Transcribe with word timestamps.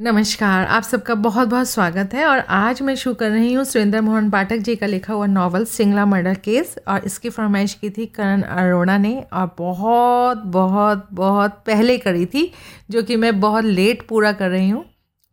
नमस्कार, 0.00 0.64
आप 0.66 0.82
सबका 0.82 1.14
बहुत 1.14 1.48
बहुत 1.48 1.68
स्वागत 1.68 2.14
है 2.14 2.24
और 2.26 2.38
आज 2.38 2.80
मैं 2.82 2.94
शुरू 2.94 3.14
कर 3.14 3.30
रही 3.30 3.52
हूँ 3.52 3.64
सुरेंद्र 3.64 4.00
मोहन 4.00 4.28
पाठक 4.30 4.56
जी 4.56 4.74
का 4.76 4.86
लिखा 4.86 5.12
हुआ 5.12 5.26
नावल 5.26 5.64
सिंगला 5.64 6.04
मर्डर 6.06 6.34
केस 6.34 6.74
और 6.88 7.04
इसकी 7.04 7.30
फरमाइश 7.30 7.74
की 7.74 7.90
थी 7.90 8.06
करण 8.06 8.42
अरोड़ा 8.42 8.96
ने 8.98 9.14
और 9.32 9.54
बहुत 9.58 10.42
बहुत 10.46 11.06
बहुत 11.12 11.62
पहले 11.66 11.96
करी 11.98 12.26
थी, 12.26 12.50
जो 12.90 13.02
कि 13.02 13.16
मैं 13.16 13.40
बहुत 13.40 13.64
लेट 13.64 14.06
पूरा 14.08 14.32
कर 14.32 14.50
रही 14.50 14.68
हूँ। 14.68 14.84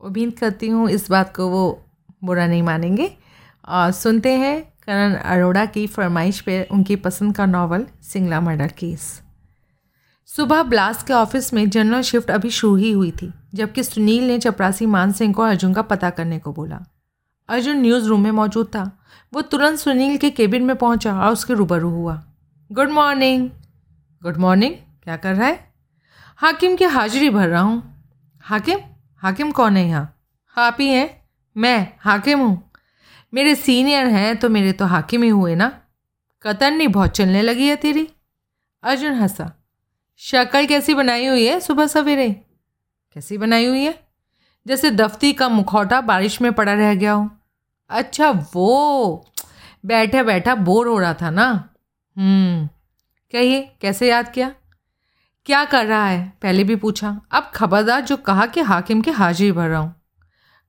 उम्मीद 0.02 0.34
करती 0.40 0.68
हूँ 0.68 0.90
इस 0.90 1.10
बात 1.12 1.36
को 1.36 1.48
वो 1.50 1.84
बुरा 2.24 2.48
नहीं 2.48 2.64
मानेंगे। 2.64 3.12
और 3.68 3.92
सुनते 3.92 4.32
हैं 4.32 4.62
करण 4.88 5.16
अरोड़ा 5.16 5.66
की 5.66 5.86
फरमाइश 5.90 6.40
पे 6.42 6.62
उनकी 6.72 6.96
पसंद 6.98 7.36
का 7.36 7.46
नावल 7.46 7.86
सिंगला 8.04 8.42
मर्डर 8.42 8.72
केस 8.78 9.12
सुबह 10.36 10.64
ब्लास्ट 10.64 11.08
के 11.08 11.14
ऑफ़िस 11.14 11.54
में 11.54 11.70
जनरल 11.70 12.02
शिफ्ट 12.02 12.32
अभी 12.32 12.50
शुरू 12.50 12.76
ही 12.76 12.92
हुई 12.92 13.12
थी, 13.12 13.34
जबकि 13.54 13.84
सुनील 13.84 14.28
ने 14.28 14.40
चपरासी 14.40 14.86
मान 14.86 15.12
सिंह 15.12 15.34
को 15.34 15.42
अर्जुन 15.42 15.74
का 15.74 15.82
पता 15.82 16.10
करने 16.10 16.40
को 16.40 16.54
बोला। 16.54 16.84
अर्जुन 17.50 17.78
न्यूज़ 17.78 18.06
रूम 18.06 18.22
में 18.22 18.32
मौजूद 18.32 18.68
था। 18.68 19.06
वो 19.34 19.42
तुरंत 19.42 19.80
सुनील 19.80 20.18
के 20.18 20.30
केबिन 20.30 20.64
में 20.64 20.76
पहुँचा 20.76 21.22
और 21.22 21.34
उसके 21.34 21.54
रूबरू 21.54 21.90
हुआ। 21.90 22.24
Good 22.72 22.90
morning. 22.90 23.50
गुड 24.24 24.38
मॉर्निंग, 24.38 24.76
क्या 25.04 25.18
कर 25.18 25.36
रहा 25.36 25.48
है? 25.48 25.74
हाकिम 26.38 26.76
की 26.76 26.86
हाजिरी 26.86 27.30
भर 27.30 27.50
रहा 27.50 27.62
हूँ। 27.62 28.06
हाकिम? 28.42 28.80
हाकिम 29.18 29.52
कौन 29.52 29.78
है 29.78 29.88
यहाँ? 29.88 30.18
आप 30.58 30.78
ही 30.80 30.88
हैं। 30.88 31.28
मैं 31.58 31.94
हाकिम 32.00 32.40
हूँ। 32.40 32.72
मेरे 33.34 33.56
सीनियर 33.56 34.08
हैं 34.08 34.38
तो 34.38 34.50
मेरे 34.50 34.72
तो 34.72 34.86
हाकिम 34.86 35.24
ही 35.24 35.30
हुए 35.30 35.56
ना। 35.56 35.82
कतरनी 36.44 36.88
बहुत 36.88 37.10
चलने 37.10 37.42
लगी 37.42 37.68
है 37.68 37.76
तेरी। 37.76 38.10
अर्जुन 38.84 39.14
हंसा। 39.14 39.63
शक्ल 40.18 40.66
कैसी 40.66 40.94
बनाई 40.94 41.26
हुई 41.26 41.46
है? 41.46 41.60
सुबह 41.60 41.88
सवेरे। 41.88 42.30
कैसी 43.14 43.38
बनाई 43.38 43.66
हुई 43.66 43.84
है? 43.84 44.08
जैसे 44.68 44.92
दफ्ती 44.92 45.34
का 45.34 45.50
मुखौटा 45.50 46.02
बारिश 46.02 46.42
में 46.42 46.54
पड़ा 46.54 46.74
रह 46.74 46.96
गया 46.96 47.14
हो। 47.14 47.30
अच्छा 47.90 48.50
वो। 48.54 49.32
बैठा 49.86 50.24
बैठा 50.24 50.56
बोर 50.56 50.88
हो 50.88 51.00
रहा 51.00 51.14
था 51.14 51.30
ना? 51.30 51.70
हम्म। 52.18 52.70
कहिए, 53.32 53.76
कैसे 53.82 54.10
याद 54.10 54.32
किया? 54.32 54.56
क्या 55.46 55.66
कर 55.66 55.86
रहा 55.86 56.08
है? 56.08 56.34
पहले 56.42 56.64
भी 56.64 56.76
पूछा। 56.76 57.22
अब 57.32 57.52
खबरदार 57.56 58.02
जो 58.02 58.18
कहा 58.18 58.46
कि 58.46 58.62
हाकिम 58.62 59.02
के 59.02 59.12
हाजिरी 59.12 59.52
भर 59.52 59.70
रहा 59.70 59.80
हूँ। 59.80 59.96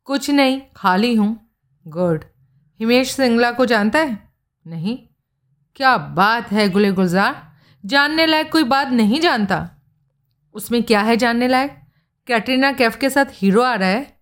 कुछ 0.04 0.30
नहीं, 0.30 0.60
खाली 0.76 1.14
हूँ। 1.14 1.50
गुड। 1.86 2.24
हिमेश 2.80 3.10
सिंगला 3.10 3.52
को 3.52 3.66
जानता 3.66 3.98
है? 3.98 4.32
नहीं। 4.66 4.98
क्या 5.76 5.96
बात 5.96 6.52
है, 6.52 6.68
गुले 6.68 6.92
गुलजार। 6.92 7.53
जानने 7.86 8.26
लायक 8.26 8.52
कोई 8.52 8.62
बात 8.62 8.88
नहीं 8.88 9.20
जानता। 9.20 9.70
उसमें 10.54 10.82
क्या 10.82 11.00
है 11.00 11.16
जानने 11.16 11.48
लायक? 11.48 11.80
कैटरीना 12.26 12.72
कैफ 12.72 12.96
के 12.96 13.10
साथ 13.10 13.24
हीरो 13.30 13.62
आ 13.62 13.74
रहा 13.74 13.88
है। 13.88 14.20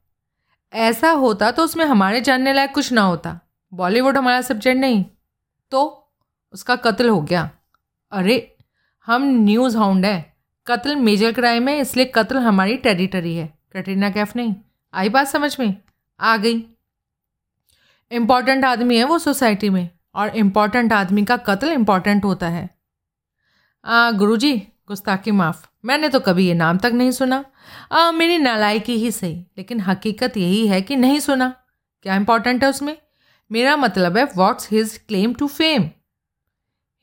ऐसा 0.73 1.11
होता 1.11 1.51
तो 1.51 1.65
उसमें 1.65 1.85
हमारे 1.85 2.21
जानने 2.21 2.53
लायक 2.53 2.75
कुछ 2.75 2.93
ना 2.93 3.03
होता। 3.03 3.41
बॉलीवुड 3.75 4.17
हमारा 4.17 4.41
सब्जेक्ट 4.41 4.81
नहीं। 4.81 5.05
तो 5.71 6.11
उसका 6.53 6.77
कत्ल 6.77 7.09
हो 7.09 7.23
गया। 7.23 7.51
अरे, 8.13 8.57
हम 9.07 9.23
न्यूज़ 9.23 9.77
हाउंड 9.77 10.07
है। 10.07 10.37
कत्ल 10.67 10.97
मेजर 10.97 11.33
क्राइम 11.33 11.69
है, 11.69 11.79
इसलिए 11.79 12.13
कत्ल 12.15 12.37
हमारी 12.37 12.77
टेरिटरी 12.77 13.37
है। 13.37 13.59
कैटरीना 13.73 14.11
कैफ 14.11 14.37
नहीं। 14.37 14.55
आई 14.95 15.09
बात 15.09 15.27
समझ 15.27 15.61
में? 15.61 15.77
आ 16.21 16.37
गई। 16.37 16.67
इंपॉर्टेंट 18.11 18.65
आदमी 18.65 18.97
है 18.97 19.05
वो 19.05 19.19
सोसाइटी 19.19 19.71
में, 19.71 19.91
और 20.15 20.37
इंपॉर्टेंट 20.37 20.93
आदमी 20.93 21.25
का 21.25 21.37
कत्ल 21.37 21.73
इंपॉर्टेंट 21.73 22.25
होता 22.25 22.49
है। 22.49 22.82
गुरुजी 23.85 24.57
गुस्ताखी 24.89 25.31
माफ़। 25.31 25.67
मैंने 25.85 26.09
तो 26.09 26.19
कभी 26.21 26.47
ये 26.47 26.55
नाम 26.55 26.79
तक 26.79 26.93
नहीं 26.95 27.11
सुना। 27.11 27.45
आ, 27.93 28.11
मेरी 28.13 28.37
नालायकी 28.39 28.97
ही 28.97 29.11
सही 29.11 29.35
लेकिन 29.59 29.81
हकीकत 29.81 30.37
यही 30.37 30.67
है 30.67 30.81
कि 30.83 30.97
नहीं 30.97 31.19
सुना। 31.21 31.49
क्या 32.03 32.17
इंपॉर्टेंट 32.17 32.63
है 32.65 32.71
उसमें? 32.71 32.97
मेरा 33.51 33.77
मतलब 33.77 34.17
है 34.17 34.25
what's 34.27 34.69
his 34.71 34.97
claim 35.09 35.35
to 35.35 35.47
fame 35.49 35.89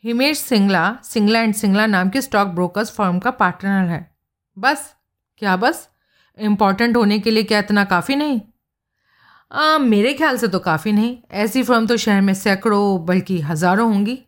Himesh 0.04 0.40
Singla 0.40 0.98
Singla 1.04 1.42
and 1.42 1.54
Singla 1.56 1.86
नाम 1.88 2.10
के 2.10 2.22
स्टॉक 2.22 2.48
ब्रोकर्स 2.50 2.92
फर्म 2.92 3.20
का 3.20 3.32
पार्टनर 3.34 3.90
है। 3.90 4.00
बस 4.58 4.94
क्या 5.38 5.56
बस? 5.58 5.88
इंपॉर्टेंट 6.38 6.98
होने 6.98 7.20
के 7.20 7.32
लिए 7.32 7.44
क्या 7.44 7.60
इतना 7.60 7.84
काफ़ी 7.86 8.16
नहीं? 8.16 8.40
आ, 9.52 9.78
मेरे 9.78 10.14
ख्याल 10.14 10.38
से 10.38 10.48
तो 10.48 10.60
काफ़ी 10.62 10.92
नहीं। 10.92 11.18
ऐसी 11.34 11.64
फर्म 11.64 11.88
तो 11.88 11.98
शहर 11.98 12.22
में 12.22 12.34
सैकड़ों 12.36 13.06
बल्कि 13.06 13.40
हज़ारों 13.42 13.92
होंगी। 13.94 14.20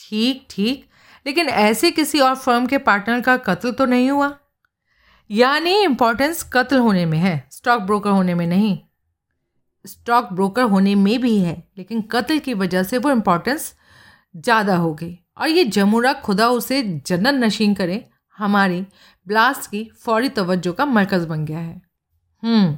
ठीक 0.00 0.46
ठीक 0.50 0.85
लेकिन 1.26 1.48
ऐसे 1.48 1.90
किसी 1.90 2.20
और 2.20 2.34
फर्म 2.36 2.66
के 2.66 2.78
पार्टनर 2.80 3.20
का 3.20 3.36
कत्ल 3.36 3.72
तो 3.72 3.84
नहीं 3.86 4.10
हुआ? 4.10 4.32
यानी 5.30 5.74
इम्पोर्टेंस 5.82 6.42
कत्ल 6.52 6.78
होने 6.78 7.04
में 7.06 7.18
है 7.18 7.42
स्टॉक 7.52 7.82
ब्रोकर 7.82 8.10
होने 8.10 8.34
में 8.34 8.46
नहीं। 8.46 8.78
स्टॉक 9.84 10.32
ब्रोकर 10.32 10.62
होने 10.64 10.94
में 10.94 11.20
भी 11.20 11.38
है 11.38 11.62
लेकिन 11.78 12.02
कत्ल 12.02 12.38
की 12.38 12.54
वजह 12.54 12.82
से 12.82 12.98
वो 12.98 13.10
इम्पोर्टेंस 13.10 13.74
ज़्यादा 14.34 14.76
हो 14.76 14.92
गई। 14.94 15.18
और 15.38 15.48
ये 15.48 15.64
जमुरा 15.66 16.12
खुदा 16.14 16.48
उसे 16.48 16.82
जन्नत 17.06 17.34
नशीन 17.34 17.74
करे 17.74 18.04
हमारी 18.38 18.80
ब्लास्ट 19.26 19.70
की 19.70 19.82
फौरी 20.00 20.28
तवज्जो 20.28 20.72
का 20.72 20.84
मरकज़ 20.86 21.26
बन 21.26 21.44
गया 21.44 21.58
है। 21.58 21.80
हम्म, 22.42 22.76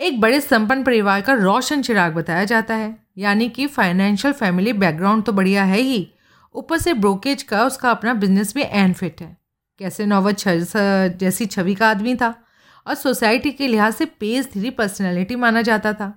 एक 0.00 0.20
बड़े 0.20 0.40
संपन्न 0.40 0.84
परिवार 0.84 1.20
का 1.20 1.32
रोशन 1.34 1.82
चिराग 1.82 2.14
बताया 2.14 2.44
जाता 2.44 2.74
है। 2.74 2.96
यानी 3.18 3.48
कि 3.48 3.66
फाइनेंशियल 3.66 4.34
फैमिली 4.34 4.72
बैकग्राउंड 4.74 5.24
तो 5.24 5.32
बढ़िया 5.32 5.64
है 5.64 5.78
ही 5.78 6.06
ऊपर 6.54 6.78
से 6.78 6.94
ब्रोकेज 6.94 7.42
का 7.42 7.64
उसका 7.64 7.90
अपना 7.90 8.14
बिज़नेस 8.14 8.54
भी 8.54 8.62
एन 8.62 8.92
फिट 8.92 9.20
है। 9.22 9.36
कैसे 9.80 10.06
नौवत 10.06 10.44
जैसी 11.18 11.46
छवि 11.46 11.74
का 11.74 11.88
आदमी 11.90 12.14
था 12.16 12.34
और 12.86 12.94
सोसाइटी 12.94 13.50
के 13.50 13.66
लिहाज 13.66 13.94
से 13.94 14.04
पेज 14.04 14.52
थ्री 14.52 14.70
पर्सनैलिटी 14.70 15.36
माना 15.36 15.62
जाता 15.62 15.92
था। 15.92 16.12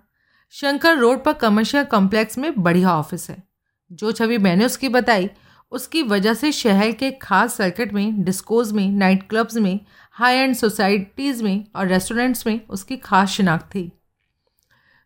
शंकर 0.53 0.97
रोड 0.97 1.23
पर 1.23 1.33
कमर्शियल 1.33 1.83
कॉम्प्लेक्स 1.83 2.37
में 2.37 2.53
बढ़िया 2.63 2.91
ऑफ़िस 2.91 3.29
है। 3.29 3.43
जो 3.91 4.11
छवि 4.11 4.37
मैंने 4.37 4.65
उसकी 4.65 4.89
बताई, 4.89 5.29
उसकी 5.71 6.03
वजह 6.03 6.33
से 6.33 6.51
शहर 6.51 6.91
के 6.91 7.11
खास 7.11 7.55
सर्किट 7.55 7.93
में 7.93 8.23
डिस्कोज 8.23 8.71
में 8.71 8.89
नाइट 8.91 9.27
क्लब्स 9.29 9.55
में 9.55 9.79
हाई 10.11 10.35
एंड 10.35 10.55
सोसाइटीज़ 10.55 11.43
में 11.43 11.65
और 11.75 11.87
रेस्टोरेंट्स 11.87 12.47
में 12.47 12.59
उसकी 12.69 12.97
खास 12.97 13.29
शिनाख्त 13.29 13.65
थी। 13.65 13.91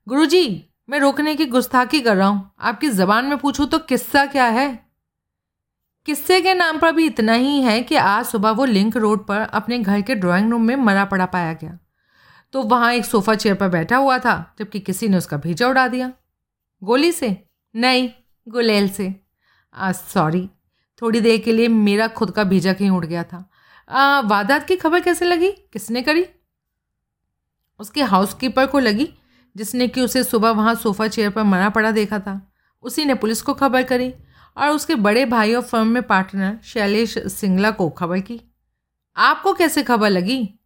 गुरुजी, 0.08 0.66
मैं 0.90 1.00
रोकने 1.00 1.36
की 1.36 1.46
गुस्ताखी 1.46 2.02
कर 2.02 2.16
रहा 2.16 2.28
हूँ। 2.28 2.50
आपकी 2.60 2.90
ज़बान 2.90 3.26
में 3.26 3.38
पूछूँ 3.38 3.68
तो 3.68 3.80
किस्सा 3.80 4.26
क्या 4.26 4.46
है? 4.46 4.91
किस्से 6.06 6.42
के 6.42 6.54
नाम 6.54 6.80
पर 6.80 6.92
भी 6.92 7.06
इतना 7.06 7.34
ही 7.34 7.62
है 7.62 7.82
कि 7.84 7.96
आज 7.96 8.26
सुबह 8.26 8.52
वो 8.52 8.66
लिंक 8.66 8.98
रोड 8.98 9.26
पर 9.28 9.40
अपने 9.40 9.80
घर 9.80 10.02
के 10.02 10.16
ड्राइंग 10.16 10.52
रूम 10.52 10.62
में 10.62 10.76
मरा 10.76 11.06
पड़ा 11.06 11.26
पाया 11.26 11.54
गया। 11.54 11.78
तो 12.54 12.64
वहाँ 12.64 12.94
एक 12.94 13.06
सोफ़ा 13.06 13.36
चेयर 13.36 13.56
पर 13.56 13.70
बैठा 13.70 13.98
हुआ 13.98 14.18
था 14.20 14.56
जबकि 14.60 14.80
किसी 14.80 15.08
ने 15.08 15.18
उसका 15.18 15.38
भेजा 15.38 15.68
उड़ा 15.68 15.88
दिया। 15.88 16.12
गोली 16.84 17.12
से? 17.12 17.46
नहीं 17.76 18.10
गुलेल 18.48 18.90
से। 18.90 19.16
सॉरी 19.78 20.50
थोड़ी 21.02 21.22
देर 21.22 21.40
के 21.42 21.52
लिए 21.52 21.68
मेरा 21.68 22.08
खुद 22.08 22.32
का 22.32 22.44
भेजा 22.44 22.74
कहीं 22.74 22.90
उड़ 22.90 23.06
गया 23.06 23.24
था। 23.24 23.50
आ, 23.90 24.20
वादात 24.20 24.68
की 24.68 24.76
खबर 24.76 25.00
कैसे 25.00 25.26
लगी? 25.26 25.52
किसने 25.52 26.02
करी? 26.02 26.26
उसके 27.80 28.04
हाउसकीपर 28.04 28.66
को 28.66 28.80
लगी 28.80 29.14
जिसने 29.58 29.88
कि 29.88 30.02
उसे 30.02 30.24
सुबह 30.24 30.50
वहाँ 30.50 30.76
सोफ़ा 30.76 31.08
चेयर 31.08 31.30
पर 31.30 31.44
मरा 31.44 31.70
पड़ा 31.70 31.92
देखा 31.92 32.20
था। 32.20 32.54
उसी 32.82 33.06
ने 33.06 33.16
पुलिस 33.16 33.42
को 33.42 33.54
खबर 33.54 33.84
करी। 33.84 34.14
और 34.58 34.70
उसके 34.70 34.96
बड़े 34.96 35.26
भाई 35.26 35.54
और 35.54 35.62
फर्म 35.62 35.88
में 35.88 36.04
पार्टनर 36.04 36.60
शैलेश 36.64 37.18
सिंगला 37.18 37.72
को 37.72 37.90
खबर 37.90 38.20
की। 38.20 38.42
आपको 39.18 39.54
कैसे 39.54 39.84
खबर 39.84 40.10
लगी? 40.10 40.60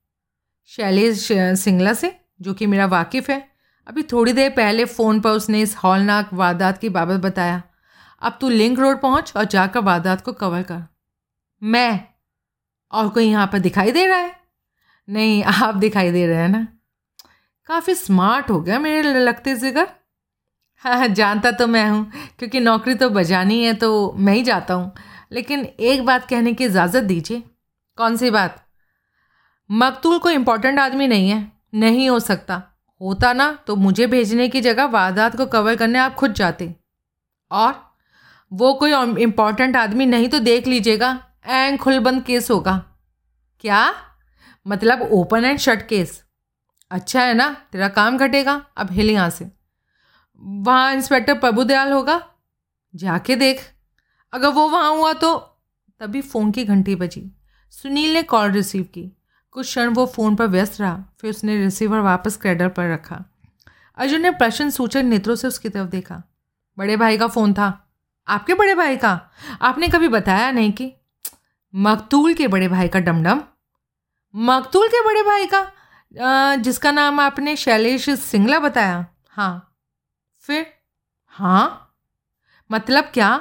शैलेश 0.65 1.27
सिंगला 1.31 1.93
से, 1.93 2.19
जो 2.41 2.53
कि 2.53 2.65
मेरा 2.65 2.85
वाकिफ़ 2.85 3.31
है। 3.31 3.51
अभी 3.87 4.03
थोड़ी 4.03 4.33
देर 4.33 4.49
पहले 4.49 4.85
फ़ोन 4.85 5.19
पर 5.19 5.29
उसने 5.29 5.61
इस 5.61 5.77
हॉलनाक 5.77 6.33
वारदात 6.33 6.77
की 6.77 6.89
बाबत 6.89 7.19
बताया। 7.19 7.63
अब 8.21 8.37
तू 8.41 8.49
लिंक 8.49 8.79
रोड 8.79 9.01
पहुँच 9.01 9.33
और 9.37 9.43
जाकर 9.43 9.79
वारदात 9.79 10.21
को 10.21 10.33
कवर 10.33 10.63
कर। 10.63 10.83
मैं? 11.63 12.07
और 12.91 13.09
कोई 13.09 13.25
यहाँ 13.25 13.47
पर 13.47 13.59
दिखाई 13.59 13.91
दे 13.91 14.05
रहा 14.05 14.17
है? 14.17 14.35
नहीं, 15.09 15.43
आप 15.43 15.75
दिखाई 15.75 16.11
दे 16.11 16.27
रहे 16.27 16.37
हैं 16.37 16.49
ना? 16.49 16.67
काफ़ी 17.65 17.95
स्मार्ट 17.95 18.49
हो 18.49 18.61
गया 18.61 18.79
मेरे 18.79 19.13
लगते 19.13 19.55
जिगर। 19.55 19.87
हाँ 20.85 21.07
जानता 21.09 21.51
तो 21.51 21.65
मैं 21.67 21.85
हूँ, 21.89 22.11
क्योंकि 22.39 22.59
नौकरी 22.59 22.93
तो 22.95 23.09
बजानी 23.09 23.63
है 23.63 23.73
तो 23.73 24.11
मैं 24.13 24.33
ही 24.33 24.43
जाता 24.43 24.73
हूँ। 24.73 24.91
लेकिन 25.31 25.63
एक 25.65 26.05
बात 26.05 26.27
कहने 26.29 26.53
की 26.53 26.65
इजाज़त 26.65 27.03
दीजिए। 27.03 27.41
कौन 27.97 28.17
सी 28.17 28.29
बात? 28.31 28.61
मकतूल 29.69 30.17
कोई 30.19 30.33
इम्पोर्टेंट 30.33 30.79
आदमी 30.79 31.07
नहीं 31.07 31.29
है, 31.29 31.51
नहीं 31.75 32.09
हो 32.09 32.19
सकता। 32.19 32.61
होता 33.01 33.33
ना 33.33 33.51
तो 33.67 33.75
मुझे 33.75 34.07
भेजने 34.07 34.47
की 34.49 34.61
जगह 34.61 34.85
वारदात 34.87 35.35
को 35.35 35.45
कवर 35.47 35.75
करने 35.75 35.99
आप 35.99 36.15
खुद 36.15 36.33
जाते। 36.33 36.73
और 37.51 37.73
वो 38.51 38.73
कोई 38.73 38.93
इम्पोर्टेंट 39.23 39.75
आदमी 39.75 40.05
नहीं 40.05 40.29
तो 40.29 40.39
देख 40.41 40.67
लीजिएगा 40.67 41.19
एंड 41.47 41.79
खुलबंद 41.79 42.23
केस 42.23 42.51
होगा। 42.51 42.77
क्या? 43.63 43.93
मतलब 44.65 45.09
ओपन 45.11 45.45
एंड 45.45 45.59
शट 45.59 45.87
केस 45.87 46.21
अच्छा 46.91 47.21
है 47.21 47.33
ना, 47.33 47.49
तेरा 47.71 47.87
काम 47.89 48.17
घटेगा, 48.17 48.61
अब 48.77 48.91
हिल 48.91 49.09
यहाँ 49.09 49.29
से। 49.29 49.49
वहाँ 50.39 50.93
इंस्पेक्टर 50.93 51.33
प्रभुदयाल 51.33 51.91
होगा? 51.91 52.27
जाके 52.95 53.35
देख। 53.35 53.73
अगर 54.33 54.47
वो 54.47 54.69
वहाँ 54.69 54.95
हुआ 54.95 55.13
तो? 55.13 55.37
तभी 55.99 56.21
फ़ोन 56.21 56.51
की 56.51 56.65
घंटी 56.65 56.95
बजी। 56.95 57.31
सुनील 57.71 58.13
ने 58.13 58.23
कॉल 58.23 58.51
रिसीव 58.51 58.83
की। 58.83 59.17
कुछ 59.51 59.65
क्षण 59.65 59.89
वो 59.89 60.05
फ़ोन 60.05 60.35
पर 60.35 60.45
व्यस्त 60.45 60.81
रहा, 60.81 61.03
फिर 61.21 61.29
उसने 61.29 61.57
रिसीवर 61.57 61.99
वापस 61.99 62.37
क्रेडल 62.37 62.67
पर 62.67 62.93
रखा। 62.93 63.23
अर्जुन 63.97 64.21
ने 64.21 64.31
प्रश्न 64.31 64.69
सूचक 64.69 64.97
नेत्रों 64.97 65.35
से 65.35 65.47
उसकी 65.47 65.69
तरफ़ 65.69 65.89
देखा। 65.89 66.23
बड़े 66.77 66.97
भाई 66.97 67.17
का 67.17 67.27
फ़ोन 67.27 67.53
था। 67.53 67.93
आपके 68.27 68.53
बड़े 68.53 68.75
भाई 68.75 68.97
का? 68.97 69.31
आपने 69.61 69.87
कभी 69.87 70.07
बताया 70.07 70.51
नहीं 70.51 70.71
कि? 70.71 70.93
मकतूल 71.75 72.33
के 72.33 72.47
बड़े 72.47 72.67
भाई 72.67 72.87
का 72.87 72.99
डमडम। 72.99 73.41
मकतूल 74.35 74.87
के 74.87 75.05
बड़े 75.05 75.21
भाई 75.23 75.45
का? 75.45 76.55
जिसका 76.55 76.91
नाम 76.91 77.19
आपने 77.19 77.55
शैलेश 77.55 78.09
सिंगला 78.09 78.59
बताया। 78.59 79.05
हाँ 79.29 79.64
फिर? 80.49 80.65
हाँ। 81.33 81.81
मतलब 82.69 83.03
क्या? 83.13 83.35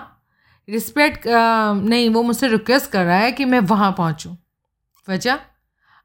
रिस्पेक्ट 0.68 1.26
नहीं, 1.26 2.08
वो 2.10 2.22
मुझसे 2.22 2.48
रिक्वेस्ट 2.48 2.90
कर 2.90 3.04
रहा 3.04 3.18
है 3.18 3.32
कि 3.32 3.44
मैं 3.44 3.60
वहाँ 3.62 3.92
पहुँचूँ। 3.92 4.36
वजह? 5.08 5.38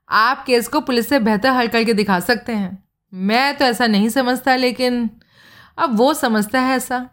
आप 0.09 0.43
केस 0.45 0.67
को 0.67 0.79
पुलिस 0.81 1.09
से 1.09 1.19
बेहतर 1.19 1.49
हल 1.49 1.67
करके 1.67 1.93
दिखा 1.93 2.19
सकते 2.19 2.53
हैं। 2.53 2.83
मैं 3.13 3.57
तो 3.57 3.65
ऐसा 3.65 3.87
नहीं 3.87 4.09
समझता, 4.09 4.55
लेकिन 4.55 5.09
अब 5.77 5.97
वो 5.97 6.13
समझता 6.13 6.61
है 6.61 6.75
ऐसा। 6.77 7.09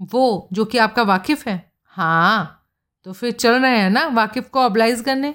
वो, 0.00 0.48
जो 0.52 0.64
कि 0.64 0.78
आपका 0.78 1.02
वाकिफ़ 1.04 1.48
है। 1.48 1.62
हाँ 1.96 2.52
तो 3.06 3.12
फिर 3.12 3.32
चल 3.32 3.60
रहे 3.62 3.78
हैं 3.78 3.90
ना 3.90 4.06
वाकिफ़ 4.08 4.48
को 4.50 4.60
ऑबलाइज 4.60 5.00
करने? 5.00 5.34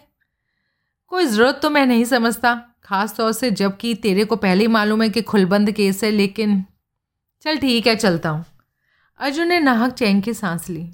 कोई 1.11 1.25
ज़रूरत 1.25 1.59
तो 1.63 1.69
मैं 1.69 1.85
नहीं 1.85 2.05
समझता। 2.05 2.53
ख़ास 2.85 3.15
तौर 3.17 3.31
से 3.31 3.51
जबकि 3.51 3.93
तेरे 3.95 4.25
को 4.25 4.35
पहले 4.35 4.61
ही 4.61 4.67
मालूम 4.69 5.01
है 5.03 5.09
कि 5.09 5.21
खुलबंद 5.23 5.71
केस 5.71 6.03
है, 6.03 6.11
लेकिन 6.11 6.63
चल 7.45 7.57
ठीक 7.57 7.87
है, 7.87 7.95
चलता 7.95 8.29
हूँ। 8.29 8.45
अर्जुन 9.19 9.47
ने 9.47 9.59
नाहक 9.59 9.91
चैन 9.91 10.21
की 10.21 10.33
सांस 10.33 10.69
ली। 10.69 10.89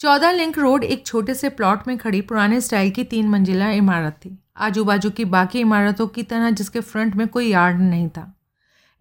चौदह 0.00 0.32
लिंक 0.32 0.58
रोड 0.58 0.84
एक 0.84 1.06
छोटे 1.06 1.34
से 1.34 1.48
प्लॉट 1.48 1.86
में 1.88 1.96
खड़ी 1.98 2.20
पुराने 2.20 2.60
स्टाइल 2.60 2.90
की 2.90 3.04
तीन 3.04 3.28
मंजिला 3.28 3.70
इमारत 3.70 4.12
थी। 4.12 4.38
आजू 4.56 4.84
बाजू 4.84 5.10
की 5.10 5.24
बाकी 5.24 5.60
इमारतों 5.60 6.06
की 6.06 6.22
तरह 6.22 6.50
जिसके 6.50 6.80
फ्रंट 6.80 7.14
में 7.16 7.26
कोई 7.28 7.48
यार्ड 7.48 7.80
नहीं 7.80 8.08
था। 8.08 8.32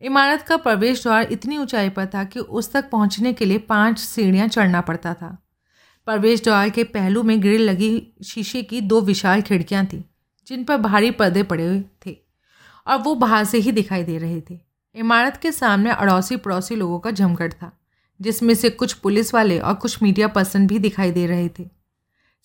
इमारत 0.01 0.41
का 0.41 0.57
प्रवेश 0.57 1.03
द्वार 1.03 1.31
इतनी 1.31 1.57
ऊंचाई 1.57 1.89
पर 1.89 2.05
था 2.05 2.23
कि 2.23 2.39
उस 2.39 2.71
तक 2.73 2.89
पहुँचने 2.89 3.33
के 3.33 3.45
लिए 3.45 3.57
पाँच 3.57 3.99
सीढ़ियाँ 3.99 4.47
चढ़ना 4.47 4.81
पड़ता 4.81 5.13
था। 5.13 5.37
प्रवेश 6.07 6.43
द्वार 6.43 6.69
के 6.69 6.83
पहलू 6.83 7.23
में 7.23 7.41
ग्रिल 7.41 7.61
लगी 7.61 8.07
शीशे 8.25 8.63
की 8.63 8.81
दो 8.81 9.01
विशाल 9.01 9.41
खिड़कियाँ 9.41 9.85
थीं, 9.85 10.03
जिन 10.47 10.63
पर 10.63 10.77
भारी 10.77 11.11
पर्दे 11.11 11.43
पड़े 11.43 11.67
हुए 11.67 11.83
थे 12.05 12.17
और 12.87 12.97
वो 12.97 13.15
बाहर 13.15 13.45
से 13.45 13.57
ही 13.57 13.71
दिखाई 13.71 14.03
दे 14.03 14.17
रहे 14.17 14.41
थे। 14.41 14.64
इमारत 14.95 15.37
के 15.37 15.51
सामने 15.51 15.91
अड़ोसी 15.91 16.35
पड़ोसी 16.37 16.75
लोगों 16.75 16.99
का 16.99 17.11
जमघट 17.11 17.53
था, 17.53 17.71
जिसमें 18.19 18.53
से 18.53 18.69
कुछ 18.69 18.93
पुलिस 18.93 19.33
वाले 19.33 19.59
और 19.59 19.73
कुछ 19.73 20.03
मीडिया 20.03 20.27
पर्सन 20.27 20.67
भी 20.67 20.79
दिखाई 20.79 21.11
दे 21.11 21.25
रहे 21.27 21.49
थे। 21.49 21.69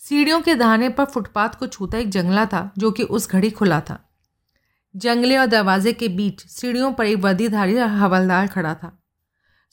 सीढ़ियों 0.03 0.41
के 0.41 0.55
दहाने 0.55 0.89
पर 0.89 1.05
फुटपाथ 1.05 1.49
को 1.49 1.67
छूता 1.67 1.99
एक 1.99 2.09
जंगला 2.09 2.47
था, 2.47 2.71
जो 2.79 2.91
कि 2.91 3.03
उस 3.03 3.31
घड़ी 3.31 3.51
खुला 3.51 3.81
था। 3.81 3.99
जंगले 4.95 5.37
और 5.37 5.47
दरवाजे 5.47 5.93
के 5.93 6.09
बीच 6.09 6.47
सीढ़ियों 6.47 6.93
पर 6.93 7.07
एक 7.07 7.19
वर्दीधारी 7.19 7.77
हवलदार 7.77 8.47
खड़ा 8.47 8.75
था। 8.75 8.97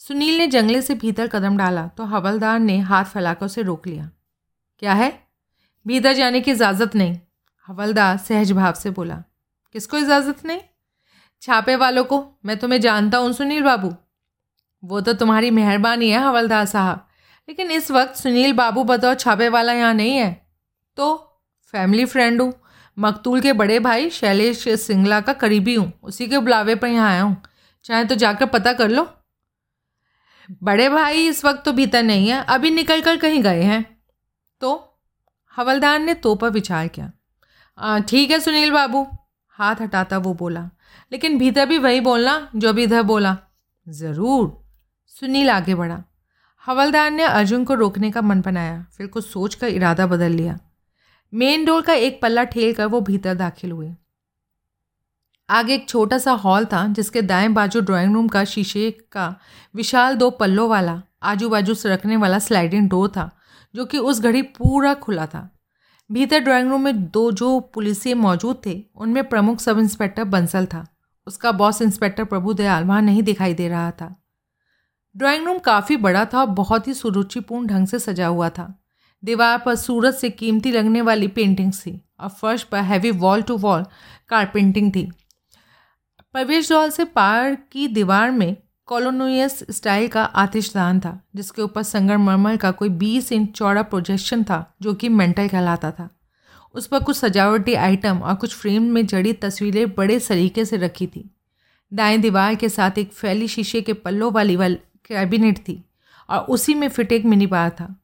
सुनील 0.02 0.38
ने 0.38 0.48
जंगले 0.48 0.82
से 0.82 0.96
भीतर 0.96 1.28
कदम 1.28 1.58
डाला 1.58 1.88
तो 1.88 2.04
हवलदार 2.04 2.60
ने 2.60 2.78
हाथ 2.80 3.06
फैलाकर 3.06 3.46
उसे 3.46 3.62
रोक 3.62 3.88
लिया। 3.88 4.10
क्या 4.80 4.94
है? 4.94 5.12
भीतर 5.86 6.14
जाने 6.14 6.42
की 6.42 6.52
इजाज़त 6.52 6.96
नहीं, 6.96 7.20
हवलदार 7.68 8.18
सहज 8.18 8.52
भाव 8.52 8.74
से 8.74 8.90
बोला। 8.90 9.24
किसको 9.76 9.98
इजाज़त 9.98 10.46
नहीं? 10.46 10.60
छापे 11.42 11.76
वालों 11.76 12.04
को? 12.04 12.24
मैं 12.46 12.58
तुम्हें 12.60 12.80
जानता 12.82 13.18
हूँ, 13.18 13.32
सुनील 13.34 13.64
बाबू। 13.64 13.94
वो 14.84 15.02
तो 15.02 15.14
तुम्हारी 15.14 15.52
मेहरबानी 15.52 16.10
है, 16.10 16.20
हवलदार 16.20 16.66
साहब। 16.66 17.08
लेकिन 17.50 17.72
इस 17.72 17.90
वक्त 17.92 18.16
सुनील 18.16 18.54
बाबू 18.54 18.84
बतौर 18.84 19.16
छापे 19.16 19.50
वाला 19.50 19.74
यहाँ 19.74 19.94
नहीं 19.94 20.16
है। 20.18 20.32
तो 20.98 21.16
फैमिली 21.74 22.06
फ्रेंड 22.06 22.42
हूँ। 22.42 22.54
मकतूल 22.98 23.42
के 23.42 23.54
बड़े 23.54 23.80
भाई 23.80 24.10
शैलेश 24.10 24.68
सिंगला 24.80 25.20
का 25.22 25.34
करीबी 25.34 25.76
हूँ। 25.76 25.92
उसी 26.04 26.28
के 26.28 26.38
बुलावे 26.38 26.76
पर 26.76 26.88
यहाँ 26.88 27.10
आया 27.10 27.22
हूँ। 27.22 27.42
चाहे 27.86 28.06
तो 28.06 28.16
जाकर 28.16 28.46
पता 28.46 28.74
कर 28.74 28.90
लो। 28.90 29.08
बड़े 30.64 30.88
भाई 30.90 31.28
इस 31.28 31.44
वक्त 31.46 31.64
तो 31.66 31.72
भीतर 31.72 32.04
नहीं 32.04 32.30
है, 32.30 32.44
अभी 32.44 32.70
निकल 32.72 33.02
कर 33.02 33.18
कहीं 33.18 33.42
गए 33.44 33.62
हैं। 33.64 33.84
तो 34.62 35.00
हवलदार 35.54 36.00
ने 36.00 36.14
तो 36.14 36.34
पर 36.36 36.50
विचार 36.50 36.88
किया। 36.88 38.00
ठीक 38.00 38.32
है, 38.32 38.40
सुनील 38.40 38.72
बाबू। 38.72 39.06
हाथ 39.60 39.82
हटाता 39.82 40.18
वो 40.18 40.34
बोला। 40.34 40.70
लेकिन 41.12 41.38
भीतर 41.38 41.66
भी 41.66 41.78
वही 41.78 42.00
बोलना 42.00 42.50
जो 42.56 42.74
भी 42.74 42.84
इधर 42.84 43.02
बोला। 43.02 43.38
ज़रूर। 43.88 44.66
सुनील 45.08 45.50
आगे 45.50 45.76
बढ़ा। 45.76 46.04
हवलदार 46.68 47.12
ने 47.12 47.24
अर्जुन 47.24 47.64
को 47.64 47.74
रोकने 47.74 48.12
का 48.12 48.22
मन 48.22 48.42
बनाया, 48.42 48.86
फिर 48.98 49.08
कुछ 49.08 49.26
सोच 49.26 49.56
कर 49.56 49.68
इरादा 49.68 50.08
बदल 50.08 50.32
लिया। 50.32 50.58
मेन 51.34 51.66
डोर 51.66 51.82
का 51.82 51.94
एक 51.94 52.22
पल्ला 52.22 52.44
ठेल 52.44 52.74
कर 52.74 52.86
वो 52.86 53.02
भीतर 53.02 53.34
दाखिल 53.34 53.72
हुए। 53.72 53.96
आगे 55.50 55.74
एक 55.76 55.90
छोटा 55.90 56.18
सा 56.18 56.32
हॉल 56.32 56.66
था, 56.66 56.88
जिसके 56.88 57.22
दाएँ 57.22 57.50
बाजू 57.50 57.82
ड्राइंग 57.82 58.14
रूम 58.14 58.28
का 58.28 58.44
शीशे 58.44 58.92
का 59.12 59.36
विशाल 59.76 60.16
दो 60.16 60.30
पल्लों 60.30 60.70
वाला 60.70 61.02
आजू 61.24 61.50
बाजू 61.50 61.74
से 61.74 61.90
रखने 61.90 62.18
वाला 62.18 62.40
स्लाइडिंग 62.40 62.90
डोर 62.90 63.10
था, 63.10 63.30
जो 63.76 63.86
कि 63.86 63.98
उस 63.98 64.22
घड़ी 64.22 64.42
पूरा 64.42 64.94
खुला 64.94 65.26
था। 65.26 65.57
भीतर 66.12 66.40
ड्राइंग 66.40 66.70
रूम 66.70 66.82
में 66.82 67.06
दो 67.06 67.32
जो 67.32 67.60
पुलिसिए 67.60 68.14
मौजूद 68.14 68.62
थे, 68.66 68.84
उनमें 68.96 69.30
प्रमुख 69.30 69.60
सब 69.60 69.80
इंस्पेक्टर 69.80 70.24
बंसल 70.24 70.66
था। 70.66 70.86
उसका 71.28 71.52
बॉस 71.52 71.82
इंस्पेक्टर 71.82 72.24
प्रभु 72.24 72.54
दयाल 72.54 72.84
वहाँ 72.84 73.02
नहीं 73.02 73.24
दिखाई 73.24 73.54
दे 73.54 73.68
रहा 73.68 73.92
था। 73.92 74.16
ड्राइंग 75.16 75.46
रूम 75.48 75.60
काफ़ी 75.60 75.98
बड़ा 75.98 76.26
था 76.26 76.40
और 76.40 76.46
बहुत 76.46 76.88
ही 76.88 76.94
सुरुचिपूर्ण 76.94 77.68
ढंग 77.68 77.88
से 77.88 78.00
सजा 78.00 78.28
हुआ 78.28 78.50
था। 78.50 78.74
दीवार 79.24 79.58
पर 79.58 79.76
सूरज 79.76 80.14
से 80.14 80.30
कीमती 80.30 80.72
लगने 80.72 81.02
वाली 81.02 81.28
पेंटिंग्स 81.28 81.82
थी 81.82 82.02
और 82.20 82.30
फर्श 82.30 82.64
पर 82.64 82.80
heavy 82.80 83.12
wall 83.12 83.42
to 83.42 83.58
wall 83.58 83.86
carpeting 84.30 84.92
थी। 84.96 85.12
प्रवेश 86.34 86.68
द्वार 86.68 86.90
से 86.90 87.06
पार 87.06 87.56
की 87.56 87.88
दीवार 87.88 88.32
में 88.32 88.58
कॉलोनियस 88.88 89.64
स्टाइल 89.72 90.08
का 90.08 90.24
आतिशदान 90.24 91.00
था, 91.00 91.24
जिसके 91.36 91.62
ऊपर 91.62 91.84
संगमरमर 91.84 92.58
का 92.58 92.72
कोई 92.72 92.90
20 92.90 93.32
इंच 93.32 93.52
चौड़ा 93.52 93.82
प्रोजेक्शन 93.82 94.44
था, 94.44 94.76
जो 94.82 94.94
कि 94.94 95.10
मेंटल 95.10 95.48
कहलाता 95.48 95.92
था। 95.92 96.10
उस 96.74 96.88
पर 96.88 97.00
कुछ 97.00 97.18
सजावटी 97.18 97.74
आइटम 97.74 98.18
और 98.18 98.36
कुछ 98.36 98.56
फ्रेम 98.56 98.84
में 98.84 99.06
जड़ी 99.06 99.34
तस्वीरें 99.34 99.96
बड़े 99.96 100.20
सलीके 100.20 100.66
से 100.66 100.78
रखी 100.78 101.08
थी। 101.08 101.36
दाएँ 101.94 102.18
दीवार 102.18 102.56
के 102.56 102.70
साथ 102.70 102.92
एक 102.98 103.14
फैली 103.14 103.48
शीशे 103.48 103.82
के 103.82 103.94
पल्लों 103.94 104.32
वाली 104.32 104.56
वाल 104.56 104.78
कैबिनेट 105.06 105.58
थी 105.58 105.86
और 106.30 106.40
उसी 106.40 106.74
में 106.74 106.90
फिट 106.90 107.12
एक 107.12 107.26
मिनी 107.26 107.48
बार 107.48 107.70
था। 107.70 107.96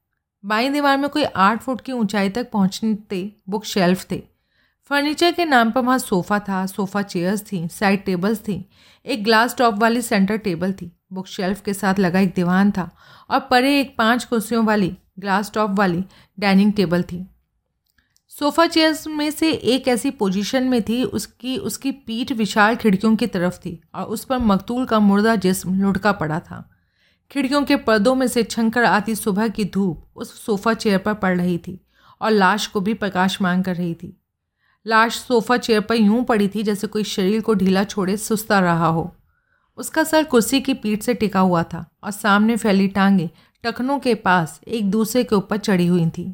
बाई 0.46 0.70
दीवार 0.70 0.98
में 0.98 1.10
कोई 1.10 1.24
आठ 1.24 1.62
फुट 1.62 1.82
की 1.82 1.92
ऊंचाई 1.92 2.30
तक 2.30 2.52
पहुँचते 2.52 3.32
बुक 3.50 3.66
शेल्फ 3.66 4.12
थे। 4.12 4.33
फर्नीचर 4.94 5.32
के 5.32 5.46
नाम 5.46 5.70
पर 5.72 5.82
वहाँ 5.82 5.98
सोफ़ा 5.98 6.38
था, 6.40 6.66
सोफ़ा 6.66 7.02
चेयर्स 7.02 7.42
थी, 7.42 7.68
साइड 7.68 8.04
टेबल्स 8.06 8.40
थी, 8.40 8.70
एक 9.06 9.24
ग्लास 9.24 9.56
टॉप 9.58 9.76
वाली 9.76 10.02
सेंटर 10.02 10.38
टेबल 10.38 10.74
थी 10.74 10.92
बुक 11.14 11.28
शेल्फ 11.28 11.62
के 11.62 11.74
साथ 11.74 12.00
लगा 12.00 12.20
एक 12.20 12.34
दीवान 12.36 12.72
था 12.72 12.90
और 13.30 13.40
परे 13.40 13.80
एक 13.80 13.96
पाँच 13.98 14.24
कुर्सियों 14.24 14.64
वाली, 14.66 14.92
ग्लास 15.20 15.52
टॉप 15.54 15.72
वाली 15.72 16.04
डाइनिंग 16.40 16.74
टेबल 16.74 17.04
थी। 17.04 17.26
सोफ़ा 18.32 18.68
चेयर्स 18.68 19.06
में 19.08 19.30
से 19.32 19.52
एक 19.52 19.88
ऐसी 19.88 20.12
पोजीशन 20.12 20.64
में 20.64 20.82
थी, 20.82 21.04
उसकी 21.04 21.58
उसकी 21.58 21.92
पीठ 21.92 22.32
विशाल 22.32 22.76
खिड़कियों 22.76 23.16
की 23.16 23.28
तरफ़ 23.28 23.60
थी 23.60 23.80
और 23.96 24.06
उस 24.06 24.26
पर 24.26 24.38
मकतूल 24.38 24.86
का 24.86 25.00
मुर्दा 25.00 25.36
जिस्म 25.36 25.80
लुढ़का 25.82 26.12
पड़ा 26.14 26.40
था। 26.40 26.70
खिड़कियों 27.32 27.64
के 27.64 27.76
पर्दों 27.76 28.16
में 28.16 28.28
से 28.28 28.44
छंकर 28.44 28.84
आती 28.86 29.16
सुबह 29.16 29.48
की 29.48 29.66
धूप 29.66 30.10
उस 30.16 30.42
सोफ़ा 30.46 30.74
चेयर 30.74 30.98
पर 30.98 31.14
पड़ 31.14 31.38
रही 31.38 31.58
थी 31.58 31.80
और 32.22 32.32
लाश 32.32 32.68
को 32.68 32.82
भी 32.82 32.94
प्रकाश 32.94 33.42
मांग 33.42 33.64
कर 33.64 33.76
रही 33.76 33.94
थी। 33.94 34.20
लाश 34.86 35.18
सोफ़ा 35.18 35.58
चेयर 35.58 35.82
पर 35.82 35.96
यूँ 35.96 36.24
पड़ी 36.24 36.48
थी 36.48 36.64
जैसे 36.64 36.88
कोई 36.88 37.04
शरीर 37.04 37.42
को 37.42 37.54
ढीला 37.54 37.84
छोड़े 37.84 38.18
सुस्ता 38.18 38.60
रहा 38.60 38.88
हो। 38.88 39.12
उसका 39.78 40.04
सर 40.04 40.24
कुर्सी 40.24 40.60
की 40.62 40.74
पीठ 40.74 41.04
से 41.04 41.14
टिका 41.14 41.40
हुआ 41.40 41.64
था 41.64 41.86
और 42.04 42.12
सामने 42.12 42.58
फैली 42.58 42.88
टांगे 42.88 43.30
टखनों 43.64 43.98
के 44.00 44.16
पास 44.16 44.60
एक 44.68 44.90
दूसरे 44.92 45.24
के 45.24 45.36
ऊपर 45.36 45.58
चढ़ी 45.58 45.88
हुई 45.88 46.10
थी। 46.10 46.34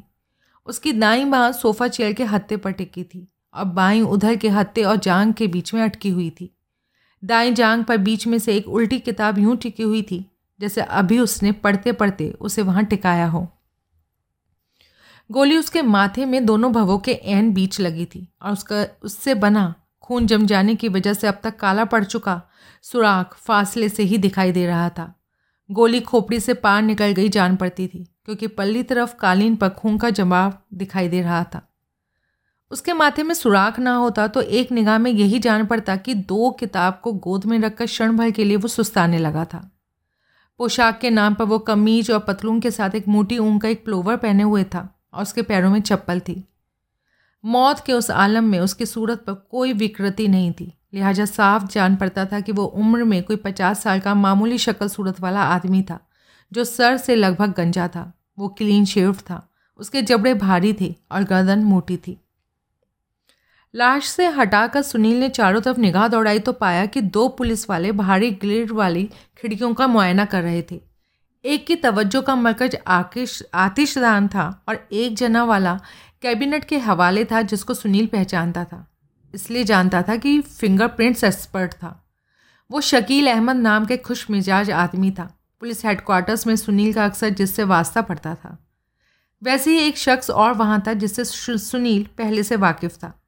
उसकी 0.66 0.92
दाई 0.92 1.24
बाँ 1.24 1.50
सोफ़ा 1.52 1.88
चेयर 1.88 2.12
के 2.12 2.24
हत्ते 2.24 2.56
पर 2.56 2.72
टिकी 2.72 3.04
थी 3.04 3.26
और 3.54 3.64
बाई 3.64 4.00
उधर 4.00 4.36
के 4.36 4.48
हत्ते 4.48 4.82
और 4.82 4.96
जांग 4.96 5.34
के 5.34 5.46
बीच 5.46 5.72
में 5.74 5.82
अटकी 5.82 6.10
हुई 6.10 6.30
थी। 6.30 6.50
दाई 7.22 7.52
जांग 7.52 7.84
पर 7.84 7.96
बीच 7.98 8.26
में 8.26 8.38
से 8.38 8.56
एक 8.56 8.68
उल्टी 8.68 8.98
किताब 8.98 9.38
यूँ 9.38 9.56
टिकी 9.56 9.82
हुई 9.82 10.02
थी 10.02 10.24
जैसे 10.60 10.80
अभी 10.80 11.18
उसने 11.18 11.52
पढ़ते 11.52 11.92
पढ़ते 11.92 12.30
उसे 12.40 12.62
वहाँ 12.62 12.84
टिकाया 12.84 13.26
हो। 13.26 13.46
गोली 15.30 15.56
उसके 15.56 15.82
माथे 15.82 16.24
में 16.24 16.44
दोनों 16.46 16.72
भवों 16.72 16.98
के 16.98 17.12
एन 17.12 17.52
बीच 17.54 17.80
लगी 17.80 18.04
थी 18.04 18.26
और 18.42 18.52
उसका, 18.52 18.86
उससे 19.02 19.34
बना 19.34 19.74
खून 20.00 20.26
जम 20.26 20.46
जाने 20.46 20.74
की 20.74 20.88
वजह 20.88 21.12
से 21.12 21.26
अब 21.26 21.38
तक 21.42 21.56
काला 21.56 21.84
पड़ 21.84 22.04
चुका, 22.04 22.40
सुराख 22.82 23.36
फासले 23.36 23.88
से 23.88 24.02
ही 24.02 24.18
दिखाई 24.18 24.52
दे 24.52 24.66
रहा 24.66 24.88
था। 24.88 25.14
गोली 25.70 26.00
खोपड़ी 26.00 26.40
से 26.40 26.54
पार 26.54 26.82
निकल 26.82 27.12
गई 27.12 27.28
जान 27.28 27.56
पड़ती 27.56 27.86
थी, 27.88 28.04
क्योंकि 28.24 28.46
पल्ली 28.46 28.82
तरफ़ 28.82 29.14
कालीन 29.16 29.56
पर 29.56 29.68
खून 29.68 29.98
का 29.98 30.10
जमाव 30.10 30.54
दिखाई 30.74 31.08
दे 31.08 31.22
रहा 31.22 31.42
था। 31.44 31.66
उसके 32.70 32.92
माथे 32.92 33.22
में 33.22 33.34
सुराख 33.34 33.78
ना 33.78 33.94
होता 33.94 34.26
तो 34.26 34.40
एक 34.40 34.72
निगाह 34.72 34.98
में 34.98 35.10
यही 35.10 35.38
जान 35.38 35.66
पड़ता 35.66 35.96
कि 35.96 36.14
दो 36.14 36.50
किताब 36.50 37.00
को 37.04 37.12
गोद 37.12 37.44
में 37.44 37.58
रखकर 37.58 37.86
क्षण 37.86 38.16
भर 38.16 38.30
के 38.30 38.44
लिए 38.44 38.56
वो 38.56 38.68
सुस्ताने 38.68 39.18
लगा 39.18 39.44
था। 39.44 39.68
पोशाक 40.60 40.98
के 41.00 41.10
नाम 41.10 41.34
पर 41.34 41.44
वो 41.44 41.58
कमीज 41.58 42.10
और 42.10 42.18
पतलून 42.18 42.60
के 42.60 42.70
साथ 42.70 42.94
एक 42.94 43.08
मोटी 43.08 43.38
ऊन 43.38 43.58
का 43.58 43.68
एक 43.68 43.84
प्लोवर 43.84 44.16
पहने 44.16 44.42
हुए 44.42 44.64
था। 44.64 44.88
और 45.14 45.22
उसके 45.22 45.42
पैरों 45.42 45.70
में 45.70 45.80
चप्पल 45.80 46.20
थी। 46.20 46.44
मौत 47.44 47.80
के 47.80 47.92
उस 47.92 48.10
आलम 48.10 48.44
में 48.44 48.58
उसकी 48.60 48.86
सूरत 48.86 49.24
पर 49.26 49.34
कोई 49.50 49.72
विकृति 49.72 50.28
नहीं 50.28 50.52
थी। 50.52 50.72
लिहाजा 50.94 51.24
साफ़ 51.24 51.66
जान 51.66 51.96
पड़ता 51.96 52.24
था 52.24 52.40
कि 52.40 52.52
वो 52.52 52.64
उम्र 52.64 53.04
में 53.04 53.22
कोई 53.22 53.36
पचास 53.36 53.82
साल 53.82 54.00
का 54.00 54.14
मामूली 54.14 54.58
शक्ल 54.58 54.88
सूरत 54.88 55.20
वाला 55.20 55.42
आदमी 55.42 55.82
था, 55.82 55.98
जो 56.52 56.64
सर 56.64 56.96
से 56.96 57.16
लगभग 57.16 57.52
गंजा 57.52 57.88
था। 57.88 58.12
वो 58.38 58.48
क्लीन 58.48 58.84
शेव 58.84 59.16
था, 59.30 59.48
उसके 59.78 60.02
जबड़े 60.02 60.34
भारी 60.34 60.72
थे 60.72 60.94
और 61.12 61.24
गर्दन 61.24 61.64
मोटी 61.64 61.96
थी। 61.96 62.18
लाश 63.74 64.06
से 64.06 64.26
हटाकर 64.26 64.82
सुनील 64.82 65.20
ने 65.20 65.28
चारों 65.28 65.60
तरफ़ 65.60 65.78
निगाह 65.80 66.08
दौड़ाई 66.08 66.38
तो 66.38 66.52
पाया 66.52 66.86
कि 66.86 67.00
दो 67.00 67.28
पुलिस 67.28 67.68
वाले 67.70 67.92
भारी 67.92 68.30
ग्रिड 68.30 68.70
वाली 68.70 69.08
खिड़कियों 69.38 69.74
का 69.74 69.86
मुआयना 69.86 70.24
कर 70.24 70.42
रहे 70.42 70.62
थे। 70.62 70.80
एक 71.44 71.66
की 71.66 71.76
तवज्जो 71.76 72.22
का 72.22 72.34
मरकज 72.34 72.76
आकिश 72.86 73.42
आतिशदान 73.54 74.28
था 74.28 74.64
और 74.68 74.88
एक 74.92 75.14
जना 75.14 75.44
वाला 75.44 75.80
कैबिनेट 76.22 76.64
के 76.64 76.78
हवाले 76.78 77.24
था 77.24 77.42
जिसको 77.42 77.74
सुनील 77.74 78.06
पहचानता 78.06 78.64
था। 78.64 78.86
इसलिए 79.34 79.64
जानता 79.64 80.02
था 80.02 80.16
कि 80.16 80.40
फिंगरप्रिंट्स 80.40 81.24
एक्सपर्ट 81.24 81.72
था। 81.72 82.08
वो 82.70 82.80
शकील 82.80 83.30
अहमद 83.30 83.56
नाम 83.56 83.86
के 83.86 83.96
खुश 83.96 84.30
मिजाज 84.30 84.70
आदमी 84.70 85.10
था। 85.10 85.38
पुलिस 85.60 85.84
हेडक्वार्टर्स 85.84 86.46
में 86.46 86.56
सुनील 86.56 86.92
का 86.92 87.04
अक्सर 87.04 87.28
जिससे 87.28 87.64
वास्ता 87.64 88.02
पड़ता 88.02 88.34
था। 88.34 88.58
वैसे 89.42 89.70
ही 89.70 89.88
एक 89.88 89.98
शख्स 89.98 90.30
और 90.30 90.52
वहाँ 90.52 90.82
था 90.86 90.92
जिससे 90.92 91.24
सुनील 91.24 92.06
पहले 92.18 92.42
से 92.42 92.56
वाकिफ़ 92.56 92.96
था। 92.96 93.22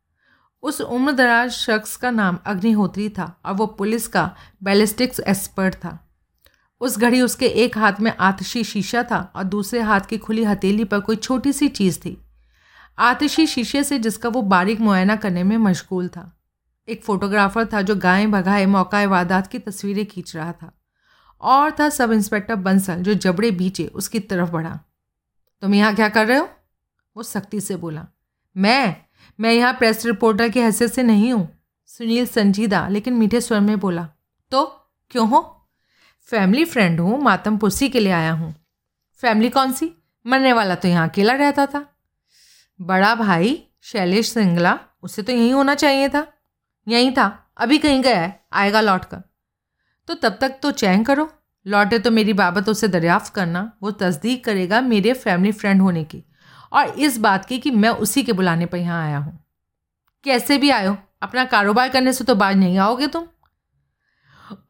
उस 0.62 0.80
उम्रदराज 0.80 1.50
शख्स 1.50 1.96
का 1.96 2.10
नाम 2.10 2.38
अग्निहोत्री 2.46 3.08
था 3.08 3.40
और 3.46 3.52
वो 3.52 3.66
पुलिस 3.66 4.08
का 4.08 4.36
बैलिस्टिक्स 4.62 5.20
एक्सपर्ट 5.20 5.74
था। 5.74 6.11
उस 6.82 6.98
घड़ी 6.98 7.20
उसके 7.20 7.46
एक 7.46 7.78
हाथ 7.78 7.92
में 8.00 8.12
आतशी 8.20 8.64
शीशा 8.64 9.02
था 9.02 9.32
और 9.36 9.44
दूसरे 9.44 9.80
हाथ 9.80 10.00
की 10.00 10.18
खुली 10.18 10.44
हथेली 10.44 10.84
पर 10.84 11.00
कोई 11.00 11.16
छोटी 11.16 11.52
सी 11.52 11.68
चीज़ 11.68 11.98
थी। 12.00 12.16
आतशी 12.98 13.46
शीशे 13.46 13.84
से 13.84 13.98
जिसका 13.98 14.28
वो 14.28 14.42
बारीक 14.42 14.80
मुआयना 14.80 15.16
करने 15.16 15.42
में 15.42 15.56
मशगूल 15.56 16.08
था। 16.08 16.40
एक 16.88 17.04
फ़ोटोग्राफ़र 17.04 17.66
था 17.66 17.82
जो 17.82 17.96
गायें 17.96 18.30
भगाए 18.30 18.66
मौका 18.66 19.04
वारदात 19.06 19.46
की 19.46 19.58
तस्वीरें 19.58 20.06
खींच 20.06 20.36
रहा 20.36 20.52
था। 20.52 20.72
और 21.40 21.70
था 21.80 21.88
सब 21.88 22.12
इंस्पेक्टर 22.12 22.54
बंसल 22.54 22.94
जो 22.94 23.14
जबड़े 23.14 23.50
बीचे 23.50 23.86
उसकी 23.86 24.20
तरफ़ 24.20 24.50
बढ़ा। 24.50 24.78
तुम 25.62 25.74
यहाँ 25.74 25.94
क्या 25.94 26.08
कर 26.08 26.26
रहे 26.26 26.38
हो? 26.38 26.48
वो 27.16 27.22
सख्ती 27.22 27.60
से 27.60 27.76
बोला। 27.76 28.06
मैं? 28.56 28.96
मैं 29.40 29.52
यहाँ 29.52 29.72
प्रेस 29.72 30.06
रिपोर्टर 30.06 30.48
की 30.48 30.60
हैसियत 30.60 30.92
से 30.92 31.02
नहीं 31.02 31.32
हूँ, 31.32 31.48
सुनील 31.86 32.26
संजीदा 32.26 32.88
लेकिन 32.88 33.14
मीठे 33.14 33.40
स्वर 33.40 33.60
में 33.60 33.78
बोला। 33.80 34.08
तो? 34.50 34.64
क्यों 35.10 35.28
हो? 35.28 35.61
फैमिली 36.28 36.64
फ्रेंड 36.64 37.00
हूँ 37.00 37.20
मातम 37.22 37.56
पुस्सी 37.56 37.88
के 37.88 38.00
लिए 38.00 38.12
आया 38.12 38.32
हूँ। 38.32 38.54
फैमिली 39.22 39.48
कौन 39.50 39.72
सी? 39.72 39.90
मरने 40.26 40.52
वाला 40.52 40.74
तो 40.74 40.88
यहाँ 40.88 41.08
अकेला 41.08 41.32
रहता 41.32 41.66
था। 41.66 41.84
बड़ा 42.80 43.14
भाई, 43.14 43.62
शैलेश 43.82 44.32
सिंगला, 44.32 44.78
उसे 45.02 45.22
तो 45.22 45.32
यहीं 45.32 45.52
होना 45.52 45.74
चाहिए 45.74 46.08
था। 46.08 46.26
यहीं 46.86 47.12
था, 47.12 47.52
अभी 47.56 47.78
कहीं 47.78 48.02
गया 48.02 48.20
है, 48.20 48.40
आएगा 48.52 48.80
लौट 48.80 49.04
कर 49.04 49.22
तो 50.08 50.14
तब 50.14 50.38
तक 50.40 50.58
तो 50.62 50.70
चैन 50.70 51.04
करो। 51.04 51.28
लौटे 51.66 51.98
तो 51.98 52.10
मेरी 52.10 52.32
बाबत 52.32 52.68
उसे 52.68 52.88
दरियाफ्त 52.88 53.32
करना, 53.34 53.72
वो 53.82 53.90
तस्दीक 53.90 54.44
करेगा 54.44 54.80
मेरे 54.80 55.12
फैमिली 55.12 55.52
फ्रेंड 55.52 55.80
होने 55.80 56.04
की। 56.04 56.22
और 56.72 56.86
इस 56.86 57.18
बात 57.18 57.44
की 57.44 57.58
कि 57.58 57.70
मैं 57.70 57.90
उसी 57.90 58.22
के 58.22 58.32
बुलाने 58.32 58.66
पर 58.66 58.78
यहाँ 58.78 59.04
आया 59.06 59.18
हूँ। 59.18 59.38
कैसे 60.24 60.58
भी 60.58 60.70
आयो, 60.70 60.96
अपना 61.22 61.44
कारोबार 61.44 61.88
करने 61.88 62.12
से 62.12 62.24
तो 62.24 62.34
बाज 62.34 62.56
नहीं 62.56 62.78
आओगे 62.78 63.06
तुम। 63.06 63.26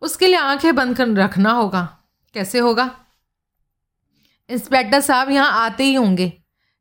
उसके 0.02 0.26
लिए 0.26 0.36
आँखें 0.36 0.74
बंद 0.74 0.96
कर 0.96 1.08
रखना 1.14 1.52
होगा। 1.52 1.82
कैसे 2.34 2.58
होगा? 2.58 2.90
इंस्पेक्टर 4.50 5.00
साहब 5.00 5.30
यहाँ 5.30 5.64
आते 5.64 5.84
ही 5.84 5.94
होंगे। 5.94 6.32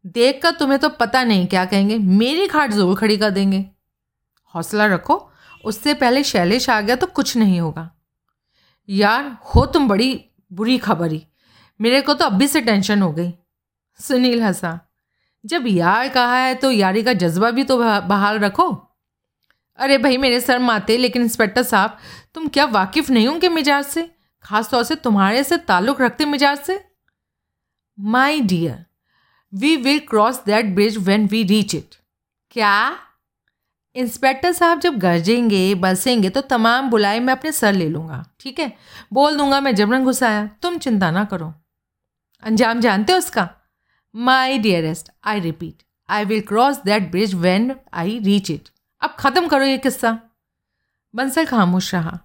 देख 0.05 0.41
कर 0.43 0.51
तुम्हें 0.51 0.79
तो 0.79 0.89
पता 0.89 1.23
नहीं 1.23 1.47
क्या 1.47 1.65
कहेंगे। 1.65 1.97
मेरी 1.97 2.47
खाट 2.47 2.71
ज़रूर 2.71 2.95
खड़ी 2.95 3.17
कर 3.17 3.29
देंगे। 3.29 3.65
हौसला 4.55 4.85
रखो, 4.85 5.29
उससे 5.63 5.93
पहले 5.93 6.23
शैलेश 6.23 6.69
आ 6.69 6.79
गया 6.81 6.95
तो 6.95 7.07
कुछ 7.07 7.35
नहीं 7.37 7.59
होगा। 7.59 7.89
यार, 8.89 9.37
हो 9.45 9.65
तुम 9.65 9.87
बड़ी 9.87 10.25
बुरी 10.51 10.77
खबर। 10.77 11.11
ही 11.11 11.25
मेरे 11.79 12.01
को 12.01 12.13
तो 12.13 12.25
अभी 12.25 12.47
से 12.47 12.61
टेंशन 12.61 13.01
हो 13.01 13.11
गई। 13.11 13.31
सुनील 13.99 14.41
हंसा, 14.43 14.79
जब 15.43 15.63
यार 15.67 16.09
कहा 16.09 16.37
है 16.37 16.55
तो 16.55 16.71
यारी 16.71 17.03
का 17.03 17.13
जज्बा 17.13 17.51
भी 17.51 17.63
तो 17.63 17.77
बहाल 17.77 18.39
रखो। 18.39 18.69
अरे 19.81 19.97
भाई, 19.97 20.17
मेरे 20.17 20.39
सर 20.41 20.59
माते, 20.59 20.97
लेकिन 20.97 21.21
इंस्पेक्टर 21.21 21.63
साहब, 21.63 21.97
तुम 22.33 22.47
क्या 22.47 22.65
वाकिफ़ 22.67 23.11
नहीं 23.11 23.27
होंगे 23.27 23.49
मिजाज 23.49 23.85
से? 23.85 24.09
खास 24.45 24.69
तौर 24.69 24.83
से 24.83 24.95
तुम्हारे 24.95 25.43
से 25.43 25.57
ताल्लुक़ 25.59 26.01
रखते 26.01 26.25
मिजाज 26.25 26.57
से? 26.57 26.79
My 27.97 28.41
dear 28.41 28.85
we 29.53 29.75
will 29.77 29.99
cross 29.99 30.43
that 30.45 30.65
bridge 30.75 30.97
when 30.97 31.25
we 31.27 31.43
reach 31.43 31.75
it 31.75 31.95
क्या? 32.51 32.97
इंस्पेक्टर 33.95 34.51
साहब 34.51 34.79
जब 34.79 34.97
गरजेंगे 34.99 35.63
बसेंगे 35.75 36.29
तो 36.29 36.41
तमाम 36.41 36.89
बुलाए 36.89 37.19
मैं 37.19 37.33
अपने 37.33 37.51
सर 37.51 37.73
ले 37.73 37.87
लूँगा, 37.89 38.23
ठीक 38.39 38.59
है? 38.59 38.71
बोल 39.13 39.37
दूँगा 39.37 39.59
मैं 39.61 39.73
जबरन 39.75 40.03
घुसाया, 40.05 40.45
तुम 40.61 40.77
चिंता 40.77 41.09
ना 41.11 41.23
करो। 41.23 41.53
अंजाम 42.43 42.79
जानते 42.79 43.13
हो 43.13 43.17
उसका? 43.17 43.49
My 44.15 44.57
dearest 44.59 45.11
I 45.23 45.39
repeat 45.39 45.83
I 46.09 46.25
will 46.25 46.41
cross 46.47 46.77
that 46.85 47.09
bridge 47.11 47.33
when 47.35 47.75
I 47.93 48.19
reach 48.19 48.51
it 48.51 48.69
अब 49.01 49.15
ख़त्म 49.19 49.47
करो 49.47 49.65
ये 49.65 49.77
किस्सा। 49.77 50.19
बंसल 51.13 51.45
खामोश 51.45 51.93
रहा। 51.95 52.19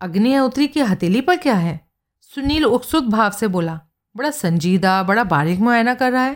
अग्निहोत्री 0.00 0.66
की 0.66 0.80
हथेली 0.80 1.20
पर 1.20 1.36
क्या 1.36 1.54
है? 1.54 1.88
सुनील 2.34 2.64
उत्सुक 2.64 3.04
भाव 3.04 3.30
से 3.30 3.48
बोला, 3.48 3.80
बड़ा 4.16 4.30
संजीदा, 4.30 5.02
बड़ा 5.02 5.24
बारीक 5.24 5.60
मुआयना 5.60 5.94
कर 5.94 6.12
रहा 6.12 6.22
है। 6.22 6.34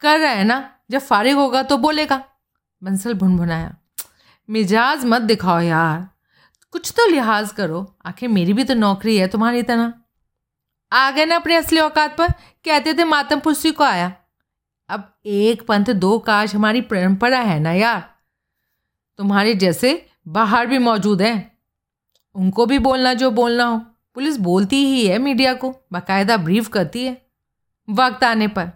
कर 0.00 0.20
रहा 0.20 0.32
है 0.32 0.44
ना? 0.44 0.70
जब 0.90 0.98
फारिग 0.98 1.36
होगा 1.36 1.62
तो 1.62 1.76
बोलेगा। 1.76 2.22
बंसल 2.82 3.14
भुनभुनाया, 3.14 3.74
मिजाज 4.48 5.04
मत 5.04 5.22
दिखाओ 5.22 5.60
यार। 5.60 6.08
कुछ 6.72 6.92
तो 6.96 7.06
लिहाज 7.06 7.52
करो। 7.52 7.96
आखिर 8.06 8.28
मेरी 8.28 8.52
भी 8.52 8.64
तो 8.64 8.74
नौकरी 8.74 9.16
है 9.16 9.28
तुम्हारी 9.28 9.62
तरह। 9.62 9.92
आ 10.92 11.10
गए 11.10 11.24
ना 11.24 11.36
अपने 11.36 11.54
असली 11.54 11.80
औकात 11.80 12.16
पर? 12.16 12.32
कहते 12.64 12.94
थे 12.94 13.04
मातम 13.04 13.40
पुष्टि 13.40 13.70
को 13.70 13.84
आया। 13.84 14.12
अब 14.88 15.14
एक 15.26 15.66
पंथ, 15.66 15.84
दो 15.84 16.18
काश 16.18 16.54
हमारी 16.54 16.80
परंपरा 16.80 17.38
है 17.38 17.58
ना 17.60 17.72
यार? 17.72 18.10
तुम्हारे 19.18 19.54
जैसे 19.54 20.06
बाहर 20.28 20.66
भी 20.66 20.78
मौजूद 20.78 21.22
हैं। 21.22 21.58
उनको 22.34 22.66
भी 22.66 22.78
बोलना 22.78 23.14
जो 23.14 23.30
बोलना 23.30 23.64
हो। 23.64 23.78
पुलिस 24.14 24.36
बोलती 24.36 24.76
ही 24.76 25.06
है 25.06 25.18
मीडिया 25.18 25.54
को, 25.54 25.74
बाकायदा 25.92 26.36
ब्रीफ 26.36 26.68
करती 26.68 27.04
है। 27.06 27.26
वक्त 27.90 28.24
आने 28.24 28.48
पर। 28.48 28.70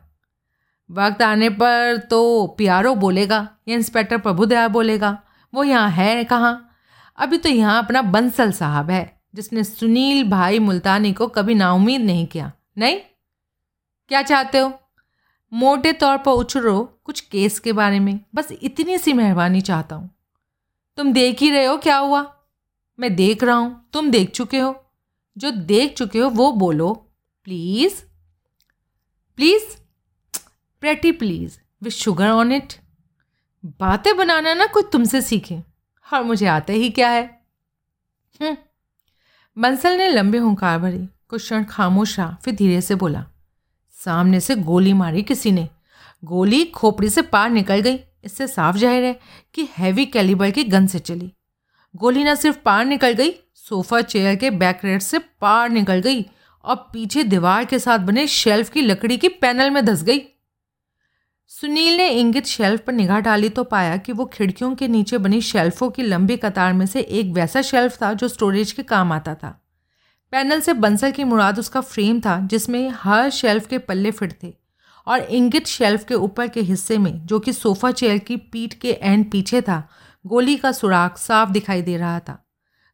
वक्त 0.91 1.23
आने 1.23 1.51
पर 1.51 1.97
तो 1.97 2.47
पियारो 2.47 2.95
बोलेगा, 2.95 3.49
या 3.69 3.77
इंस्पेक्टर 3.77 4.19
प्रभुदया 4.19 4.69
बोलेगा, 4.69 5.19
वो 5.55 5.65
यहाँ 5.65 5.91
है 5.91 6.25
कहाँ? 6.25 6.71
अभी 7.19 7.39
तो 7.39 7.49
यहाँ 7.49 7.83
अपना 7.85 8.03
बंसल 8.03 8.53
साहब 8.53 8.91
है, 8.91 9.21
जिसने 9.35 9.65
सुनील 9.65 10.31
भाई 10.31 10.59
मुल्तानी 10.59 11.13
को 11.13 11.27
कभी 11.27 11.55
नाउमीद 11.55 12.01
नहीं 12.01 12.27
किया। 12.27 12.53
नहीं? 12.79 13.01
क्या 14.09 14.23
चाहते 14.23 14.59
हो? 14.59 14.81
मोटे 15.53 15.93
तौर 15.93 16.19
पर 16.19 16.33
उछरो 16.33 17.01
कुछ 17.05 17.21
केस 17.21 17.59
के 17.59 17.73
बारे 17.73 18.01
में। 18.01 18.21
बस 18.35 18.49
इतनी 18.63 18.99
सी 18.99 19.13
मेहरबानी 19.13 19.61
चाहता 19.61 19.97
हूँ। 19.97 20.11
तुम 20.97 21.13
देख 21.13 21.41
ही 21.41 21.51
रहे 21.51 21.65
हो 21.65 21.77
क्या 21.77 21.99
हुआ? 21.99 22.37
मैं 23.01 23.17
देख 23.17 23.45
रहा 23.45 23.57
हूँ। 23.57 23.89
तुम 23.93 24.11
देख 24.11 24.31
चुके 24.31 24.59
हो। 24.59 24.85
जो 25.39 25.51
देख 25.51 25.95
चुके 25.95 26.19
हो 26.19 26.31
वो 26.31 26.53
बोलो। 26.53 26.95
Please. 27.45 28.03
Please. 29.37 29.77
Pretty, 30.81 31.13
please. 31.13 31.59
With 31.83 31.91
sugar 31.91 32.29
on 32.29 32.53
it. 32.53 32.73
बातें 33.67 34.17
बनाना 34.17 34.55
ना 34.55 34.67
कोई 34.67 34.83
तुमसे 34.83 35.23
सीखे। 35.23 35.63
और 36.15 36.23
मुझे 36.23 36.47
आता 36.47 36.73
ही 36.73 36.91
क्या 36.91 37.09
है? 37.09 37.43
हम्म। 38.43 38.57
बंसल 39.63 39.97
ने 39.97 40.09
लंबे 40.09 40.39
हुंकार 40.39 40.79
भरी, 40.79 41.09
कुछ 41.29 41.43
क्षण 41.43 41.65
खामोश 41.65 42.19
रहा, 42.19 42.39
फिर 42.45 42.55
धीरे 42.55 42.81
से 42.81 42.95
बोला। 42.95 43.27
सामने 44.01 44.41
से 44.41 44.55
गोली 44.57 44.93
मारी 44.93 45.23
किसी 45.23 45.53
ने। 45.53 45.69
गोली 46.23 46.65
खोपड़ी 46.67 47.09
से 47.09 47.23
पार 47.23 47.51
निकल 47.51 47.81
गई। 47.81 47.99
इससे 48.25 48.47
साफ़ 48.47 48.77
ज़ाहिर 48.77 49.05
है 49.05 49.19
कि 49.55 49.69
हैवी 49.79 50.05
कैलिबर 50.07 50.51
की 50.51 50.65
गन 50.65 50.87
से 50.87 50.99
चली। 50.99 51.33
गोली 51.95 52.25
न 52.25 52.35
सिर्फ़ 52.35 52.59
पार 52.59 52.85
निकल 52.85 53.13
गई 53.13 53.31
सोफ़ा 53.57 54.01
चेयर 54.03 54.37
के 54.37 54.51
बैक 54.53 54.85
रेट 54.85 55.03
से 55.03 55.19
पार 55.19 55.71
निकल 55.71 56.01
गई 56.01 56.25
और 56.65 56.77
पीछे 56.93 57.23
दीवार 57.25 57.65
के 57.65 57.79
साथ 57.79 57.99
बने 57.99 58.27
शेल्फ 58.27 58.71
की 58.71 58.81
लकड़ी 58.81 59.17
की 59.17 59.29
पैनल 59.29 59.71
में 59.71 59.85
धस 59.85 60.03
गई। 60.03 60.21
सुनील 61.51 61.97
ने 61.97 62.09
इंगित 62.11 62.47
शेल्फ 62.47 62.81
पर 62.81 62.93
निगाह 62.93 63.21
डाली 63.21 63.49
तो 63.49 63.65
पाया 63.65 63.97
कि 63.97 64.13
वो 64.13 64.25
खिड़कियों 64.25 64.75
के 64.75 64.89
नीचे 64.89 65.19
बनी 65.19 65.41
शेल्फों 65.43 65.91
की 65.91 66.03
लंबी 66.03 66.37
कतार 66.37 66.73
में 66.73 66.85
से 66.87 67.01
एक 67.01 67.33
वैसा 67.35 67.63
शेल्फ 67.63 68.03
था 68.03 68.13
जो 68.13 68.29
स्टोरेज 68.29 68.73
के 68.73 68.83
काम 68.83 69.13
आता 69.13 69.35
था। 69.35 69.59
पैनल 70.33 70.61
से 70.61 70.73
बंसल 70.73 71.11
की 71.11 71.25
मुराद 71.25 71.59
उसका 71.59 71.81
फ्रेम 71.81 72.21
था, 72.21 72.39
जिसमें 72.41 72.89
हर 72.91 73.31
शेल्फ 73.31 73.67
के 73.67 73.79
पल्ले 73.79 74.11
फिट 74.11 74.33
थे 74.43 74.55
और 75.07 75.21
इंगित 75.21 75.67
शेल्फ 75.67 76.05
के 76.05 76.15
ऊपर 76.15 76.49
के 76.49 76.61
हिस्से 76.61 76.99
में, 76.99 77.27
जो 77.27 77.39
कि 77.39 77.53
सोफ़ा 77.53 77.91
चेयर 77.91 78.19
की 78.19 78.37
पीठ 78.37 78.75
के 78.75 78.93
एंड 78.93 79.31
पीछे 79.31 79.63
था, 79.63 79.89
गोली 80.27 80.57
का 80.57 80.73
सुराख 80.73 81.19
साफ़ 81.19 81.51
दिखाई 81.51 81.83
दे 81.83 81.97
रहा 81.97 82.21
था। 82.21 82.45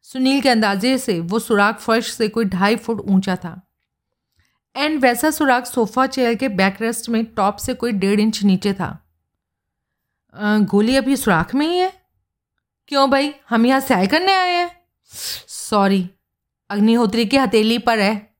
सुनील 0.01 0.41
के 0.41 0.49
अंदाजे 0.49 0.97
से 0.97 1.19
वो 1.19 1.39
सुराख 1.39 1.79
फर्श 1.79 2.11
से 2.13 2.27
कोई 2.29 2.45
ढाई 2.45 2.75
फुट 2.75 3.01
ऊँचा 3.01 3.35
था। 3.35 3.61
एंड 4.75 4.99
वैसा 5.01 5.31
सुराख 5.31 5.65
सोफ़ा 5.65 6.05
चेयर 6.07 6.35
के 6.35 6.47
बैकरेस्ट 6.49 7.09
में 7.09 7.25
टॉप 7.25 7.57
से 7.57 7.73
कोई 7.73 7.91
डेढ़ 7.91 8.19
इंच 8.19 8.43
नीचे 8.43 8.73
था। 8.73 8.97
गोली 10.61 10.95
अभी 10.95 11.15
सुराख 11.15 11.55
में 11.55 11.67
ही 11.67 11.77
है? 11.77 11.91
क्यों 12.87 13.09
भाई? 13.11 13.33
हम 13.49 13.65
यहाँ 13.65 13.79
सैर 13.79 14.05
करने 14.07 14.31
आए 14.31 14.53
हैं। 14.53 14.71
सॉरी। 15.47 16.09
अग्निहोत्री 16.69 17.25
की 17.25 17.37
हथेली 17.37 17.77
पर 17.77 17.99
है। 17.99 18.35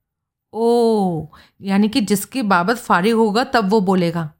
ओ, 0.53 1.27
यानी 1.61 1.89
कि 1.89 2.01
जिसकी 2.01 2.41
बाबत 2.41 2.77
फारिग 2.77 3.13
होगा, 3.13 3.43
तब 3.43 3.69
वो 3.69 3.81
बोलेगा। 3.81 4.33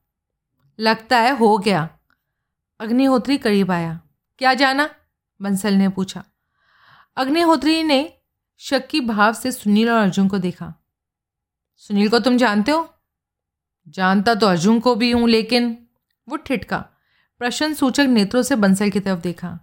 लगता 0.79 1.17
है 1.17 1.37
हो 1.37 1.57
गया। 1.57 1.89
अग्निहोत्री 2.79 3.37
करीब 3.37 3.71
आया। 3.71 4.01
क्या 4.37 4.53
जाना? 4.53 4.89
बंसल 5.41 5.73
ने 5.73 5.89
पूछा। 5.89 6.23
अग्निहोत्री 7.17 7.83
ने 7.83 8.13
शक्की 8.57 9.01
भाव 9.01 9.33
से 9.33 9.51
सुनील 9.51 9.89
और 9.89 10.01
अर्जुन 10.01 10.27
को 10.27 10.37
देखा। 10.37 10.73
सुनील 11.77 12.09
को 12.09 12.19
तुम 12.19 12.37
जानते 12.37 12.71
हो? 12.71 12.93
जानता 13.87 14.35
तो 14.35 14.47
अर्जुन 14.47 14.79
को 14.79 14.95
भी 14.95 15.11
हूँ, 15.11 15.29
लेकिन 15.29 15.87
वो 16.29 16.35
ठिटका 16.35 16.85
प्रश्न 17.39 17.73
सूचक 17.73 18.03
नेत्रों 18.03 18.41
से 18.41 18.55
बंसल 18.55 18.89
की 18.89 18.99
तरफ़ 18.99 19.19
देखा। 19.19 19.59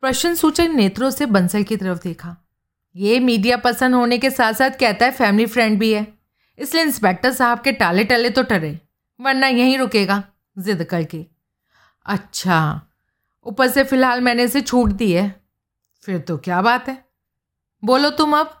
प्रश्न 0.00 0.34
सूचक 0.34 0.60
नेत्रों 0.60 1.10
से 1.10 1.26
बंसल 1.26 1.62
की 1.62 1.76
तरफ़ 1.76 2.02
देखा। 2.02 2.41
ये 2.96 3.18
मीडिया 3.20 3.56
पसंद 3.56 3.94
होने 3.94 4.18
के 4.18 4.30
साथ 4.30 4.52
साथ 4.52 4.70
कहता 4.70 5.06
है 5.06 5.12
फैमिली 5.12 5.46
फ्रेंड 5.46 5.78
भी 5.78 5.92
है। 5.92 6.06
इसलिए 6.58 6.82
इंस्पेक्टर 6.82 7.32
साहब 7.32 7.60
के 7.60 7.72
टाले 7.72 8.04
टले 8.04 8.30
तो 8.30 8.42
टरे, 8.42 8.78
वरना 9.20 9.46
यहीं 9.46 9.78
रुकेगा 9.78 10.22
जिद 10.56 10.82
करके। 10.84 11.24
अच्छा 12.06 12.80
ऊपर 13.46 13.68
से 13.68 13.84
फ़िलहाल 13.84 14.20
मैंने 14.20 14.44
इसे 14.44 14.60
छूट 14.60 14.90
दी 14.90 15.10
है। 15.12 15.34
फिर 16.02 16.18
तो 16.18 16.36
क्या 16.38 16.60
बात 16.62 16.88
है? 16.88 17.04
बोलो 17.82 18.10
तुम 18.10 18.36
अब। 18.36 18.58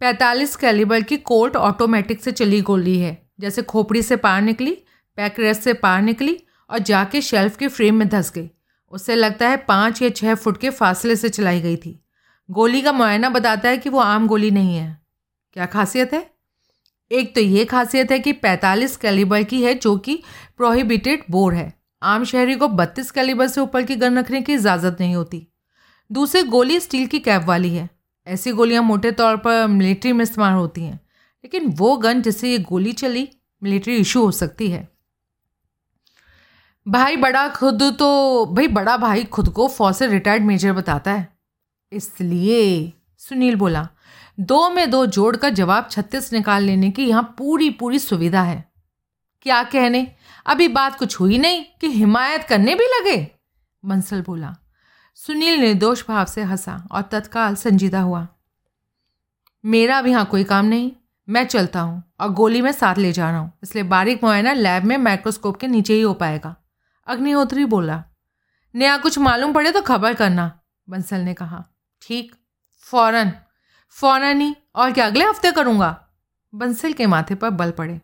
पैंतालीस 0.00 0.56
कैलिबर 0.56 1.02
की 1.02 1.16
कोल्ट 1.16 1.56
ऑटोमेटिक 1.56 2.22
से 2.22 2.32
चली 2.32 2.60
गोली 2.60 2.98
है। 2.98 3.16
जैसे 3.40 3.62
खोपड़ी 3.62 4.02
से 4.02 4.16
पार 4.16 4.42
निकली 4.42 4.76
पैकरेस 5.18 5.62
से 5.64 5.72
पार 5.74 6.02
निकली 6.02 6.36
और 6.70 6.78
जाके 6.78 7.20
शेल्फ 7.20 7.56
के 7.56 7.68
फ्रेम 7.68 7.94
में 7.94 8.08
धस 8.08 8.30
गई। 8.32 8.50
उससे 8.92 9.14
लगता 9.14 9.48
है 9.48 9.56
पाँच 9.58 10.02
या 10.02 10.08
छः 10.10 10.34
फुट 10.34 10.60
के 10.60 10.70
फासले 10.70 11.16
से 11.16 11.28
चलाई 11.28 11.60
गई 11.60 11.76
थी। 11.76 11.98
गोली 12.50 12.82
का 12.82 12.92
मुआयना 12.92 13.28
बताता 13.28 13.68
है 13.68 13.78
कि 13.78 13.88
वो 13.88 13.98
आम 13.98 14.26
गोली 14.26 14.50
नहीं 14.50 14.76
है। 14.76 15.00
क्या 15.52 15.66
खासियत 15.66 16.12
है? 16.12 16.30
एक 17.10 17.34
तो 17.34 17.40
ये 17.40 17.64
खासियत 17.64 18.10
है 18.12 18.18
कि 18.18 18.32
45 18.32 18.96
कैलिबर 18.96 19.42
की 19.42 19.62
है, 19.62 19.74
जो 19.74 19.96
कि 19.96 20.22
प्रोहिबिटेड 20.56 21.24
बोर 21.30 21.54
है। 21.54 21.72
आम 22.02 22.24
शहरी 22.24 22.54
को 22.54 22.68
32 22.68 23.10
कैलिबर 23.10 23.46
से 23.46 23.60
ऊपर 23.60 23.82
की 23.82 23.96
गन 23.96 24.18
रखने 24.18 24.42
की 24.42 24.54
इजाज़त 24.54 24.96
नहीं 25.00 25.14
होती। 25.14 25.46
दूसरी, 26.10 26.42
गोली 26.42 26.80
स्टील 26.80 27.06
की 27.06 27.18
कैप 27.18 27.42
वाली 27.42 27.74
है। 27.74 27.88
ऐसी 28.26 28.52
गोलियाँ 28.52 28.82
मोटे 28.82 29.12
तौर 29.12 29.36
पर 29.36 29.66
मिलिट्री 29.66 30.12
में 30.12 30.22
इस्तेमाल 30.22 30.52
होती 30.52 30.82
हैं, 30.82 30.94
लेकिन 31.44 31.66
वो 31.68 31.96
गन 31.96 32.22
जिससे 32.22 32.50
ये 32.50 32.58
गोली 32.58 32.92
चली, 32.92 33.28
मिलिट्री 33.62 33.96
इशू 33.96 34.24
हो 34.24 34.30
सकती 34.30 34.70
है। 34.70 34.88
भाई 36.86 37.16
बड़ा 37.16 37.48
खुद 37.48 37.82
तो 37.98 38.46
भाई 38.46 38.68
बड़ा 38.68 38.96
भाई 38.96 39.24
खुद 39.24 39.48
को 39.48 39.68
फौज 39.68 39.94
से 39.94 40.06
रिटायर्ड 40.06 40.44
मेजर 40.44 40.72
बताता 40.72 41.12
है। 41.12 41.37
इसलिए, 41.92 42.92
सुनील 43.20 43.56
बोला, 43.56 43.88
दो 44.40 44.68
में 44.70 44.90
दो 44.90 45.04
जोड़कर 45.06 45.50
जवाब 45.50 45.88
छत्तीस 45.90 46.32
निकाल 46.32 46.62
लेने 46.62 46.90
की 46.90 47.04
यहाँ 47.04 47.22
पूरी 47.38 47.68
पूरी 47.70 47.98
सुविधा 47.98 48.42
है। 48.42 48.64
क्या 49.42 49.62
कहने? 49.62 50.06
अभी 50.46 50.68
बात 50.68 50.98
कुछ 50.98 51.18
हुई 51.20 51.38
नहीं 51.38 51.64
कि 51.80 51.86
हिमायत 51.88 52.44
करने 52.44 52.74
भी 52.74 52.84
लगे? 52.88 53.16
बंसल 53.82 54.22
बोला। 54.22 54.54
सुनील 55.18 55.60
निर्दोष 55.60 56.04
भाव 56.08 56.24
से 56.24 56.42
हंसा 56.42 56.76
और 56.92 57.02
तत्काल 57.02 57.54
संजीदा 57.54 58.00
हुआ। 58.00 58.26
मेरा 59.64 59.98
अभी 59.98 60.10
यहाँ 60.10 60.24
कोई 60.24 60.44
काम 60.44 60.66
नहीं। 60.66 60.90
मैं 61.28 61.44
चलता 61.46 61.80
हूँ 61.80 62.02
और 62.20 62.32
गोली 62.32 62.60
में 62.62 62.70
साथ 62.72 62.98
ले 62.98 63.12
जा 63.12 63.30
रहा 63.30 63.38
हूँ, 63.38 63.52
इसलिए 63.62 63.84
बारीक 63.84 64.22
मुआयना 64.24 64.52
लैब 64.52 64.84
में 64.84 64.96
माइक्रोस्कोप 64.96 65.56
के 65.56 65.66
नीचे 65.66 65.94
ही 65.94 66.00
हो 66.00 66.12
पाएगा। 66.14 66.54
अग्निहोत्री 67.06 67.64
बोला। 67.64 68.02
नया 68.74 68.96
कुछ 68.96 69.18
मालूम 69.18 69.52
पड़े 69.52 69.72
तो 69.72 69.82
खबर 69.82 70.14
करना, 70.14 70.50
बंसल 70.88 71.20
ने 71.20 71.34
कहा। 71.34 71.64
ठीक, 72.08 72.34
फ़ौरन। 72.80 73.32
फ़ौरन 73.90 74.40
ही, 74.40 74.56
और 74.74 74.92
क्या, 74.92 75.06
अगले 75.06 75.24
हफ़्ते 75.24 75.52
करूँगा? 75.52 76.06
बंसल 76.54 76.92
के 76.92 77.06
माथे 77.06 77.34
पर 77.34 77.50
बल 77.50 77.70
पड़े। 77.70 78.00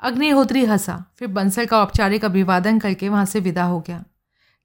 अग्निहोत्री 0.00 0.64
हंसा, 0.64 1.04
फिर 1.18 1.28
बंसल 1.28 1.66
का 1.66 1.82
औपचारिक 1.82 2.24
अभिवादन 2.24 2.78
करके 2.78 3.08
वहाँ 3.08 3.24
से 3.24 3.40
विदा 3.40 3.64
हो 3.64 3.80
गया। 3.80 4.04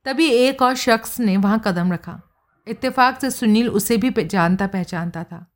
तभी 0.05 0.27
एक 0.27 0.61
और 0.61 0.75
शख्स 0.75 1.19
ने 1.19 1.37
वहाँ 1.37 1.61
कदम 1.65 1.93
रखा। 1.93 2.21
इत्तेफाक 2.67 3.21
से 3.21 3.31
सुनील 3.31 3.69
उसे 3.69 3.97
भी 3.97 4.23
जानता 4.25 4.67
पहचानता 4.67 5.23
था। 5.23 5.51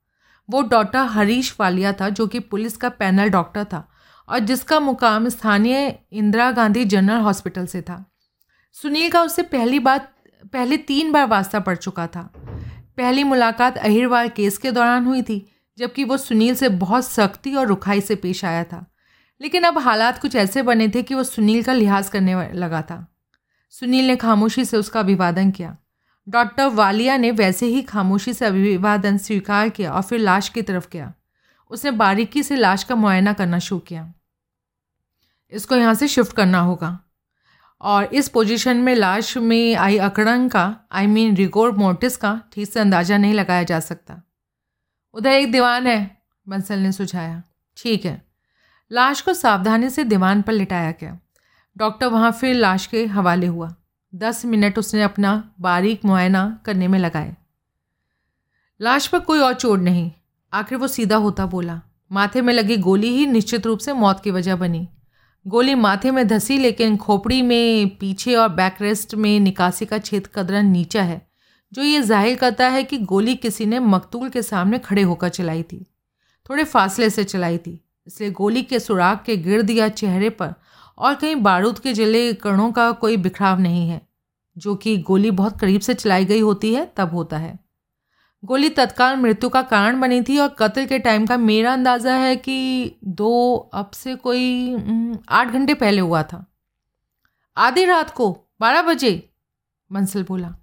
वो 0.49 0.61
डॉक्टर 0.61 0.99
हरीश 0.99 1.55
वालिया 1.59 1.93
था, 1.93 2.09
जो 2.09 2.27
कि 2.27 2.39
पुलिस 2.39 2.77
का 2.77 2.89
पैनल 2.89 3.29
डॉक्टर 3.29 3.63
था, 3.63 3.91
और 4.29 4.39
जिसका 4.39 4.79
मुकाम 4.79 5.29
स्थानीय 5.29 5.99
इंदिरा 6.11 6.51
गांधी 6.51 6.85
जनरल 6.85 7.19
हॉस्पिटल 7.19 7.65
से 7.65 7.81
था। 7.81 8.11
सुनील 8.73 9.11
का 9.11 9.21
उससे 9.21 9.41
पहली 9.41 9.79
बार 9.79 10.07
पहले 10.53 10.77
तीन 10.77 11.11
बार 11.11 11.27
वास्ता 11.27 11.59
पड़ 11.59 11.75
चुका 11.75 12.07
था। 12.07 12.48
पहली 12.99 13.23
मुलाकात 13.23 13.77
अहिरवाल 13.77 14.29
केस 14.29 14.57
के 14.57 14.71
दौरान 14.71 15.05
हुई 15.05 15.21
थी, 15.21 15.51
जबकि 15.77 16.03
वो 16.03 16.17
सुनील 16.17 16.55
से 16.55 16.69
बहुत 16.69 17.05
सख्ती 17.05 17.55
और 17.55 17.67
रुखाई 17.67 18.01
से 18.01 18.15
पेश 18.15 18.45
आया 18.45 18.63
था। 18.63 18.85
लेकिन 19.41 19.63
अब 19.63 19.77
हालात 19.77 20.21
कुछ 20.21 20.35
ऐसे 20.35 20.61
बने 20.61 20.87
थे 20.87 21.03
कि 21.03 21.15
वो 21.15 21.23
सुनील 21.23 21.63
का 21.63 21.73
लिहाज 21.73 22.09
करने 22.09 22.53
लगा 22.53 22.81
था। 22.81 23.15
सुनील 23.69 24.07
ने 24.07 24.15
खामोशी 24.15 24.65
से 24.65 24.77
उसका 24.77 24.99
अभिवादन 24.99 25.51
किया। 25.51 25.77
डॉक्टर 26.29 26.65
वालिया 26.65 27.17
ने 27.17 27.31
वैसे 27.31 27.65
ही 27.65 27.81
खामोशी 27.81 28.33
से 28.33 28.45
अभिवादन 28.45 29.17
स्वीकार 29.17 29.69
किया 29.69 29.91
और 29.91 30.01
फिर 30.01 30.19
लाश 30.19 30.49
की 30.49 30.61
तरफ़ 30.61 30.87
गया। 30.93 31.13
उसने 31.69 31.91
बारीकी 31.91 32.43
से 32.43 32.55
लाश 32.55 32.83
का 32.83 32.95
मुआयना 32.95 33.33
करना 33.33 33.59
शुरू 33.59 33.79
किया। 33.79 34.13
इसको 35.51 35.75
यहाँ 35.75 35.93
से 35.93 36.07
शिफ्ट 36.07 36.35
करना 36.35 36.59
होगा। 36.59 36.99
और 37.81 38.03
इस 38.05 38.29
पोजीशन 38.29 38.77
में 38.77 38.95
लाश 38.95 39.37
में 39.37 39.75
आई 39.75 39.97
अकड़न 39.97 40.47
का 40.47 40.75
आई 40.91 41.07
मीन 41.07 41.35
रिकॉर्ड 41.35 41.75
मोर्टिस 41.75 42.17
का 42.17 42.41
ठीक 42.53 42.69
से 42.69 42.79
अंदाज़ा 42.79 43.17
नहीं 43.17 43.33
लगाया 43.33 43.63
जा 43.63 43.79
सकता। 43.79 44.21
उधर 45.13 45.29
एक 45.29 45.51
दीवान 45.51 45.87
है, 45.87 46.17
बंसल 46.49 46.79
ने 46.79 46.91
सुझाया। 46.91 47.43
ठीक 47.77 48.05
है। 48.05 48.21
लाश 48.91 49.21
को 49.21 49.33
सावधानी 49.33 49.89
से 49.89 50.03
दीवान 50.03 50.41
पर 50.41 50.53
लिटाया 50.53 50.91
गया। 50.91 51.19
डॉक्टर 51.77 52.07
वहाँ 52.07 52.31
फिर 52.31 52.55
लाश 52.55 52.85
के 52.85 53.05
हवाले 53.05 53.47
हुआ। 53.47 53.75
दस 54.15 54.45
मिनट 54.45 54.79
उसने 54.79 55.03
अपना 55.03 55.51
बारीक 55.61 56.05
मुआयना 56.05 56.59
करने 56.65 56.87
में 56.87 56.99
लगाए। 56.99 57.35
लाश 58.81 59.07
पर 59.07 59.19
कोई 59.19 59.39
और 59.39 59.53
चोट 59.53 59.79
नहीं। 59.79 60.11
आखिर 60.53 60.77
वो 60.77 60.87
सीधा 60.87 61.15
होता 61.15 61.45
बोला। 61.45 61.81
माथे 62.11 62.41
में 62.41 62.53
लगी 62.53 62.77
गोली 62.77 63.07
ही 63.07 63.25
निश्चित 63.25 63.65
रूप 63.65 63.79
से 63.79 63.93
मौत 63.93 64.23
की 64.23 64.31
वजह 64.31 64.55
बनी। 64.55 64.87
गोली 65.45 65.75
माथे 65.75 66.11
में 66.11 66.27
धसी, 66.27 66.57
लेकिन 66.57 66.97
खोपड़ी 66.97 67.41
में 67.41 67.89
पीछे 67.97 68.35
और 68.35 68.49
बैकरेस्ट 68.49 69.15
में 69.15 69.39
निकासी 69.39 69.85
का 69.85 69.97
छेद 69.99 70.27
कदरा 70.35 70.61
नीचा 70.61 71.03
है, 71.03 71.21
जो 71.71 71.83
ये 71.83 72.01
ज़ाहिर 72.01 72.35
करता 72.37 72.67
है 72.67 72.83
कि 72.83 72.97
गोली 72.97 73.35
किसी 73.35 73.65
ने 73.65 73.79
मकतूल 73.79 74.29
के 74.29 74.41
सामने 74.41 74.79
खड़े 74.79 75.01
होकर 75.01 75.29
चलाई 75.29 75.63
थी, 75.63 75.85
थोड़े 76.49 76.63
फासले 76.63 77.09
से 77.09 77.23
चलाई 77.23 77.57
थी। 77.57 77.79
इसलिए 78.07 78.31
गोली 78.31 78.61
के 78.63 78.79
सुराग 78.79 79.19
के 79.25 79.37
गिर्द 79.37 79.69
या 79.69 79.87
चेहरे 79.89 80.29
पर 80.31 80.53
और 80.97 81.15
कहीं 81.15 81.35
बारूद 81.35 81.79
के 81.79 81.93
जले 81.93 82.33
कणों 82.33 82.71
का 82.71 82.91
कोई 82.91 83.17
बिखराव 83.17 83.59
नहीं 83.59 83.87
है। 83.89 84.01
जो 84.57 84.75
कि 84.75 84.97
गोली 84.99 85.31
बहुत 85.31 85.59
करीब 85.59 85.81
से 85.81 85.93
चलाई 85.93 86.25
गई 86.25 86.39
होती 86.39 86.73
है, 86.73 86.85
तब 86.97 87.13
होता 87.13 87.37
है। 87.37 87.57
गोली 88.43 88.69
तत्काल 88.69 89.15
मृत्यु 89.15 89.49
का 89.49 89.61
कारण 89.61 89.99
बनी 90.01 90.21
थी 90.21 90.37
और 90.39 90.47
कत्ल 90.49 90.85
के 90.85 90.99
टाइम 90.99 91.25
का 91.27 91.37
मेरा 91.37 91.73
अंदाज़ा 91.73 92.13
है 92.15 92.35
कि 92.35 92.95
दो, 93.03 93.55
अब 93.73 93.91
से 93.91 94.15
कोई 94.15 95.21
आठ 95.29 95.47
घंटे 95.47 95.73
पहले 95.73 96.01
हुआ 96.01 96.21
था। 96.23 96.45
आधी 97.57 97.85
रात 97.85 98.09
को 98.09 98.29
बारह 98.61 98.81
बजे, 98.81 99.11
बंसल 99.91 100.23
बोला। 100.23 100.53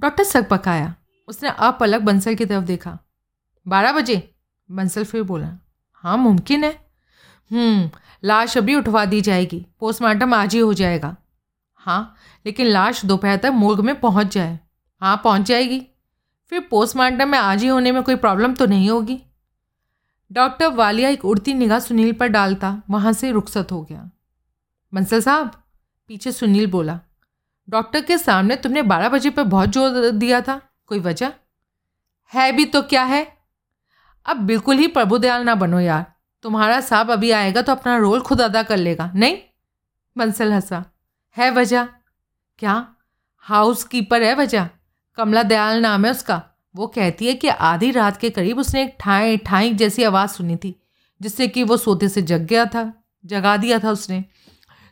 डॉक्टर 0.00 0.24
सक 0.24 0.48
पकाया। 0.48 0.94
उसने 1.28 1.50
अपलग 1.58 2.02
बंसल 2.02 2.34
की 2.34 2.44
तरफ़ 2.46 2.64
देखा। 2.64 2.98
बारह 3.66 3.92
बजे, 3.92 4.16
बंसल 4.70 5.04
फिर 5.04 5.22
बोला। 5.22 5.48
हाँ 6.04 6.16
मुमकिन 6.16 6.64
है। 6.64 6.78
लाश 8.22 8.56
अभी 8.58 8.74
उठवा 8.74 9.04
दी 9.04 9.20
जाएगी। 9.20 9.64
पोस्टमार्टम 9.80 10.34
आज 10.34 10.54
ही 10.54 10.60
हो 10.60 10.72
जाएगा। 10.74 11.16
हाँ 11.86 12.14
लेकिन 12.46 12.66
लाश 12.66 13.04
दोपहर 13.04 13.36
तक 13.36 13.50
मुर्ग 13.54 13.80
में 13.80 13.98
पहुँच 14.00 14.34
जाए। 14.34 14.58
हाँ 15.02 15.20
पहुँच 15.24 15.42
जाएगी। 15.42 15.86
फिर 16.52 16.60
पोस्टमार्टम 16.60 17.28
में 17.28 17.38
आज 17.38 17.62
ही 17.62 17.68
होने 17.68 17.92
में 17.92 18.02
कोई 18.02 18.14
प्रॉब्लम 18.16 18.54
तो 18.54 18.66
नहीं 18.66 18.88
होगी? 18.90 19.18
डॉक्टर 20.30 20.66
वालिया 20.66 21.08
एक 21.08 21.24
उड़ती 21.24 21.54
निगाह 21.54 21.78
सुनील 21.78 22.12
पर 22.12 22.26
डालता, 22.26 22.82
वहाँ 22.90 23.12
से 23.12 23.30
रुखसत 23.32 23.72
हो 23.72 23.82
गया। 23.82 24.10
बंसल 24.92 25.20
साहब, 25.20 25.50
पीछे 26.10 26.32
सुनील 26.32 26.66
बोला 26.66 26.98
डॉक्टर 27.68 28.00
के 28.00 28.18
सामने 28.18 28.56
तुमने 28.56 28.82
बारह 28.82 29.08
बजे 29.08 29.30
पर 29.30 29.42
बहुत 29.42 29.68
ज़ोर 29.68 30.10
दिया 30.10 30.40
था, 30.40 30.60
कोई 30.86 30.98
वजह? 30.98 31.32
है 32.32 32.50
भी 32.52 32.64
तो 32.64 32.82
क्या 32.82 33.02
है? 33.04 33.26
अब 34.26 34.36
बिल्कुल 34.36 34.76
ही 34.76 34.86
प्रभुदयाल 34.86 35.44
ना 35.44 35.54
बनो 35.54 35.80
यार। 35.80 36.04
तुम्हारा 36.44 36.80
साहब 36.80 37.10
अभी 37.10 37.30
आएगा 37.30 37.62
तो 37.62 37.72
अपना 37.72 37.96
रोल 37.96 38.20
खुद 38.20 38.40
अदा 38.40 38.62
कर 38.62 38.76
लेगा, 38.76 39.10
नहीं? 39.14 39.38
बंसल 40.16 40.52
हंसा, 40.52 40.84
है 41.36 41.50
वजह? 41.50 41.84
क्या? 42.58 42.86
हाउस 43.46 43.84
कीपर 43.84 44.22
है 44.22 44.34
वजह? 44.34 44.68
कमला 45.20 45.42
दयाल 45.44 45.80
नाम 45.82 46.04
है 46.04 46.10
उसका। 46.10 46.42
वो 46.74 46.86
कहती 46.88 47.26
है 47.26 47.34
कि 47.34 47.48
आधी 47.48 47.90
रात 47.92 48.16
के 48.16 48.28
करीब 48.30 48.58
उसने 48.58 48.82
एक 48.82 48.96
ठाई 49.00 49.36
ठाई 49.38 49.72
जैसी 49.74 50.02
आवाज़ 50.04 50.30
सुनी 50.30 50.56
थी, 50.56 50.74
जिससे 51.20 51.48
कि 51.48 51.62
वो 51.62 51.76
सोते 51.78 52.08
से 52.08 52.22
जग 52.22 52.46
गया 52.46 52.64
था, 52.66 52.92
जगा 53.24 53.56
दिया 53.56 53.78
था 53.78 53.90
उसने। 53.92 54.24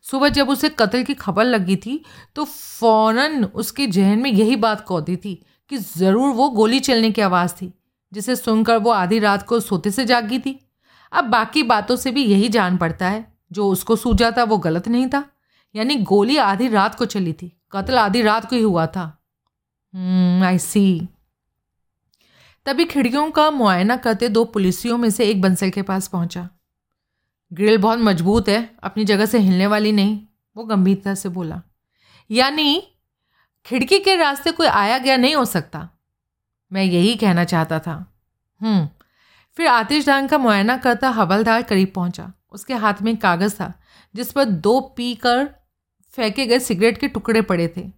सुबह 0.05 0.29
जब 0.31 0.49
उसे 0.51 0.69
कत्ल 0.71 1.03
की 1.03 1.15
खबर 1.17 1.45
लगी 1.45 1.77
थी 1.77 2.01
तो 2.37 2.45
फ़ौरन 2.45 3.45
उसके 3.45 3.87
जहन 3.89 4.19
में 4.19 4.31
यही 4.31 4.57
बात 4.59 4.85
कौदी 4.87 5.17
थी 5.17 5.35
कि 5.71 5.77
ज़रूर 5.79 6.35
वो 6.35 6.49
गोली 6.51 6.81
चलने 6.81 7.11
की 7.11 7.23
आवाज़ 7.23 7.53
थी, 7.53 7.73
जिसे 8.13 8.37
सुनकर 8.37 8.77
वो 8.79 8.91
आधी 8.93 9.19
रात 9.19 9.43
को 9.43 9.61
सोते 9.61 9.91
से 9.91 10.05
जागी 10.05 10.39
थी। 10.39 10.59
अब 11.13 11.25
बाकी 11.27 11.63
बातों 11.65 11.97
से 11.97 12.11
भी 12.11 12.25
यही 12.25 12.49
जान 12.51 12.77
पड़ता 12.77 13.09
है, 13.09 13.25
जो 13.53 13.69
उसको 13.69 13.97
सूझा 13.97 14.31
था 14.31 14.45
वो 14.45 14.59
गलत 14.59 14.89
नहीं 14.89 15.09
था। 15.09 15.25
यानी 15.75 15.97
गोली 16.05 16.37
आधी 16.39 16.69
रात 16.69 16.95
को 16.95 17.05
चली 17.07 17.33
थी, 17.33 17.53
कत्ल 17.73 17.99
आधी 17.99 18.23
रात 18.23 18.49
को 18.51 18.57
ही 18.57 18.63
हुआ 18.63 18.87
था। 18.87 19.15
आई 19.99 20.57
hmm, 20.57 20.65
सी 20.65 21.09
तभी 22.67 22.85
खिड़कियों 22.85 23.31
का 23.31 23.51
मुआयना 23.51 23.97
करते 23.97 24.29
दो 24.29 24.45
पुलिसियों 24.45 24.99
में 24.99 25.11
से 25.11 25.25
एक 25.25 25.41
बंसल 25.43 25.71
के 25.71 25.83
पास 25.83 26.09
पहुँचा। 26.09 26.49
ग्रिल 27.53 27.79
बहुत 27.79 27.99
मज़बूत 27.99 28.49
है 28.49 28.77
अपनी 28.83 29.05
जगह 29.05 29.27
से 29.27 29.39
हिलने 29.39 29.67
वाली 29.67 29.93
नहीं 29.93 30.27
वो 30.57 30.65
गंभीरता 30.65 31.15
से 31.15 31.29
बोला। 31.29 31.63
यानी 32.31 32.89
खिड़की 33.67 33.99
के 33.99 34.17
रास्ते 34.17 34.53
कोई 34.53 34.67
आया 34.67 34.99
गया 34.99 35.17
नहीं 35.17 35.35
हो 35.35 35.45
सकता। 35.45 35.89
मैं 36.73 36.85
यही 36.85 37.17
कहना 37.17 37.45
चाहता 37.45 37.79
था। 37.79 38.15
हम्म 38.61 38.89
फिर 39.57 39.67
आतिशदान 39.67 40.27
का 40.27 40.39
मुआयना 40.39 40.77
करता 40.77 41.09
हवलदार 41.09 41.63
करीब 41.63 41.93
पहुँचा। 41.95 42.33
उसके 42.51 42.75
हाथ 42.75 42.95
में 43.03 43.17
कागज़ 43.17 43.55
था 43.55 43.73
जिस 44.15 44.33
पर 44.33 44.45
दो 44.45 44.81
पी 44.81 45.15
कर 45.15 45.55
फेंके 46.11 46.47
गए 46.47 46.59
सिगरेट 46.59 46.99
के 46.99 47.09
टुकड़े 47.09 47.43
पड़े 47.43 47.75
थे। 47.77 47.98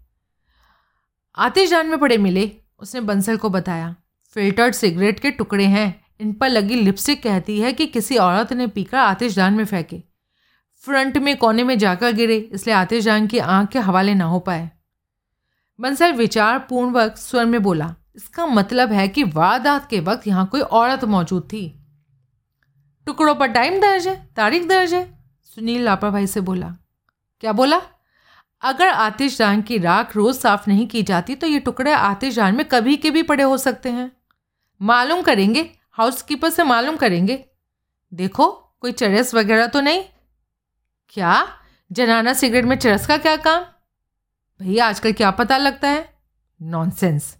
आतिशदान 1.36 1.86
में 1.86 1.98
पड़े 1.98 2.18
मिले, 2.18 2.52
उसने 2.78 3.00
बंसल 3.00 3.36
को 3.36 3.48
बताया। 3.50 3.96
फिल्टर्ड 4.36 4.74
सिगरेट 4.74 5.20
के 5.20 5.30
टुकड़े 5.30 5.64
हैं। 5.64 6.04
इन 6.20 6.32
पर 6.32 6.48
लगी 6.48 6.74
लिपस्टिक 6.74 7.22
कहती 7.22 7.60
है 7.60 7.72
कि 7.72 7.86
किसी 7.86 8.16
औरत 8.16 8.52
ने 8.52 8.66
पीकर 8.66 8.96
आतिशदान 8.96 9.54
में 9.54 9.64
फेंके। 9.64 10.02
फ्रंट 10.84 11.16
में 11.18 11.36
कोने 11.36 11.64
में 11.64 11.78
जाकर 11.78 12.12
गिरे, 12.12 12.36
इसलिए 12.36 12.76
आतिशदान 12.76 13.26
की 13.26 13.38
आँख 13.38 13.68
के 13.68 13.78
हवाले 13.78 14.14
ना 14.14 14.24
हो 14.24 14.38
पाए। 14.38 14.70
बंसल 15.80 16.12
विचार 16.12 16.58
पूर्वक 16.58 17.16
स्वर 17.16 17.44
में 17.44 17.62
बोला, 17.62 17.94
इसका 18.16 18.46
मतलब 18.46 18.92
है 18.92 19.08
कि 19.08 19.24
वारदात 19.24 19.88
के 19.90 20.00
वक्त 20.00 20.26
यहाँ 20.26 20.46
कोई 20.46 20.60
औरत 20.60 21.04
मौजूद 21.04 21.42
थी। 21.42 21.84
टुकड़ों 23.06 23.34
पर 23.34 23.46
टाइम 23.46 23.80
दर्ज 23.80 24.08
है, 24.08 24.28
तारीख 24.36 24.68
दर्ज 24.68 24.94
है? 24.94 25.18
सुनील 25.44 25.82
लापरवाही 25.82 26.26
से 26.26 26.40
बोला। 26.40 26.76
क्या 27.40 27.52
बोला? 27.52 27.80
अगर 28.62 28.88
आतिशदान 28.88 29.62
की 29.62 29.78
राख 29.78 30.16
रोज़ 30.16 30.38
साफ़ 30.38 30.64
नहीं 30.68 30.86
की 30.86 31.02
जाती 31.02 31.34
तो 31.34 31.46
ये 31.46 31.58
टुकड़े 31.60 31.92
आतिशदान 31.92 32.56
में 32.56 32.64
कभी 32.68 32.96
के 32.96 33.10
भी 33.10 33.22
पड़े 33.22 33.42
हो 33.42 33.58
सकते 33.58 33.88
हैं। 33.88 34.12
मालूम 34.82 35.22
करेंगे 35.22 35.70
हाउसकीपर 35.92 36.50
से 36.50 36.64
मालूम 36.64 36.96
करेंगे। 36.96 37.44
देखो, 38.12 38.46
कोई 38.80 38.92
चरस 38.92 39.34
वगैरह 39.34 39.66
तो 39.66 39.80
नहीं? 39.80 40.04
क्या? 41.08 41.48
जनाना 41.92 42.32
सिगरेट 42.32 42.64
में 42.64 42.76
चरस 42.76 43.06
का 43.06 43.16
क्या 43.16 43.36
काम? 43.36 43.64
भैया 44.60 44.86
आजकल 44.86 45.12
क्या 45.12 45.30
पता 45.30 45.56
लगता 45.56 45.88
है? 45.88 46.14
नॉनसेंस 46.62 47.36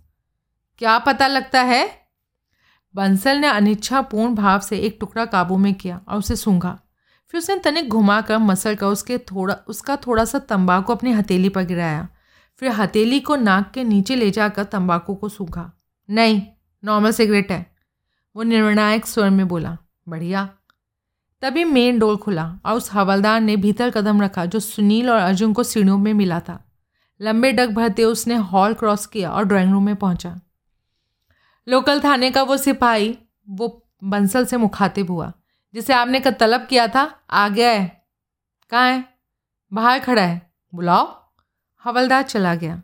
क्या 0.79 0.99
पता 0.99 1.27
लगता 1.27 1.63
है? 1.63 1.89
बंसल 2.95 3.37
ने 3.37 3.47
अनिच्छापूर्ण 3.47 4.35
भाव 4.35 4.61
से 4.61 4.79
एक 4.79 4.97
टुकड़ा 5.01 5.25
काबू 5.25 5.57
में 5.57 5.75
किया 5.75 6.01
और 6.09 6.19
उसे 6.19 6.37
सूंघा। 6.37 6.79
फिर 7.31 7.39
उसने 7.39 7.57
तनिक 7.57 7.89
घुमाकर 7.89 8.39
मसल 8.39 8.75
कर 8.75 8.87
उसके 8.87 9.19
थोड़ा, 9.19 9.55
उसका 9.55 9.97
थोड़ा 9.97 10.25
सा 10.25 10.39
तंबाकू 10.39 10.93
अपनी 10.93 11.13
हथेली 11.13 11.49
पर 11.49 11.63
गिराया। 11.63 12.09
फिर 12.57 12.71
हथेली 12.71 13.21
को 13.21 13.37
नाक 13.37 13.71
के 13.71 13.85
नीचे 13.85 14.17
ले 14.17 14.31
जाकर 14.31 14.65
तंबाकू 14.65 15.15
को 15.15 15.29
सूखा। 15.29 15.73
नहीं, 16.11 16.43
नॉर्मल 16.85 17.11
सिगरेट 17.11 17.53
है। 17.53 17.77
वो 18.37 18.43
निर्णायक 18.43 19.07
स्वर 19.07 19.31
में 19.31 19.49
बोला। 19.49 19.79
बढ़िया। 20.09 20.49
तभी 21.43 21.65
मेन 21.65 21.99
डोर 21.99 22.17
खुला 22.17 22.59
और 22.67 22.75
उस 22.75 22.93
हवलदार 22.93 23.41
ने 23.41 23.57
भीतर 23.57 23.91
कदम 23.91 24.23
रखा 24.23 24.45
जो 24.45 24.61
सुनील 24.61 25.11
और 25.11 25.19
अर्जुन 25.19 25.53
को 25.53 25.63
सीढ़ियों 25.63 25.99
में 25.99 26.15
मिला 26.15 26.41
था। 26.41 26.73
लंबे 27.23 27.53
डग 27.53 27.75
भरते 27.75 28.05
उसने 28.05 28.35
हॉल 28.35 28.75
क्रॉस 28.75 29.07
किया 29.07 29.31
और 29.31 29.45
ड्राइंग 29.45 29.73
रूम 29.73 29.87
में 29.87 29.97
पहुँचा। 29.97 30.41
लोकल 31.69 32.01
थाने 32.01 32.31
का 32.31 32.43
वो 32.43 32.57
सिपाही, 32.57 33.19
वो 33.49 33.89
बंसल 34.05 34.45
से 34.45 34.57
मुखातिब 34.57 35.11
हुआ। 35.11 35.33
जिसे 35.75 35.93
आपने 35.93 36.21
का 36.21 36.31
तलब 36.31 36.67
किया 36.67 36.89
था 36.89 37.21
आ 37.31 37.49
गया 37.49 37.71
है 37.71 38.01
कहाँ 38.71 38.91
है? 38.91 39.05
बाहर 39.73 39.99
खड़ा 39.99 40.23
है। 40.23 40.53
बुलाओ। 40.75 41.31
हवलदार 41.85 42.23
चला 42.23 42.55
गया। 42.55 42.83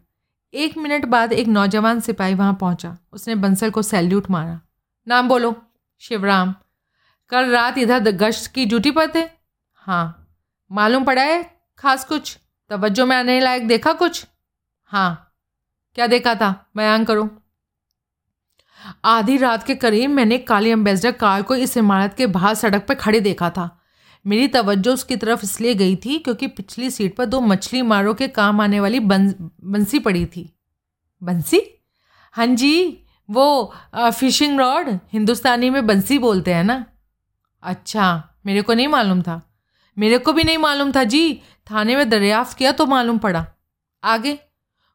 एक 0.55 0.77
मिनट 0.77 1.05
बाद 1.05 1.33
एक 1.33 1.47
नौजवान 1.47 2.01
सिपाही 2.01 2.35
वहाँ 2.35 2.55
पहुँचा। 2.55 2.99
उसने 3.13 3.35
बंसल 3.35 3.71
को 3.71 3.83
सैल्यूट 3.83 4.31
मारा। 4.31 4.61
नाम 5.09 5.29
बोलो। 5.29 5.63
शिवराम। 5.99 6.55
कल 7.29 7.51
रात 7.51 7.79
इधर 7.79 7.99
गश्त 7.99 8.53
की 8.53 8.67
ड्यूटी 8.67 8.91
पर 8.91 9.15
थे? 9.15 9.29
हाँ। 9.75 10.37
मालूम 10.73 11.05
पड़ा 11.05 11.23
है? 11.23 11.61
खास 11.79 12.05
कुछ? 12.05 12.39
तवज्जो 12.71 13.07
में 13.07 13.17
आने 13.17 13.41
लायक 13.41 13.69
देखा 13.69 13.93
कुछ? 13.93 14.27
हाँ। 14.85 15.35
क्या 15.95 16.07
देखा 16.07 16.35
था? 16.35 16.71
बयान 16.77 17.05
करो। 17.05 17.43
आधी 19.05 19.37
रात 19.37 19.63
के 19.63 19.75
करीब 19.75 20.11
मैंने 20.11 20.39
काली 20.39 20.71
एम्बेसडर 20.71 21.13
कार 21.13 21.43
को 21.43 21.55
इस 21.55 21.77
इमारत 21.77 22.15
के 22.15 22.27
बाहर 22.27 22.55
सड़क 22.55 22.87
पर 22.89 22.95
खड़े 22.95 23.21
देखा 23.21 23.51
था। 23.51 23.83
मेरी 24.27 24.49
तवज्जो 24.49 24.93
उसकी 24.93 25.17
तरफ़ 25.17 25.45
इसलिए 25.45 25.75
गई 25.75 25.97
थी 25.97 26.19
क्योंकि 26.19 26.47
पिछली 26.47 26.91
सीट 26.91 27.17
पर 27.17 27.25
दो 27.25 27.41
मछली 27.41 27.83
मारों 27.83 28.15
के 28.15 28.29
काम 28.29 28.61
आने 28.61 28.81
वाली 28.81 29.01
बंस 29.01 29.35
बंसी 29.65 29.99
पड़ी 29.99 30.27
थी। 30.27 30.57
बंसी? 31.23 31.61
हाँ 32.33 32.47
जी 32.47 33.03
वो 33.31 33.75
आ, 33.95 34.11
फिशिंग 34.11 34.61
रॉड 34.61 34.89
हिंदुस्तानी 35.13 35.71
में 35.71 35.87
बंसी 35.87 36.19
बोलते 36.19 36.55
हैं 36.55 36.65
ना? 36.65 36.85
अच्छा 37.63 38.35
मेरे 38.47 38.63
को 38.63 38.75
नहीं 38.75 38.89
मालूम 38.89 39.23
था। 39.23 39.43
मेरे 39.99 40.19
को 40.19 40.33
भी 40.33 40.45
नहीं 40.45 40.59
मालूम 40.59 40.93
था 40.93 41.05
जी। 41.05 41.43
थाने 41.71 41.97
में 41.97 42.09
दरियाफ्त 42.09 42.57
किया 42.57 42.73
तो 42.73 42.87
मालूम 42.87 43.19
पड़ा। 43.19 43.47
आगे? 44.05 44.39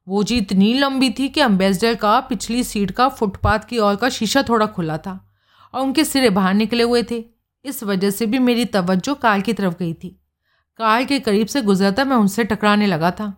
वो 0.07 0.23
जी 0.23 0.37
इतनी 0.37 0.73
लंबी 0.73 1.09
थी 1.09 1.29
कि 1.29 1.41
अम्बेसडर 1.41 1.95
का, 1.95 2.19
पिछली 2.19 2.63
सीट 2.63 2.91
का 2.91 3.07
फुटपाथ 3.09 3.59
की 3.59 3.77
ओर 3.77 3.95
का 3.95 4.09
शीशा 4.09 4.43
थोड़ा 4.43 4.65
खुला 4.65 4.97
था 4.97 5.33
और 5.73 5.81
उनके 5.81 6.03
सिरे 6.05 6.29
बाहर 6.29 6.53
निकले 6.53 6.83
हुए 6.83 7.03
थे। 7.03 7.23
इस 7.65 7.83
वजह 7.83 8.09
से 8.09 8.25
भी 8.25 8.39
मेरी 8.39 8.65
तवज्जो 8.65 9.15
कार 9.15 9.41
की 9.41 9.53
तरफ़ 9.53 9.73
गई 9.73 9.93
थी। 9.93 10.09
कार 10.77 11.03
के 11.03 11.19
करीब 11.19 11.47
से 11.47 11.61
गुजरता 11.61 12.05
मैं 12.05 12.17
उनसे 12.17 12.43
टकराने 12.43 12.87
लगा 12.87 13.11
था। 13.11 13.33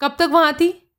कब 0.00 0.16
तक 0.18 0.28
वहाँ 0.30 0.52
थी? 0.52 0.92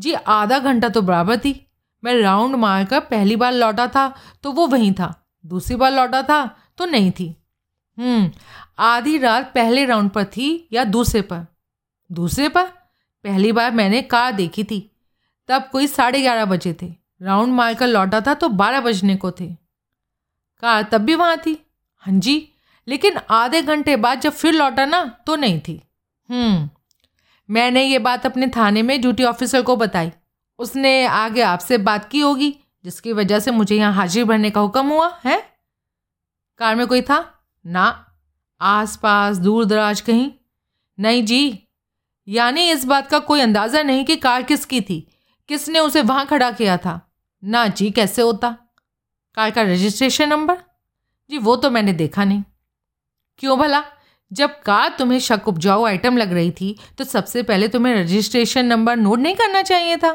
जी, 0.00 0.12
आधा 0.12 0.58
घंटा 0.58 0.88
तो 0.88 1.02
बराबर 1.02 1.36
थी। 1.36 1.70
मैं 2.04 2.14
राउंड 2.14 2.56
मारकर 2.56 3.00
पहली 3.00 3.36
बार 3.36 3.52
लौटा 3.52 3.86
था 3.86 4.08
तो 4.42 4.52
वो 4.52 4.66
वहीं 4.66 4.92
था। 4.92 5.14
दूसरी 5.46 5.76
बार 5.76 5.92
लौटा 5.92 6.22
था 6.22 6.44
तो 6.78 6.84
नहीं 6.84 7.10
थी। 7.10 7.34
हम्म 7.98 8.30
आधी 8.78 9.18
रात 9.18 9.52
पहले 9.54 9.84
राउंड 9.84 10.10
पर 10.10 10.24
थी 10.24 10.68
या 10.72 10.84
दूसरे 10.84 11.22
पर? 11.22 11.46
दूसरे 12.12 12.48
पर? 12.48 12.72
पहली 13.26 13.52
बार 13.52 13.70
मैंने 13.70 14.02
कार 14.02 14.32
देखी 14.32 14.64
थी। 14.64 14.90
तब 15.48 15.68
कोई 15.72 15.86
साढ़े 15.86 16.20
ग्यारह 16.20 16.44
बजे 16.44 16.76
थे। 16.82 16.94
राउंड 17.22 17.52
मारकर 17.52 17.86
लौटा 17.86 18.20
था 18.20 18.34
तो 18.34 18.48
बारह 18.48 18.80
बजने 18.80 19.16
को 19.16 19.30
थे। 19.30 19.46
कार 20.62 20.82
तब 20.82 20.98
भी 20.98 21.14
वहाँ 21.14 21.36
थी। 21.36 21.66
हाँ 21.96 22.18
जी, 22.18 22.48
लेकिन 22.88 23.16
आधे 23.16 23.62
घंटे 23.62 23.96
बाद 23.96 24.20
जब 24.20 24.32
फिर 24.32 24.54
लौटा 24.54 24.84
ना 24.84 25.04
तो 25.26 25.36
नहीं 25.36 25.60
थी। 25.60 25.82
हम्म 26.30 26.70
मैंने 27.50 27.84
ये 27.84 27.98
बात 27.98 28.26
अपने 28.26 28.48
थाने 28.48 28.82
में 28.82 29.00
ड्यूटी 29.00 29.24
ऑफिसर 29.24 29.62
को 29.62 29.76
बताई। 29.76 30.12
उसने 30.58 31.06
आगे 31.06 31.42
आपसे 31.42 31.78
बात 31.78 32.08
की 32.08 32.20
होगी, 32.20 32.56
जिसकी 32.84 33.12
वजह 33.12 33.40
से 33.40 33.50
मुझे 33.50 33.76
यहाँ 33.76 33.92
हाजिर 33.92 34.24
भरने 34.24 34.50
का 34.50 34.60
हुक्म 34.60 34.86
हुआ, 34.86 35.20
है? 35.24 35.42
कार 36.58 36.74
में 36.74 36.86
कोई 36.86 37.02
था? 37.02 37.44
ना। 37.66 38.06
आस 38.60 38.96
पास 38.96 39.36
दूर 39.36 39.64
दराज 39.64 40.00
कहीं? 40.00 40.32
नहीं 41.00 41.24
जी 41.24 41.65
यानी 42.28 42.70
इस 42.70 42.84
बात 42.84 43.08
का 43.08 43.18
कोई 43.18 43.40
अंदाज़ा 43.40 43.82
नहीं 43.82 44.04
कि 44.04 44.16
कार 44.16 44.42
किसकी 44.42 44.80
थी। 44.80 45.06
किसने 45.48 45.78
उसे 45.78 46.02
वहाँ 46.02 46.26
खड़ा 46.26 46.50
किया 46.50 46.76
था? 46.76 47.00
ना 47.42 47.66
जी, 47.66 47.90
कैसे 47.90 48.22
होता? 48.22 48.56
कार 49.36 49.50
का 49.50 49.62
रजिस्ट्रेशन 49.62 50.28
नंबर 50.28 50.58
जी, 51.30 51.38
वो 51.38 51.56
तो 51.56 51.70
मैंने 51.70 51.92
देखा 51.92 52.24
नहीं। 52.24 52.42
क्यों 53.38 53.58
भला? 53.58 53.82
जब 54.30 54.60
कार 54.62 54.94
तुम्हें 54.98 55.18
शक 55.18 55.48
उपजाऊ 55.48 55.84
आइटम 55.84 56.16
लग 56.16 56.32
रही 56.32 56.50
थी 56.50 56.74
तो 56.98 57.04
सबसे 57.04 57.42
पहले 57.42 57.68
तुम्हें 57.68 57.94
रजिस्ट्रेशन 57.94 58.66
नंबर 58.66 58.96
नोट 58.96 59.18
नहीं 59.18 59.34
करना 59.34 59.62
चाहिए 59.62 59.96
था। 59.96 60.10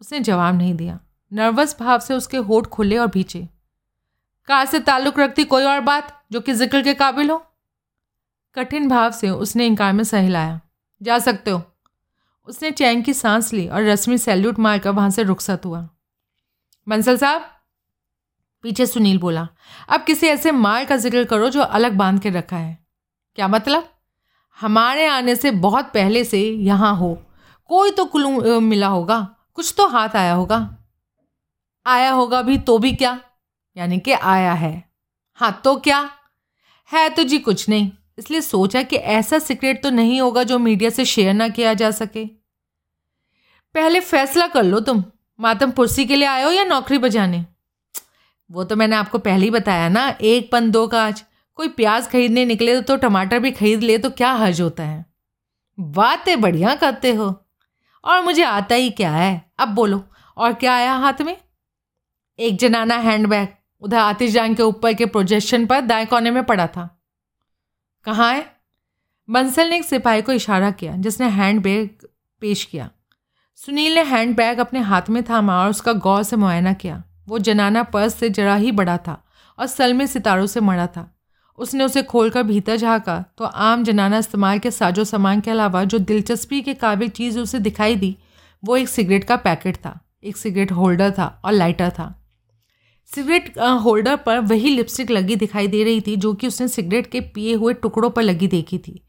उसने 0.00 0.20
जवाब 0.20 0.54
नहीं 0.54 0.74
दिया। 0.74 0.98
नर्वस 1.32 1.76
भाव 1.80 1.98
से 1.98 2.14
उसके 2.14 2.36
होठ 2.38 2.66
खुले 2.66 2.96
और 2.98 3.06
भीचे 3.06 3.46
कार 4.48 4.66
से 4.66 4.80
ताल्लुक़ 4.80 5.20
रखती 5.20 5.44
कोई 5.44 5.64
और 5.64 5.80
बात 5.80 6.12
जो 6.32 6.40
कि 6.40 6.52
ज़िक्र 6.52 6.82
के 6.82 6.94
काबिल 6.94 7.30
हो? 7.30 7.42
कठिन 8.56 8.88
भाव 8.88 9.10
से 9.10 9.30
उसने 9.30 9.66
इनकार 9.66 9.92
में 9.92 10.04
सहलाया। 10.04 10.60
जा 11.00 11.18
सकते 11.18 11.50
हो। 11.50 11.62
उसने 12.48 12.70
चैन 12.70 13.02
की 13.02 13.12
सांस 13.14 13.52
ली 13.52 13.66
और 13.68 13.82
रश्मि 13.82 14.18
सैल्यूट 14.18 14.58
मारकर 14.58 14.90
वहाँ 14.90 15.10
से 15.10 15.22
रुखसत 15.22 15.62
हुआ। 15.64 15.88
बंसल 16.86 17.16
साहब? 17.16 17.44
पीछे 18.64 18.86
सुनील 18.86 19.18
बोला, 19.18 19.46
अब 19.88 20.04
किसी 20.04 20.26
ऐसे 20.26 20.50
माल 20.52 20.84
का 20.84 20.96
ज़िक्र 20.96 21.24
करो 21.24 21.48
जो 21.50 21.60
अलग 21.60 21.92
बाँध 21.92 22.20
के 22.22 22.30
रखा 22.30 22.56
है। 22.56 22.78
क्या 23.38 23.48
मतलब? 23.48 23.88
हमारे 24.58 25.06
आने 25.06 25.36
से 25.36 25.50
बहुत 25.50 25.90
पहले 25.94 26.24
से 26.24 26.40
यहाँ 26.42 26.94
हो। 26.96 27.14
कोई 27.70 27.90
तो 27.90 28.04
कुलू 28.04 28.60
मिला 28.60 28.86
होगा। 28.86 29.18
कुछ 29.54 29.74
तो 29.76 29.86
हाथ 29.86 30.16
आया 30.16 30.32
होगा। 30.32 30.58
आया 31.86 32.10
होगा 32.10 32.42
भी 32.42 32.58
तो 32.58 32.78
भी 32.78 32.92
क्या? 32.92 33.20
यानी 33.76 33.98
कि 33.98 34.12
आया 34.12 34.52
है। 34.52 34.84
हाँ 35.38 35.60
तो 35.64 35.76
क्या? 35.76 35.98
है 36.90 37.08
तो 37.10 37.24
जी 37.24 37.38
कुछ 37.38 37.68
नहीं। 37.68 37.90
इसलिए 38.18 38.40
सोचा 38.40 38.82
कि 38.82 38.96
ऐसा 38.96 39.38
सीक्रेट 39.38 39.82
तो 39.82 39.90
नहीं 39.90 40.20
होगा 40.20 40.42
जो 40.42 40.58
मीडिया 40.58 40.90
से 40.90 41.04
शेयर 41.04 41.34
ना 41.34 41.48
किया 41.48 41.74
जा 41.74 41.90
सके। 41.90 42.24
पहले 43.74 44.00
फैसला 44.00 44.46
कर 44.46 44.62
लो 44.62 44.80
तुम, 44.80 45.04
मातम 45.38 45.70
पुरसी 45.70 46.04
के 46.06 46.16
लिए 46.16 46.28
आए 46.28 46.42
हो 46.44 46.50
या 46.50 46.64
नौकरी 46.64 46.98
बजाने 46.98 47.44
वो 48.50 48.64
तो 48.64 48.76
मैंने 48.76 48.96
आपको 48.96 49.18
पहले 49.18 49.44
ही 49.44 49.50
बताया 49.50 49.88
ना, 49.88 50.08
एक 50.20 50.50
पन 50.52 50.70
दो 50.70 50.86
काज। 50.88 51.22
कोई 51.54 51.68
प्याज 51.68 52.08
खरीदने 52.08 52.44
निकले 52.44 52.80
तो 52.80 52.96
टमाटर 52.96 53.38
भी 53.38 53.50
खरीद 53.50 53.82
ले 53.82 53.96
तो 53.98 54.10
क्या 54.10 54.30
हर्ज 54.32 54.60
होता 54.60 54.82
है? 54.82 55.04
बातें 55.78 56.40
बढ़िया 56.40 56.74
करते 56.74 57.12
हो। 57.12 57.34
और 58.04 58.22
मुझे 58.22 58.42
आता 58.42 58.74
ही 58.74 58.90
क्या 58.90 59.10
है? 59.12 59.50
अब 59.58 59.68
बोलो, 59.68 60.02
और 60.36 60.52
क्या 60.52 60.74
आया 60.74 60.92
हाथ 60.92 61.22
में? 61.22 61.36
एक 62.38 62.58
जनाना 62.58 62.96
हैंडबैग 62.96 63.48
उधर 63.82 63.96
आतिश 63.96 64.30
जान 64.30 64.54
के 64.54 64.62
ऊपर 64.62 64.94
के 64.94 65.06
प्रोजेक्शन 65.06 65.66
पर 65.66 65.80
दाएँ 65.80 66.06
कोने 66.06 66.30
में 66.30 66.42
पड़ा 66.44 66.66
था। 66.66 66.95
कहाँ 68.06 68.32
है? 68.34 68.44
बंसल 69.28 69.68
ने 69.68 69.76
एक 69.76 69.84
सिपाही 69.84 70.22
को 70.22 70.32
इशारा 70.32 70.70
किया, 70.70 70.96
जिसने 70.96 71.28
हैंड 71.28 71.62
बैग 71.62 71.88
पेश 72.42 72.64
किया। 72.64 72.88
सुनील 73.56 73.94
ने 73.94 74.02
हैंड 74.02 74.36
बैग 74.36 74.58
अपने 74.58 74.80
हाथ 74.80 75.08
में 75.10 75.22
थामा 75.22 75.58
और 75.62 75.70
उसका 75.70 75.92
गौर 75.92 76.22
से 76.22 76.36
मुआयना 76.36 76.72
किया। 76.72 77.02
वो 77.28 77.38
जनाना 77.38 77.82
पर्स 77.82 78.14
से 78.14 78.30
जरा 78.30 78.54
ही 78.54 78.72
बड़ा 78.72 78.96
था 78.96 79.22
और 79.58 79.66
सल 79.66 79.94
में 79.94 80.06
सितारों 80.06 80.46
से 80.46 80.60
मड़ा 80.60 80.86
था। 80.86 81.10
उसने 81.58 81.84
उसे 81.84 82.02
खोलकर 82.02 82.42
भीतर 82.42 82.76
झाँका 82.76 83.24
तो 83.38 83.44
आम 83.44 83.84
जनाना 83.84 84.18
इस्तेमाल 84.18 84.58
के 84.58 84.70
साजो 84.70 85.04
सामान 85.04 85.40
के 85.40 85.50
अलावा 85.50 85.84
जो 85.84 85.98
दिलचस्पी 85.98 86.60
के 86.62 86.74
काबिल 86.74 87.08
चीज़ 87.08 87.38
उसे 87.38 87.58
दिखाई 87.58 87.96
दी, 87.96 88.16
वो 88.64 88.76
एक 88.76 88.88
सिगरेट 88.88 89.24
का 89.24 89.36
पैकेट 89.36 89.76
था। 89.76 89.98
एक 90.24 90.36
सिगरेट 90.36 90.72
होल्डर 90.72 91.10
था 91.10 91.40
और 91.44 91.52
लाइटर 91.52 91.90
था। 91.90 92.14
सिगरेट 93.12 93.58
होल्डर 93.58 94.16
पर 94.16 94.38
वही 94.40 94.70
लिपस्टिक 94.70 95.10
लगी 95.10 95.36
दिखाई 95.36 95.68
दे 95.68 95.82
रही 95.84 96.00
थी, 96.00 96.16
जो 96.16 96.34
कि 96.34 96.46
उसने 96.46 96.68
सिगरेट 96.68 97.06
के 97.06 97.20
पिए 97.20 97.54
हुए 97.54 97.74
टुकड़ों 97.74 98.10
पर 98.10 98.22
लगी 98.22 98.46
देखी 98.48 98.78
थी। 98.78 99.00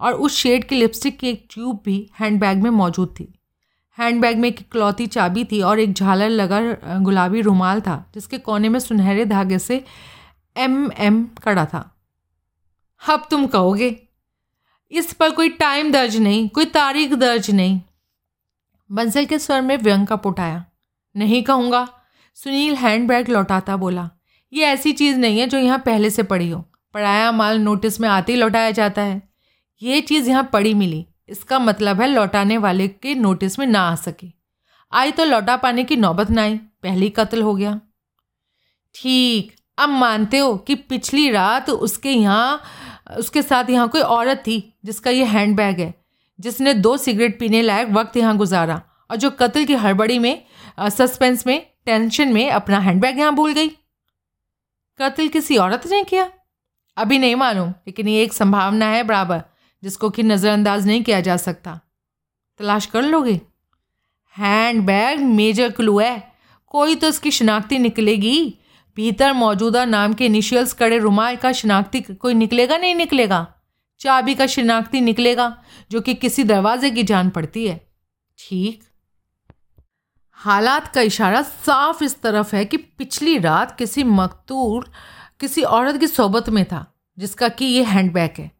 और 0.00 0.12
उस 0.14 0.36
शेड 0.36 0.64
की 0.64 0.76
लिपस्टिक 0.76 1.18
की 1.18 1.28
एक 1.28 1.46
ट्यूब 1.50 1.80
भी 1.84 1.96
हैंडबैग 2.20 2.62
में 2.62 2.70
मौजूद 2.70 3.14
थी। 3.20 3.32
हैंडबैग 3.98 4.38
में 4.38 4.48
एक 4.48 4.60
क्लॉथी 4.72 5.06
चाबी 5.06 5.44
थी 5.44 5.60
और 5.62 5.80
एक 5.80 5.92
झालर 5.92 6.28
लगा 6.28 6.60
गुलाबी 7.00 7.40
रुमाल 7.40 7.80
था, 7.80 8.04
जिसके 8.14 8.38
कोने 8.38 8.68
में 8.68 8.78
सुनहरे 8.80 9.24
धागे 9.24 9.58
से 9.58 9.84
एम 10.56 10.90
एम 10.92 11.24
कड़ा 11.44 11.64
था। 11.64 11.88
अब 13.02 13.26
तुम 13.30 13.46
कहोगे, 13.46 13.96
इस 14.92 15.12
पर 15.12 15.30
कोई 15.30 15.48
टाइम 15.48 15.92
दर्ज 15.92 16.16
नहीं, 16.16 16.48
कोई 16.48 16.64
तारीख 16.64 17.14
दर्ज 17.14 17.50
नहीं। 17.50 17.80
बंसल 18.90 19.24
के 19.24 19.38
स्वर 19.38 19.60
में 19.60 19.76
व्यंग 19.76 20.06
का 20.06 20.16
पुट 20.16 20.40
आया। 20.40 20.64
नहीं 21.14 21.42
कहूँगा 21.42 21.88
सुनील 22.36 22.74
हैंडबैग 22.74 23.28
लौटाता 23.28 23.76
बोला, 23.76 24.08
ये 24.52 24.64
ऐसी 24.64 24.92
चीज़ 24.92 25.16
नहीं 25.16 25.38
है 25.40 25.46
जो 25.46 25.58
यहाँ 25.58 25.78
पहले 25.78 26.10
से 26.10 26.22
पड़ी 26.22 26.48
हो। 26.50 26.60
पढ़ाया 26.94 27.30
माल 27.32 27.58
नोटिस 27.58 28.00
में 28.00 28.08
आते 28.08 28.32
ही 28.32 28.38
लौटाया 28.38 28.70
जाता 28.70 29.02
है। 29.02 29.20
ये 29.82 30.00
चीज़ 30.00 30.28
यहाँ 30.28 30.48
पड़ी 30.52 30.74
मिली। 30.74 31.06
इसका 31.28 31.58
मतलब 31.58 32.00
है 32.00 32.08
लौटाने 32.08 32.58
वाले 32.58 32.88
के 32.88 33.14
नोटिस 33.14 33.58
में 33.58 33.66
ना 33.66 33.80
आ 33.82 33.94
सके। 33.94 34.26
आई 34.92 35.10
तो 35.10 35.24
लौटा 35.24 35.56
पाने 35.56 35.84
की 35.84 35.96
नौबत 35.96 36.30
ना 36.30 36.42
आई। 36.42 36.56
पहली 36.82 37.08
कत्ल 37.10 37.42
हो 37.42 37.54
गया। 37.54 37.80
ठीक। 38.94 39.52
अब 39.78 39.88
मानते 39.88 40.38
हो 40.38 40.56
कि 40.56 40.74
पिछली 40.74 41.30
रात 41.30 41.70
उसके 41.70 42.10
यहाँ, 42.10 42.62
उसके 43.18 43.42
साथ 43.42 43.70
यहाँ 43.70 43.88
कोई 43.88 44.00
औरत 44.00 44.42
थी 44.46 44.62
जिसका 44.84 45.10
ये 45.10 45.24
हैंड 45.24 45.56
बैग 45.56 45.80
है, 45.80 45.92
जिसने 46.38 46.74
दो 46.74 46.96
सिगरेट 46.96 47.38
पीने 47.40 47.62
लायक 47.62 47.88
वक्त 47.90 48.16
यहाँ 48.16 48.36
गुजारा 48.36 48.80
और 49.10 49.16
जो 49.16 49.30
कत्ल 49.32 49.64
की 49.64 49.74
हड़बड़ी 49.74 50.18
में 50.18 50.44
सस्पेंस 50.78 51.46
में 51.46 51.66
टेंशन 51.86 52.32
में 52.32 52.50
अपना 52.50 52.78
हैंडबैग 52.78 53.18
यहाँ 53.18 53.34
भूल 53.34 53.52
गई। 53.52 53.68
कत्ल 54.98 55.28
किसी 55.28 55.56
औरत 55.56 55.86
ने 55.86 56.04
किया? 56.04 56.30
अभी 56.96 57.18
नहीं 57.18 57.36
मालूम, 57.36 57.68
लेकिन 57.68 58.08
ये 58.08 58.22
एक 58.22 58.32
संभावना 58.32 58.86
है 58.86 59.02
बराबर, 59.02 59.42
जिसको 59.82 60.10
कि 60.10 60.22
नज़रअंदाज 60.22 60.86
नहीं 60.86 61.02
किया 61.02 61.20
जा 61.20 61.36
सकता। 61.36 61.80
तलाश 62.58 62.86
कर 62.86 63.02
लोगे? 63.02 63.40
हैंड 64.38 64.82
बैग 64.86 65.20
मेजर 65.20 65.70
क्लू 65.70 65.98
है। 65.98 66.32
कोई 66.66 66.94
तो 66.94 67.08
इसकी 67.08 67.30
शिनाख्ती 67.30 67.78
निकलेगी। 67.78 68.58
भीतर 68.96 69.32
मौजूदा 69.32 69.84
नाम 69.84 70.14
के 70.14 70.26
इनिशियल्स 70.26 70.72
कड़े 70.72 70.98
रुमाल 70.98 71.36
का 71.36 71.52
शिनाख्ती 71.52 72.00
कोई 72.00 72.34
निकलेगा? 72.34 72.76
नहीं 72.76 72.94
निकलेगा। 72.94 73.54
चाबी 74.00 74.34
का 74.34 74.46
शिनाख्ती 74.46 75.00
निकलेगा, 75.00 75.62
जो 75.90 76.00
कि 76.00 76.14
किसी 76.14 76.44
दरवाजे 76.44 76.90
की 76.90 77.02
जान 77.02 77.30
पड़ती 77.30 77.66
है। 77.66 77.90
ठीक। 78.38 78.82
हालात 80.44 80.94
का 80.94 81.00
इशारा 81.00 81.42
साफ़ 81.42 82.04
इस 82.04 82.22
तरफ़ 82.22 82.56
है 82.56 82.64
कि 82.64 82.76
पिछली 82.76 83.38
रात 83.38 83.78
किसी 83.78 84.04
मकतूल 84.04 84.84
किसी 85.40 85.62
औरत 85.62 86.00
की 86.00 86.06
सोबत 86.06 86.48
में 86.48 86.64
था, 86.64 86.94
जिसका 87.18 87.48
कि 87.48 87.64
ये 87.64 87.82
हैंडबैग 87.82 88.30
है। 88.38 88.50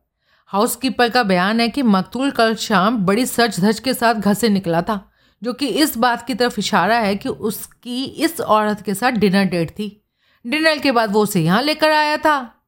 हाउसकीपर 0.46 1.08
का 1.08 1.22
बयान 1.22 1.60
है 1.60 1.68
कि 1.68 1.82
मकतूल 1.82 2.30
कल 2.30 2.54
शाम 2.54 2.98
बड़ी 2.98 3.26
सच 3.26 3.60
धज 3.60 3.80
के 3.80 3.94
साथ 3.94 4.14
घर 4.14 4.34
से 4.34 4.48
निकला 4.48 4.82
था, 4.82 5.12
जो 5.42 5.52
कि 5.52 5.66
इस 5.66 5.98
बात 5.98 6.26
की 6.26 6.34
तरफ़ 6.34 6.60
इशारा 6.60 6.98
है 6.98 7.16
कि 7.16 7.28
उसकी 7.28 8.04
इस 8.04 8.40
औरत 8.40 8.80
के 8.80 8.94
साथ 8.94 9.10
डिनर 9.10 9.44
डेट 9.44 9.70
थी। 9.70 10.06
डिनर 10.46 10.78
के 10.78 10.92
बाद 10.92 11.12
वो 11.12 11.22
उसे 11.22 11.40
यहाँ 11.40 11.62
लेकर 11.62 11.90
आया 11.90 12.16
था। 12.16 12.62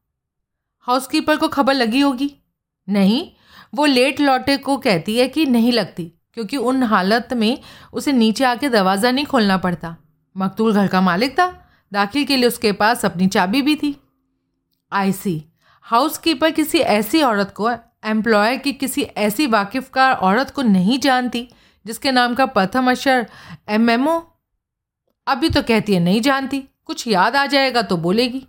हाउसकीपर 0.79 1.37
को 1.37 1.47
खबर 1.47 1.73
लगी 1.73 1.99
होगी? 1.99 2.35
नहीं, 2.89 3.31
वो 3.75 3.85
लेट 3.85 4.19
लौटे 4.19 4.57
को 4.57 4.77
कहती 4.77 5.17
है 5.17 5.27
कि 5.27 5.45
नहीं 5.45 5.71
लगती। 5.71 6.14
क्योंकि 6.37 6.57
उन 6.57 6.83
हालत 6.83 7.33
में 7.33 7.57
उसे 7.93 8.11
नीचे 8.11 8.43
आके 8.43 8.69
दरवाज़ा 8.69 9.11
नहीं 9.11 9.25
खोलना 9.25 9.57
पड़ता। 9.57 9.95
मकतूल 10.35 10.73
घर 10.73 10.87
का 10.87 11.01
मालिक 11.01 11.39
था। 11.39 11.47
दाखिल 11.91 12.25
के 12.25 12.37
लिए 12.37 12.47
उसके 12.47 12.71
पास 12.71 13.05
अपनी 13.05 13.27
चाबी 13.27 13.61
भी 13.61 13.75
थी। 13.75 13.95
आई 14.91 15.11
सी 15.11 15.43
हाउस 15.85 16.17
कीपर 16.17 16.51
किसी 16.51 16.79
ऐसी 16.79 17.21
औरत 17.21 17.53
को 17.57 17.69
एम्प्लॉय 18.05 18.57
की 18.57 18.73
किसी 18.73 19.01
ऐसी 19.01 19.45
वाकिफ़कार 19.47 20.13
औरत 20.13 20.49
को 20.49 20.61
नहीं 20.61 20.99
जानती, 20.99 21.47
जिसके 21.85 22.11
नाम 22.11 22.33
का 22.35 22.45
प्रथम 22.45 22.89
अक्षर 22.91 23.25
एम 23.69 23.89
एम 23.89 24.07
ओ 24.07 24.19
अभी 25.27 25.49
तो 25.49 25.61
कहती 25.61 25.93
है 25.93 25.99
नहीं 25.99 26.21
जानती। 26.21 26.59
कुछ 26.85 27.07
याद 27.07 27.35
आ 27.35 27.45
जाएगा 27.45 27.81
तो 27.81 27.97
बोलेगी। 27.97 28.45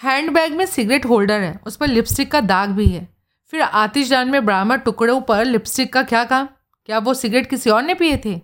हैंडबैग 0.00 0.54
में 0.54 0.64
सिगरेट 0.66 1.06
होल्डर 1.06 1.40
है। 1.40 1.60
उस 1.66 1.76
पर 1.76 1.88
लिपस्टिक 1.88 2.30
का 2.30 2.40
दाग 2.40 2.70
भी 2.70 2.86
है। 2.86 3.08
फिर 3.52 3.60
आतिशदान 3.62 4.30
में 4.30 4.44
ब्राह्मण 4.46 4.78
टुकड़ों 4.78 5.20
पर 5.20 5.44
लिपस्टिक 5.44 5.92
का 5.92 6.02
क्या 6.04 6.24
काम? 6.24 6.48
क्या 6.88 6.98
वो 6.98 7.14
सिगरेट 7.14 7.48
किसी 7.50 7.70
और 7.70 7.82
ने 7.82 7.94
पिए 7.94 8.20
थे? 8.24 8.40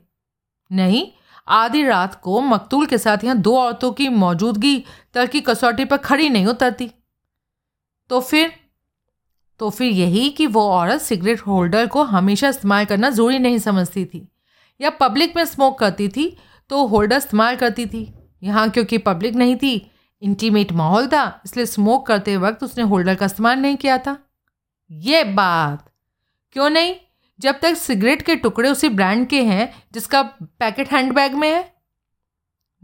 नहीं, 0.70 1.06
आधी 1.48 1.82
रात 1.84 2.14
को 2.14 2.40
मकतूल 2.40 2.86
के 2.86 2.98
साथ 2.98 3.24
यहाँ 3.24 3.36
दो 3.38 3.56
औरतों 3.58 3.92
की 3.92 4.08
मौजूदगी, 4.08 4.84
तल 5.14 5.26
की 5.26 5.40
कसौटी 5.40 5.84
पर 5.84 5.96
खड़ी 5.98 6.28
नहीं 6.28 6.46
उतरती। 6.46 6.90
तो 8.10 8.20
फिर? 8.20 8.52
तो 9.60 9.70
फिर 9.70 9.92
यही 9.92 10.28
कि 10.30 10.46
वो 10.46 10.62
औरत 10.70 11.00
सिगरेट 11.00 11.40
होल्डर 11.40 11.86
को 11.86 12.02
हमेशा 12.04 12.48
इस्तेमाल 12.48 12.84
करना 12.84 13.10
ज़रूरी 13.10 13.38
नहीं 13.38 13.58
समझती 13.58 14.04
थी। 14.04 14.26
या 14.80 14.90
पब्लिक 14.90 15.36
में 15.36 15.44
स्मोक 15.44 15.78
करती 15.78 16.08
थी 16.08 16.36
तो 16.70 16.86
होल्डर 16.86 17.16
इस्तेमाल 17.16 17.56
करती 17.56 17.86
थी। 17.86 18.12
यहाँ 18.42 18.68
क्योंकि 18.70 18.98
पब्लिक 19.00 19.34
नहीं 19.34 19.56
थी 19.56 19.74
इंटीमेट 20.22 20.72
माहौल 20.72 21.06
था, 21.06 21.40
इसलिए 21.44 21.66
स्मोक 21.66 22.06
करते 22.06 22.36
वक्त 22.36 22.62
उसने 22.64 22.84
होल्डर 22.84 23.14
का 23.14 23.26
इस्तेमाल 23.26 23.58
नहीं 23.58 23.76
किया 23.76 23.98
था। 23.98 24.16
ये 24.92 25.24
बात। 25.24 25.90
क्यों 26.52 26.70
नहीं? 26.70 26.94
जब 27.40 27.60
तक 27.60 27.74
सिगरेट 27.74 28.22
के 28.22 28.36
टुकड़े 28.36 28.70
उसी 28.70 28.88
ब्रांड 28.88 29.26
के 29.28 29.42
हैं, 29.42 29.82
जिसका 29.92 30.22
पैकेट 30.42 30.92
हैंडबैग 30.92 31.34
में 31.34 31.50
है। 31.50 31.74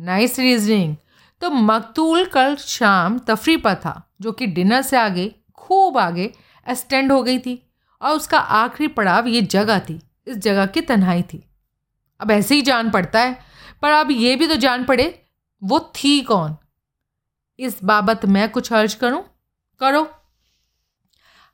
नाइस 0.00 0.38
रीजनिंग 0.38 0.96
तो 1.40 1.50
मकतूल 1.50 2.24
कल 2.24 2.56
शाम 2.56 3.18
तफरी 3.18 3.56
पर 3.56 3.74
था, 3.74 4.14
जो 4.20 4.32
कि 4.32 4.46
डिनर 4.46 4.82
से 4.82 4.96
आगे, 4.96 5.34
खूब 5.54 5.98
आगे 5.98 6.34
एक्सटेंड 6.68 7.12
हो 7.12 7.22
गई 7.22 7.38
थी, 7.38 7.70
और 8.02 8.16
उसका 8.16 8.38
आखिरी 8.38 8.88
पड़ाव 8.88 9.26
ये 9.26 9.42
जगह 9.42 9.78
थी, 9.78 10.02
इस 10.26 10.36
जगह 10.36 10.66
की 10.66 10.80
तन्हाई 10.80 11.22
थी। 11.22 11.44
अब 12.20 12.30
ऐसे 12.30 12.54
ही 12.54 12.62
जान 12.62 12.90
पड़ता 12.90 13.20
है, 13.20 13.38
पर 13.82 13.90
अब 13.90 14.10
ये 14.10 14.36
भी 14.36 14.46
तो 14.46 14.54
जान 14.54 14.84
पड़े, 14.84 15.22
वो 15.64 15.92
थी 15.96 16.20
कौन? 16.20 16.56
इस 17.58 17.84
बाबत 17.84 18.26
मैं 18.26 18.48
कुछ 18.48 18.72
अर्ज़ 18.72 18.96
करूँ? 18.96 19.24
करो। 19.80 20.17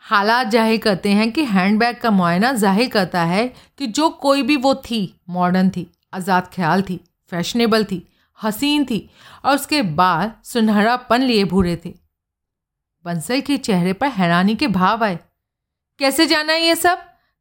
हालात 0.04 0.46
ज़ाहिर 0.46 0.80
करते 0.80 1.10
हैं 1.10 1.30
कि 1.32 1.44
हैंडबैग 1.44 1.96
का 1.98 2.10
मुआयना 2.10 2.52
ज़ाहिर 2.54 2.88
करता 2.90 3.22
है 3.24 3.46
कि 3.78 3.86
जो 3.88 4.08
कोई 4.22 4.42
भी 4.42 4.56
वो 4.56 4.74
थी 4.80 4.98
मॉडर्न 5.30 5.70
थी, 5.70 5.86
आज़ाद 6.14 6.50
ख्याल 6.54 6.82
थी 6.82 7.00
फैशनेबल 7.32 7.84
थी, 7.84 8.02
हसीन 8.38 8.84
थी 8.84 9.08
और 9.44 9.54
उसके 9.54 9.80
बाद 9.94 10.34
सुनहरापन 10.44 11.22
लिए 11.22 11.44
भूरे 11.44 11.76
थे। 11.84 11.94
बंसल 13.04 13.40
के 13.40 13.56
चेहरे 13.58 13.92
पर 13.92 14.08
हैरानी 14.10 14.54
के 14.54 14.68
भाव 14.68 15.04
आए। 15.04 15.18
कैसे 16.00 16.26
जाना 16.26 16.52
है 16.52 16.60
ये 16.60 16.74
सब? 16.74 16.98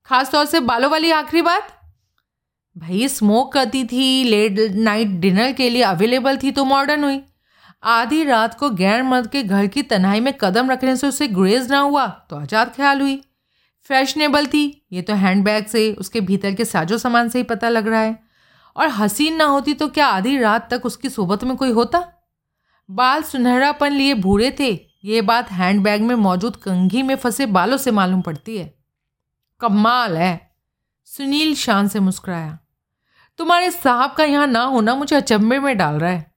खास 0.10 0.32
तौर 0.32 0.46
से 0.46 0.60
बालों 0.62 0.92
वाली 0.92 1.12
आखिरी 1.12 1.42
बात? 1.42 1.68
भाई 2.76 3.08
स्मोक 3.10 3.52
करती 3.54 3.84
थी 3.86 4.24
लेट 4.24 4.60
नाइट 4.76 5.08
डिनर 5.22 5.52
के 5.54 5.70
लिए 5.70 5.84
अवेलेबल 5.84 6.38
थी 6.38 6.52
तो 6.52 6.66
मॉडर्न 6.66 7.04
हुई। 7.04 7.22
आधी 7.84 8.24
रात 8.24 8.58
को 8.60 8.70
गैर 8.72 9.04
मर्द 9.04 9.28
के 9.28 9.44
घर 9.44 9.68
की 9.68 9.82
तनाई 9.84 10.20
में 10.20 10.34
कदम 10.34 10.72
रखने 10.72 10.96
से 10.96 11.08
उसे 11.08 11.28
ग्रेज 11.30 11.72
ना 11.72 11.80
हुआ 11.80 12.08
तो 12.30 12.36
आज़ाद 12.36 12.74
ख्याल 12.76 13.02
हुई। 13.02 13.22
फैशनेबल 13.90 14.46
थी, 14.46 14.86
ये 14.92 15.02
तो 15.02 15.14
हैंडबैग 15.14 15.66
से, 15.66 15.92
उसके 15.94 16.22
भीतर 16.22 16.54
के 16.54 16.66
साजो 16.66 16.98
सामान 16.98 17.30
से 17.30 17.40
ही 17.40 17.44
पता 17.44 17.70
लग 17.70 17.88
रहा 17.88 18.02
है। 18.02 18.18
और 18.76 18.88
हसीन 18.90 19.36
ना 19.36 19.46
होती 19.46 19.74
तो 19.74 19.88
क्या 19.90 20.08
आधी 20.08 20.38
रात 20.40 20.70
तक 20.72 20.86
उसकी 20.86 21.10
सोबत 21.10 21.44
में 21.44 21.56
कोई 21.58 21.72
होता? 21.72 22.04
बाल 22.90 23.24
सुनहरापन 23.24 23.92
लिए 23.92 24.14
भूरे 24.14 24.56
थे, 24.60 24.72
ये 25.04 25.22
बात 25.22 25.52
हैंडबैग 25.52 26.02
में 26.02 26.16
मौजूद 26.18 26.56
कंघी 26.56 27.02
में 27.04 27.16
फंसे 27.16 27.46
बालों 27.48 27.78
से 27.78 27.92
मालूम 27.92 28.22
पड़ती 28.22 28.58
है। 28.58 28.74
कमाल 29.62 30.18
है, 30.18 30.52
सुनील 31.08 31.56
शान 31.56 31.88
से 31.88 32.00
मुस्कुराया। 32.00 32.58
तुम्हारे 33.40 33.72
साहब 33.72 34.14
का 34.14 34.24
यहाँ 34.24 34.48
ना 34.48 34.64
होना 34.64 34.96
मुझे 34.96 35.16
अचंभे 35.16 35.60
में 35.60 35.78
डाल 35.78 35.96
रहा 35.96 36.12
है। 36.12 36.33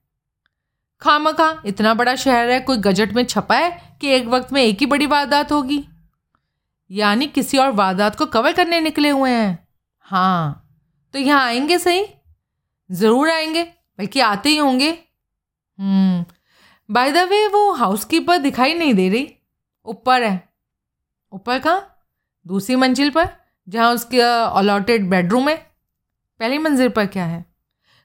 खाम 1.01 1.31
खा, 1.31 1.61
इतना 1.65 1.93
बड़ा 1.93 2.15
शहर 2.15 2.49
है, 2.49 2.59
कोई 2.59 2.77
गजट 2.77 3.13
में 3.13 3.23
छपा 3.25 3.55
है 3.55 3.97
कि 4.01 4.07
एक 4.07 4.27
वक्त 4.27 4.51
में 4.53 4.61
एक 4.63 4.79
ही 4.79 4.85
बड़ी 4.85 5.05
वारदात 5.05 5.51
होगी? 5.51 5.83
यानी 6.91 7.27
किसी 7.27 7.57
और 7.57 7.71
वारदात 7.71 8.15
को 8.15 8.25
कवर 8.25 8.53
करने 8.53 8.79
निकले 8.79 9.09
हुए 9.09 9.31
हैं। 9.31 9.67
हाँ 10.05 10.63
तो 11.13 11.19
यहाँ 11.19 11.45
आएँगे 11.45 11.77
सही? 11.77 12.05
ज़रूर 12.89 13.29
आएँगे, 13.29 13.63
बल्कि 13.99 14.19
आते 14.19 14.49
ही 14.49 14.57
होंगे। 14.57 14.91
बाय 16.89 17.11
द 17.11 17.27
वे 17.29 17.45
वो 17.47 17.71
हाउसकीपर 17.73 18.37
दिखाई 18.37 18.73
नहीं 18.73 18.93
दे 18.93 19.09
रही। 19.09 19.33
ऊपर 19.85 20.23
है। 20.23 20.49
ऊपर 21.33 21.59
कहाँ? 21.59 21.93
दूसरी 22.45 22.75
मंजिल 22.75 23.09
पर, 23.09 23.27
जहाँ 23.67 23.93
उसके 23.93 24.21
अलॉटेड 24.21 25.09
बेडरूम 25.09 25.49
है। 25.49 25.55
पहली 26.39 26.57
मंजिल 26.57 26.89
पर 26.89 27.05
क्या 27.05 27.25
है? 27.25 27.45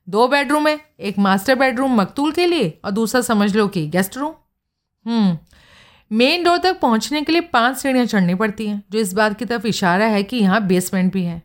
दो 0.08 0.26
बेडरूम 0.28 0.68
है, 0.68 0.78
एक 1.00 1.18
मास्टर 1.18 1.54
बेडरूम 1.54 1.94
मकतूल 2.00 2.32
के 2.32 2.46
लिए 2.46 2.80
और 2.84 2.90
दूसरा 2.90 3.20
समझ 3.20 3.54
लो 3.56 3.66
कि 3.68 3.86
गेस्ट 3.88 4.16
रूम 4.16 5.36
मेन 6.10 6.42
डोर 6.44 6.58
तक 6.58 6.78
पहुँचने 6.80 7.22
के 7.22 7.32
लिए 7.32 7.40
पाँच 7.42 7.76
सीढ़ियाँ 7.76 8.06
चढ़नी 8.06 8.34
पड़ती 8.34 8.66
हैं, 8.66 8.82
जो 8.90 8.98
इस 8.98 9.12
बात 9.12 9.38
की 9.38 9.44
तरफ़ 9.44 9.66
इशारा 9.66 10.06
है 10.06 10.22
कि 10.22 10.36
यहाँ 10.36 10.60
बेसमेंट 10.66 11.12
भी 11.12 11.24
है। 11.24 11.42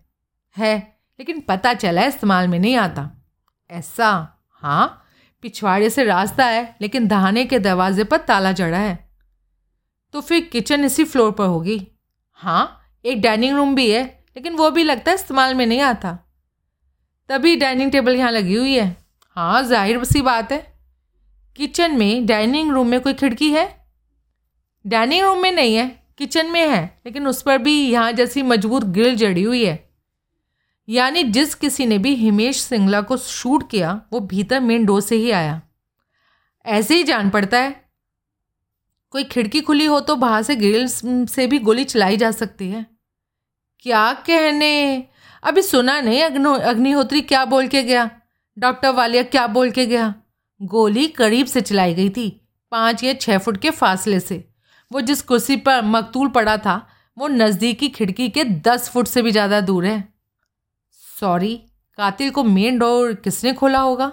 है, 0.57 0.77
लेकिन 1.19 1.39
पता 1.39 1.73
चला 1.73 2.05
इस्तेमाल 2.05 2.47
में 2.47 2.57
नहीं 2.59 2.75
आता। 2.75 3.09
ऐसा 3.69 4.09
हाँ 4.61 5.03
पिछवाड़े 5.43 5.89
से 5.89 6.03
रास्ता 6.03 6.45
है, 6.45 6.75
लेकिन 6.81 7.07
दहाने 7.07 7.45
के 7.45 7.59
दरवाजे 7.59 8.03
पर 8.03 8.17
ताला 8.17 8.51
जड़ा 8.51 8.77
है। 8.77 9.09
तो 10.13 10.21
फिर 10.21 10.49
किचन 10.51 10.85
इसी 10.85 11.03
फ्लोर 11.03 11.31
पर 11.31 11.45
होगी। 11.45 11.79
हाँ 12.39 12.81
एक 13.05 13.21
डाइनिंग 13.21 13.55
रूम 13.55 13.75
भी 13.75 13.89
है, 13.91 14.03
लेकिन 14.37 14.55
वो 14.55 14.69
भी 14.71 14.83
लगता 14.83 15.11
है 15.11 15.15
इस्तेमाल 15.15 15.55
में 15.55 15.65
नहीं 15.65 15.81
आता। 15.81 16.17
तभी 17.29 17.55
डाइनिंग 17.55 17.91
टेबल 17.91 18.15
यहाँ 18.15 18.31
लगी 18.31 18.55
हुई 18.55 18.75
है। 18.75 18.95
हाँ 19.37 19.63
ज़ाहिर 19.63 20.03
सी 20.03 20.21
बात 20.21 20.51
है। 20.51 20.65
किचन 21.55 21.97
में 21.97 22.25
डाइनिंग 22.25 22.71
रूम 22.71 22.87
में 22.87 22.99
कोई 23.01 23.13
खिड़की 23.13 23.49
है? 23.51 23.65
डाइनिंग 24.85 25.23
रूम 25.23 25.41
में 25.41 25.51
नहीं 25.51 25.75
है, 25.75 25.87
किचन 26.17 26.51
में 26.51 26.67
है, 26.67 26.99
लेकिन 27.05 27.27
उस 27.27 27.41
पर 27.41 27.57
भी 27.57 27.73
यहाँ 27.81 28.11
जैसी 28.11 28.41
मज़बूत 28.43 28.83
ग्रिल 28.83 29.15
जड़ी 29.15 29.43
हुई 29.43 29.63
है। 29.65 29.83
यानी 30.87 31.23
जिस 31.23 31.55
किसी 31.55 31.85
ने 31.85 31.97
भी 31.97 32.13
हिमेश 32.15 32.61
सिंगला 32.61 33.01
को 33.01 33.17
शूट 33.17 33.69
किया, 33.69 34.01
वो 34.13 34.19
भीतर 34.19 34.59
मेन 34.59 34.85
डोर 34.85 35.01
से 35.01 35.15
ही 35.15 35.31
आया। 35.31 35.61
ऐसे 36.65 36.95
ही 36.95 37.03
जान 37.03 37.29
पड़ता 37.29 37.59
है। 37.59 37.75
कोई 39.13 39.23
खिड़की 39.23 39.61
खुली 39.61 39.85
हो 39.85 39.99
तो 39.99 40.15
बाहर 40.15 40.43
से 40.43 40.55
ग्रिल 40.55 40.87
से 41.27 41.47
भी 41.47 41.59
गोली 41.59 41.83
चलाई 41.83 42.17
जा 42.17 42.31
सकती 42.31 42.69
है। 42.69 42.85
क्या 43.85 44.11
कहने? 44.27 45.07
अभी 45.43 45.61
सुना 45.61 45.99
नहीं 46.01 46.23
अग्नो 46.23 46.53
अग्निहोत्री 46.53 47.21
क्या 47.21 47.43
बोल 47.45 47.67
के 47.67 47.83
गया? 47.83 48.09
डॉक्टर 48.57 48.89
वालिया 48.89 49.23
क्या 49.23 49.45
बोल 49.47 49.71
के 49.71 49.85
गया? 49.85 50.13
गोली 50.61 51.07
करीब 51.07 51.47
से 51.47 51.61
चलाई 51.61 51.93
गई 51.93 52.09
थी, 52.09 52.29
पाँच 52.71 53.03
या 53.03 53.13
छः 53.13 53.37
फुट 53.37 53.57
के 53.57 53.69
फासले 53.69 54.19
से। 54.19 54.43
वो 54.91 55.01
जिस 55.01 55.21
कुर्सी 55.21 55.55
पर 55.55 55.81
मकतूल 55.81 56.29
पड़ा 56.29 56.57
था, 56.57 56.87
वो 57.17 57.27
नज़दीकी 57.27 57.89
खिड़की 57.89 58.29
के 58.29 58.43
दस 58.43 58.89
फुट 58.89 59.07
से 59.07 59.21
भी 59.21 59.31
ज़्यादा 59.31 59.61
दूर 59.61 59.85
है। 59.85 60.13
सॉरी, 61.19 61.55
कातिल 61.97 62.31
को 62.31 62.43
मेन 62.43 62.79
डोर 62.79 63.13
किसने 63.13 63.53
खोला 63.53 63.79
होगा? 63.79 64.11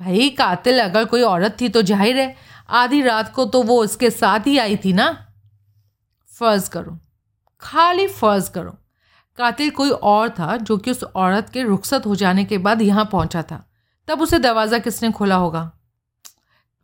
भाई, 0.00 0.28
कातिल, 0.30 0.78
अगर 0.78 1.04
कोई 1.04 1.22
औरत 1.22 1.56
थी 1.60 1.68
तो 1.68 1.82
ज़ाहिर 1.82 2.16
है, 2.16 2.36
आधी 2.68 3.02
रात 3.02 3.32
को 3.34 3.44
तो 3.44 3.62
वो 3.62 3.82
उसके 3.82 4.10
साथ 4.10 4.46
ही 4.46 4.58
आई 4.58 4.76
थी 4.76 4.92
ना? 4.92 5.10
फ़र्ज़ 6.32 6.70
करो। 6.70 6.98
खाली 7.62 8.06
फ़र्ज़ 8.06 8.50
करो। 8.50 8.76
कातिल 9.40 9.70
कोई 9.70 9.90
और 9.90 10.28
था 10.28 10.56
जो 10.56 10.76
कि 10.78 10.90
उस 10.90 11.04
औरत 11.04 11.50
के 11.52 11.62
रुखसत 11.62 12.06
हो 12.06 12.14
जाने 12.14 12.44
के 12.44 12.58
बाद 12.58 12.82
यहाँ 12.82 13.04
पहुँचा 13.04 13.42
था। 13.42 13.70
तब 14.08 14.20
उसे 14.20 14.38
दरवाज़ा 14.38 14.78
किसने 14.78 15.10
खोला 15.12 15.36
होगा? 15.36 15.62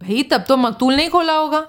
भाई, 0.03 0.23
तब 0.23 0.45
तो 0.49 0.57
मकतूल 0.57 0.95
नहीं 0.95 1.11
खोला 1.11 1.33
होगा। 1.33 1.67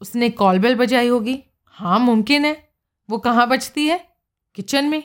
उसने 0.00 0.30
कॉल 0.30 0.58
बेल 0.58 0.74
बजाई 0.74 1.08
होगी। 1.08 1.38
हाँ 1.64 1.98
मुमकिन 1.98 2.44
है। 2.44 2.68
वो 3.10 3.18
कहाँ 3.18 3.48
बचती 3.48 3.86
है? 3.86 4.08
किचन 4.54 4.84
में। 4.84 5.02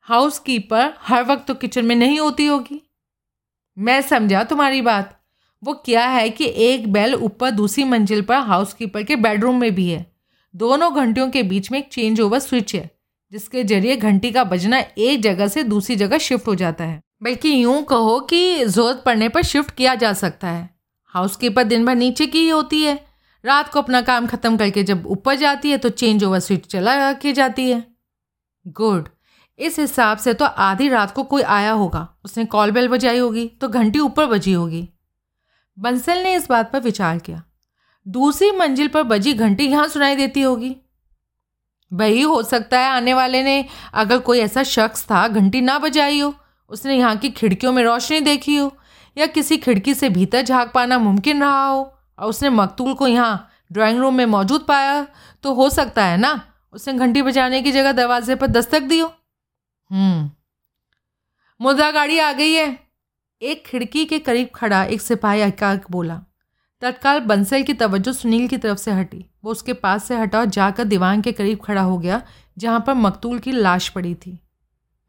हाउस 0.00 0.38
कीपर 0.38 0.92
हर 1.00 1.24
वक्त 1.24 1.46
तो 1.46 1.54
किचन 1.54 1.84
में 1.84 1.96
नहीं 1.96 2.20
होती 2.20 2.46
होगी। 2.46 2.82
मैं 3.78 4.00
समझा 4.02 4.44
तुम्हारी 4.44 4.82
बात। 4.82 5.18
वो 5.62 5.74
क्या 5.84 6.06
है 6.06 6.28
कि 6.30 6.52
एक 6.56 6.92
बेल 6.92 7.14
ऊपर 7.14 7.50
दूसरी 7.50 7.84
मंजिल 7.84 8.22
पर 8.22 8.36
हाउस 8.36 8.74
कीपर 8.74 9.02
के 9.02 9.16
बेडरूम 9.16 9.60
में 9.60 9.74
भी 9.74 9.88
है। 9.90 10.12
दोनों 10.54 10.94
घंटियों 10.96 11.30
के 11.30 11.42
बीच 11.42 11.72
में 11.72 11.78
एक 11.78 11.88
चेंज 11.92 12.20
ओवर 12.20 12.38
स्विच 12.38 12.74
है। 12.74 12.97
जिसके 13.32 13.64
ज़रिए 13.64 13.96
घंटी 13.96 14.30
का 14.30 14.44
बजना 14.44 14.78
एक 14.78 15.22
जगह 15.22 15.48
से 15.48 15.62
दूसरी 15.64 15.96
जगह 15.96 16.18
शिफ्ट 16.18 16.46
हो 16.48 16.54
जाता 16.54 16.84
है। 16.84 17.00
बल्कि 17.22 17.52
यूँ 17.54 17.82
कहो 17.84 18.18
कि 18.20 18.64
ज़रूरत 18.64 19.02
पड़ने 19.06 19.28
पर 19.28 19.42
शिफ्ट 19.42 19.74
किया 19.74 19.94
जा 19.94 20.12
सकता 20.14 20.48
है। 20.48 20.68
हाउस 21.14 21.36
कीपर 21.36 21.64
दिन 21.64 21.84
भर 21.86 21.94
नीचे 21.96 22.26
की 22.26 22.40
ही 22.40 22.48
होती 22.48 22.82
है। 22.82 22.98
रात 23.44 23.68
को 23.68 23.80
अपना 23.80 24.00
काम 24.02 24.26
ख़त्म 24.26 24.56
करके 24.56 24.82
जब 24.82 25.06
ऊपर 25.06 25.34
जाती 25.34 25.70
है 25.70 25.78
तो 25.78 25.88
चेंज 25.90 26.24
ओवर 26.24 26.38
स्विच 26.38 26.66
चला 26.66 27.12
के 27.14 27.32
जाती 27.32 27.70
है। 27.70 27.84
गुड 28.66 29.08
इस 29.58 29.78
हिसाब 29.78 30.18
से 30.18 30.34
तो 30.34 30.44
आधी 30.44 30.88
रात 30.88 31.10
को 31.10 31.22
कोई 31.24 31.42
आया 31.42 31.70
होगा। 31.72 32.06
उसने 32.24 32.44
कॉल 32.46 32.70
बेल 32.70 32.88
बजाई 32.88 33.18
होगी 33.18 33.46
तो 33.60 33.68
घंटी 33.68 33.98
ऊपर 33.98 34.26
बजी 34.26 34.52
होगी। 34.52 34.88
बंसल 35.78 36.18
ने 36.18 36.34
इस 36.34 36.48
बात 36.48 36.72
पर 36.72 36.80
विचार 36.80 37.18
किया। 37.18 37.42
दूसरी 38.06 38.50
मंजिल 38.50 38.88
पर 38.88 39.02
बजी 39.04 39.32
घंटी 39.34 39.64
यहाँ 39.64 39.88
सुनाई 39.88 40.16
देती 40.16 40.40
होगी। 40.40 40.74
भाई 41.92 42.22
हो 42.22 42.42
सकता 42.42 42.80
है, 42.80 42.88
आने 42.88 43.14
वाले 43.14 43.42
ने 43.42 43.64
अगर 43.94 44.18
कोई 44.18 44.38
ऐसा 44.38 44.62
शख्स 44.62 45.04
था, 45.04 45.26
घंटी 45.28 45.60
ना 45.60 45.78
बजाई 45.78 46.20
हो, 46.20 46.34
उसने 46.70 46.96
यहाँ 46.96 47.16
की 47.16 47.30
खिड़कियों 47.30 47.72
में 47.72 47.82
रोशनी 47.84 48.20
देखी 48.20 48.56
हो, 48.56 48.72
या 49.16 49.26
किसी 49.26 49.56
खिड़की 49.56 49.94
से 49.94 50.08
भीतर 50.08 50.42
झाँक 50.42 50.72
पाना 50.72 50.98
मुमकिन 50.98 51.42
रहा 51.42 51.66
हो, 51.66 51.82
और 52.18 52.28
उसने 52.28 52.50
मकतूल 52.50 52.94
को 52.94 53.06
यहाँ 53.06 53.50
ड्राइंग 53.72 54.00
रूम 54.00 54.14
में 54.14 54.26
मौजूद 54.26 54.64
पाया 54.68 55.06
तो 55.42 55.54
हो 55.54 55.70
सकता 55.70 56.04
है 56.04 56.16
ना, 56.16 56.40
उसने 56.72 56.94
घंटी 56.94 57.22
बजाने 57.22 57.62
की 57.62 57.72
जगह 57.72 57.92
दरवाजे 57.92 58.34
पर 58.34 58.46
दस्तक 58.46 58.82
दी 58.82 58.98
हो। 58.98 59.12
हम्म। 59.90 60.30
मुद्रा 61.60 61.90
गाड़ी 61.90 62.18
आ 62.18 62.32
गई 62.32 62.52
है। 62.52 62.78
एक 63.42 63.66
खिड़की 63.66 64.04
के 64.04 64.18
करीब 64.18 64.48
खड़ा 64.54 64.84
एक 64.84 65.00
सिपाही 65.00 65.40
एकाक 65.40 65.90
बोला 65.90 66.20
तत्काल 66.80 67.20
बंसल 67.20 67.62
की 67.62 67.74
तवज्जो 67.74 68.12
सुनील 68.12 68.48
की 68.48 68.56
तरफ़ 68.58 68.78
से 68.78 68.90
हटी। 68.90 69.26
वो 69.44 69.50
उसके 69.50 69.72
पास 69.72 70.04
से 70.04 70.16
हटा 70.16 70.38
और 70.38 70.44
जाकर 70.44 70.84
दीवान 70.84 71.20
के 71.20 71.32
करीब 71.32 71.58
खड़ा 71.64 71.82
हो 71.82 71.98
गया, 71.98 72.22
जहाँ 72.58 72.84
पर 72.86 72.94
मकतूल 72.94 73.38
की 73.38 73.52
लाश 73.52 73.88
पड़ी 73.88 74.14
थी। 74.14 74.38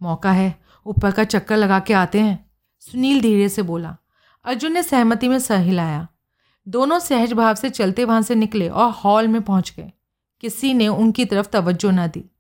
मौका 0.01 0.32
है, 0.32 0.62
ऊपर 0.86 1.12
का 1.12 1.23
चक्कर 1.23 1.58
लगा 1.58 1.79
के 1.79 1.93
आते 1.93 2.19
हैं, 2.19 2.51
सुनील 2.79 3.21
धीरे 3.21 3.49
से 3.49 3.62
बोला। 3.62 3.97
अर्जुन 4.45 4.71
ने 4.71 4.84
सहमति 4.84 5.27
में 5.27 5.39
सह 5.39 5.60
हिलाया। 5.60 6.08
दोनों 6.67 6.99
सहज 6.99 7.34
भाव 7.34 7.55
से 7.55 7.69
चलते 7.69 8.03
वहाँ 8.03 8.21
से 8.21 8.36
निकले 8.36 8.69
और 8.69 8.91
हॉल 8.91 9.27
में 9.27 9.41
पहुँच 9.41 9.73
गए। 9.77 9.91
किसी 10.41 10.73
ने 10.73 10.88
उनकी 10.88 11.25
तरफ़ 11.25 11.47
तवज्जो 11.47 11.91
न 11.91 12.08
दी। 12.08 12.32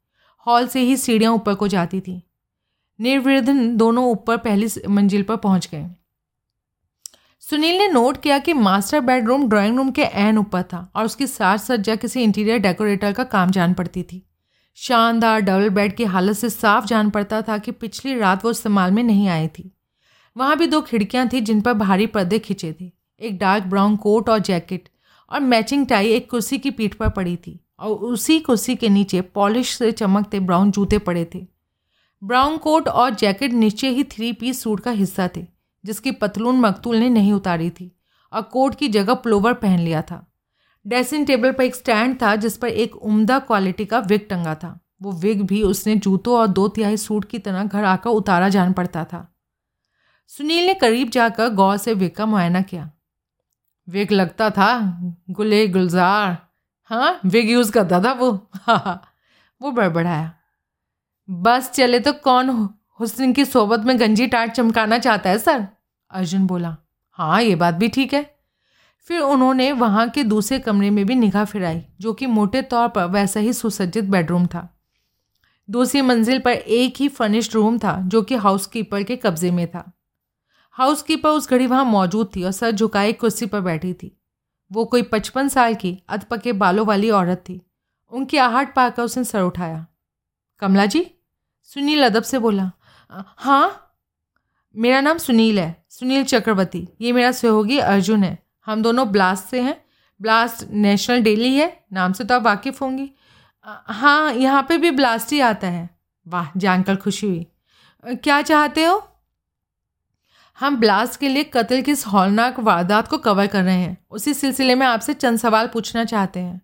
हॉल 0.47 0.67
से 0.67 0.79
ही 0.79 0.97
सीढ़ियाँ 0.97 1.33
ऊपर 1.33 1.53
को 1.53 1.67
जाती 1.67 2.01
थी। 2.01 2.23
निर्विधन 3.01 3.77
दोनों 3.77 4.11
ऊपर 4.11 4.37
पहली 4.37 4.67
मंजिल 4.89 5.23
पर 5.23 5.35
पहुँच 5.35 5.69
गए। 5.71 5.89
सुनील 7.43 7.77
ने 7.77 7.87
नोट 7.87 8.17
किया 8.21 8.37
कि 8.39 8.53
मास्टर 8.53 8.99
बेडरूम, 8.99 9.47
ड्राइंग 9.49 9.77
रूम 9.77 9.89
के 9.91 10.01
एन 10.01 10.37
ऊपर 10.37 10.63
था 10.63 10.91
और 10.95 11.05
उसकी 11.05 11.27
साज 11.27 11.59
सज्जा 11.59 11.95
किसी 11.95 12.21
इंटीरियर 12.23 12.57
डेकोरेटर 12.57 13.13
का 13.13 13.23
काम 13.23 13.51
जान 13.51 13.73
पड़ती 13.73 14.03
थी। 14.03 14.21
शानदार 14.77 15.41
डबल 15.41 15.69
बेड 15.69 15.95
की 15.95 16.03
हालत 16.05 16.37
से 16.37 16.49
साफ़ 16.49 16.85
जान 16.85 17.09
पड़ता 17.09 17.41
था 17.41 17.57
कि 17.57 17.71
पिछली 17.71 18.17
रात 18.19 18.45
वो 18.45 18.51
इस्तेमाल 18.51 18.91
में 18.91 19.03
नहीं 19.03 19.27
आई 19.27 19.47
थी। 19.47 19.71
वहाँ 20.35 20.57
भी 20.57 20.67
दो 20.67 20.81
खिड़कियाँ 20.81 21.27
थीं 21.27 21.41
जिन 21.41 21.61
पर 21.61 21.73
भारी 21.73 22.05
पर्दे 22.07 22.39
खिंचे 22.39 22.73
थे, 22.81 22.91
एक 23.21 23.37
डार्क 23.37 23.63
ब्राउन 23.63 23.95
कोट 23.95 24.29
और 24.29 24.39
जैकेट 24.39 24.89
और 25.31 25.39
मैचिंग 25.39 25.85
टाई 25.87 26.07
एक 26.07 26.29
कुर्सी 26.31 26.57
की 26.57 26.71
पीठ 26.71 26.93
पर 26.93 27.09
पड़ी 27.09 27.35
थी 27.37 27.59
और 27.79 27.91
उसी 27.91 28.39
कुर्सी 28.39 28.75
के 28.75 28.89
नीचे 28.89 29.21
पॉलिश 29.21 29.77
से 29.77 29.91
चमकते 29.91 30.39
ब्राउन 30.39 30.71
जूते 30.71 30.97
पड़े 30.99 31.29
थे। 31.35 31.45
ब्राउन 32.21 32.57
कोट 32.57 32.87
और 32.87 33.15
जैकेट 33.15 33.53
नीचे 33.53 33.89
ही 33.89 34.03
थ्री 34.03 34.33
पीस 34.33 34.61
सूट 34.63 34.79
का 34.79 34.91
हिस्सा 34.91 35.29
थे। 35.37 35.58
जिसकी 35.85 36.11
पतलून 36.11 36.59
मकतूल 36.59 36.95
ने 36.95 37.09
नहीं 37.09 37.33
उतारी 37.33 37.69
थी 37.69 37.99
और 38.33 38.41
कोट 38.41 38.75
की 38.75 38.87
जगह 38.87 39.13
प्लोवर 39.13 39.53
पहन 39.53 39.79
लिया 39.79 40.01
था। 40.01 40.33
ड्रेसिंग 40.87 41.27
टेबल 41.27 41.51
पर 41.51 41.63
एक 41.63 41.75
स्टैंड 41.75 42.21
था 42.21 42.35
जिस 42.35 42.57
पर 42.57 42.67
एक 42.67 42.95
उम्दा 42.95 43.39
क्वालिटी 43.39 43.85
का 43.85 43.99
विग 43.99 44.29
टंगा 44.29 44.55
था। 44.55 44.79
वो 45.01 45.11
विग 45.11 45.41
भी 45.41 45.63
उसने 45.63 45.95
जूतों 45.95 46.39
और 46.39 46.47
दो 46.47 46.67
तिहाई 46.67 46.97
सूट 46.97 47.25
की 47.25 47.39
तरह 47.39 47.63
घर 47.63 47.83
आकर 47.83 48.09
उतारा 48.09 48.49
जान 48.49 48.73
पड़ता 48.73 49.03
था। 49.03 49.35
सुनील 50.27 50.65
ने 50.65 50.73
करीब 50.73 51.09
जाकर 51.09 51.49
गौर 51.49 51.77
से 51.77 51.93
विग 51.93 52.11
का 52.11 52.25
मुआयना 52.25 52.61
किया। 52.61 52.91
विग 53.89 54.11
लगता 54.11 54.49
था, 54.49 54.99
गुले 55.29 55.67
गुलजार। 55.67 56.37
हाँ 56.83 57.19
विग 57.25 57.49
यूज़ 57.49 57.71
करता 57.71 58.03
था 58.03 58.11
वो? 58.11 58.49
हाँ 58.55 59.01
वो 59.61 59.71
बड़बड़ाया। 59.71 60.33
बस 61.29 61.71
चले 61.71 61.99
तो 61.99 62.13
कौन 62.13 62.69
हुस्न 62.99 63.33
की 63.33 63.45
सोबत 63.45 63.79
में 63.79 63.99
गंजी 63.99 64.27
टाट 64.27 64.51
चमकाना 64.51 64.97
चाहता 64.99 65.29
है, 65.29 65.37
सर? 65.37 65.67
अर्जुन 66.11 66.47
बोला 66.47 66.77
हाँ 67.11 67.41
ये 67.41 67.55
बात 67.55 67.73
भी 67.73 67.87
ठीक 67.87 68.13
है। 68.13 68.35
फिर 68.99 69.21
उन्होंने 69.21 69.71
वहाँ 69.71 70.09
के 70.09 70.23
दूसरे 70.23 70.59
कमरे 70.59 70.89
में 70.89 71.05
भी 71.05 71.15
निगाह 71.15 71.45
फिराई, 71.45 71.85
जो 72.01 72.13
कि 72.13 72.25
मोटे 72.25 72.61
तौर 72.61 72.87
पर 72.87 73.05
वैसा 73.05 73.39
ही 73.39 73.53
सुसज्जित 73.53 74.03
बेडरूम 74.03 74.45
था। 74.45 74.79
दूसरी 75.69 76.01
मंजिल 76.01 76.39
पर 76.39 76.51
एक 76.51 76.93
ही 76.97 77.07
फर्निश्ड 77.07 77.53
रूम 77.53 77.77
था, 77.77 78.01
जो 78.01 78.21
कि 78.21 78.35
हाउसकीपर 78.35 79.03
के 79.03 79.15
कब्जे 79.15 79.51
में 79.51 79.67
था। 79.67 79.91
हाउसकीपर 80.71 81.29
उस 81.29 81.49
घड़ी 81.49 81.67
वहाँ 81.67 81.85
मौजूद 81.85 82.29
थी 82.35 82.43
और 82.43 82.51
सर 82.51 82.71
झुकाए 82.71 83.13
कुर्सी 83.13 83.45
पर 83.45 83.61
बैठी 83.61 83.93
थी। 83.93 84.21
वो 84.71 84.85
कोई 84.85 85.01
पचपन 85.01 85.47
साल 85.47 85.75
की 85.75 86.03
अधपके 86.09 86.53
बालों 86.53 86.85
वाली 86.85 87.09
औरत 87.09 87.37
थी। 87.37 87.61
उनकी 88.11 88.37
आहट 88.37 88.75
पाकर 88.75 89.03
उसने 89.03 89.23
सर 89.23 89.41
उठाया। 89.41 89.87
कमला 90.59 90.85
जी? 90.85 91.11
सुनील 91.63 92.05
अदब 92.05 92.23
से 92.23 92.39
बोला 92.39 92.71
हाँ 93.11 93.85
मेरा 94.75 95.01
नाम 95.01 95.17
सुनील 95.17 95.59
है, 95.59 95.85
सुनील 95.89 96.23
चक्रवर्ती। 96.23 96.87
ये 97.01 97.11
मेरा 97.11 97.31
सहयोगी 97.31 97.77
अर्जुन 97.77 98.23
है। 98.23 98.37
हम 98.65 98.81
दोनों 98.81 99.11
ब्लास्ट 99.11 99.43
से 99.43 99.61
हैं। 99.61 99.81
ब्लास्ट 100.21 100.65
नेशनल 100.71 101.21
डेली 101.21 101.55
है। 101.55 101.85
नाम 101.93 102.13
से 102.13 102.23
तो 102.23 102.35
आप 102.35 102.41
वाकिफ़ 102.41 102.79
होंगी। 102.81 103.11
हाँ 103.65 104.33
यहाँ 104.33 104.65
पे 104.69 104.77
भी 104.77 104.91
ब्लास्ट 104.91 105.31
ही 105.31 105.39
आता 105.39 105.67
है। 105.67 105.89
वाह, 106.27 106.49
जानकर 106.57 106.95
खुशी 106.95 107.27
हुई। 107.27 107.45
क्या 108.05 108.41
चाहते 108.41 108.85
हो? 108.85 109.03
हम 110.59 110.77
ब्लास्ट 110.77 111.19
के 111.19 111.29
लिए 111.29 111.43
कत्ल 111.43 111.81
की 111.81 111.91
इस 111.91 112.05
हौलनाक 112.07 112.59
वारदात 112.59 113.07
को 113.07 113.17
कवर 113.17 113.47
कर 113.47 113.63
रहे 113.63 113.75
हैं। 113.75 113.97
उसी 114.11 114.33
सिलसिले 114.33 114.75
में 114.75 114.87
आपसे 114.87 115.13
चंद 115.13 115.39
सवाल 115.39 115.67
पूछना 115.67 116.05
चाहते 116.05 116.39
हैं। 116.39 116.61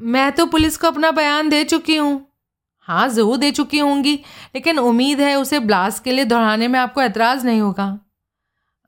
मैं 0.00 0.32
तो 0.32 0.46
पुलिस 0.46 0.76
को 0.76 0.86
अपना 0.86 1.10
बयान 1.10 1.48
दे 1.48 1.64
चुकी 1.64 1.96
हूँ। 1.96 2.27
हाँ 2.88 3.08
ज़रूर 3.08 3.36
दे 3.36 3.50
चुकी 3.50 3.78
होंगी, 3.78 4.14
लेकिन 4.54 4.78
उम्मीद 4.78 5.20
है 5.20 5.34
उसे 5.36 5.58
ब्लास्ट 5.60 6.02
के 6.04 6.12
लिए 6.12 6.24
दोहराने 6.24 6.68
में 6.68 6.78
आपको 6.80 7.02
एतराज़ 7.02 7.44
नहीं 7.46 7.60
होगा। 7.60 7.98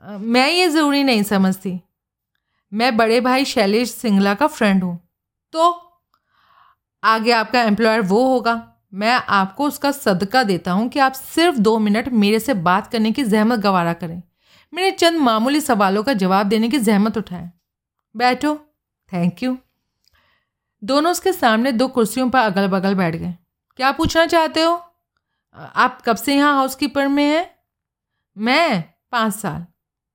मैं 0.03 0.49
ये 0.49 0.69
ज़रूरी 0.69 1.03
नहीं 1.05 1.23
समझती। 1.25 1.79
मैं 2.73 2.97
बड़े 2.97 3.21
भाई 3.21 3.45
शैलेश 3.45 3.91
सिंगला 3.91 4.35
का 4.35 4.47
फ्रेंड 4.47 4.83
हूँ। 4.85 4.99
तो 5.53 5.71
आगे 7.03 7.33
आपका 7.33 7.63
एम्प्लॉयर 7.63 8.01
वो 8.03 8.25
होगा। 8.25 8.63
मैं 8.95 9.13
आपको 9.31 9.67
उसका 9.67 9.91
सदका 9.93 10.43
देता 10.43 10.73
हूँ 10.73 10.89
कि 10.89 10.99
आप 10.99 11.13
सिर्फ़ 11.13 11.59
दो 11.59 11.79
मिनट 11.79 12.09
मेरे 12.15 12.39
से 12.41 12.55
बात 12.57 12.87
करने 12.87 13.13
की 13.13 13.25
जहमत 13.25 13.59
गवारा 13.59 13.93
करें। 13.93 14.23
मेरे 14.73 14.91
चंद 14.91 15.21
मामूली 15.21 15.61
सवालों 15.61 16.03
का 16.03 16.13
जवाब 16.15 16.47
देने 16.47 16.69
की 16.69 16.79
जहमत 16.81 17.17
उठाएँ। 17.19 17.51
बैठो। 18.15 18.55
थैंक 19.09 19.43
यू 19.43 19.57
दोनों 20.83 21.11
उसके 21.11 21.33
सामने 21.33 21.73
दो 21.73 21.89
कुर्सियों 21.89 22.29
पर 22.31 22.39
अगल 22.41 22.67
बगल 22.69 22.95
बैठ 22.95 23.17
गए। 23.17 23.35
क्या 23.81 23.93
पूछना 23.93 24.27
चाहते 24.27 24.63
हो? 24.63 24.83
आप 25.55 26.03
कब 26.03 26.17
से 26.17 26.37
यहाँ 26.37 26.55
हाउसकीपर 26.55 27.09
में 27.09 27.25
हैं? 27.25 27.51
मैं? 28.39 28.85
पाँच 29.13 29.35
साल। 29.35 29.67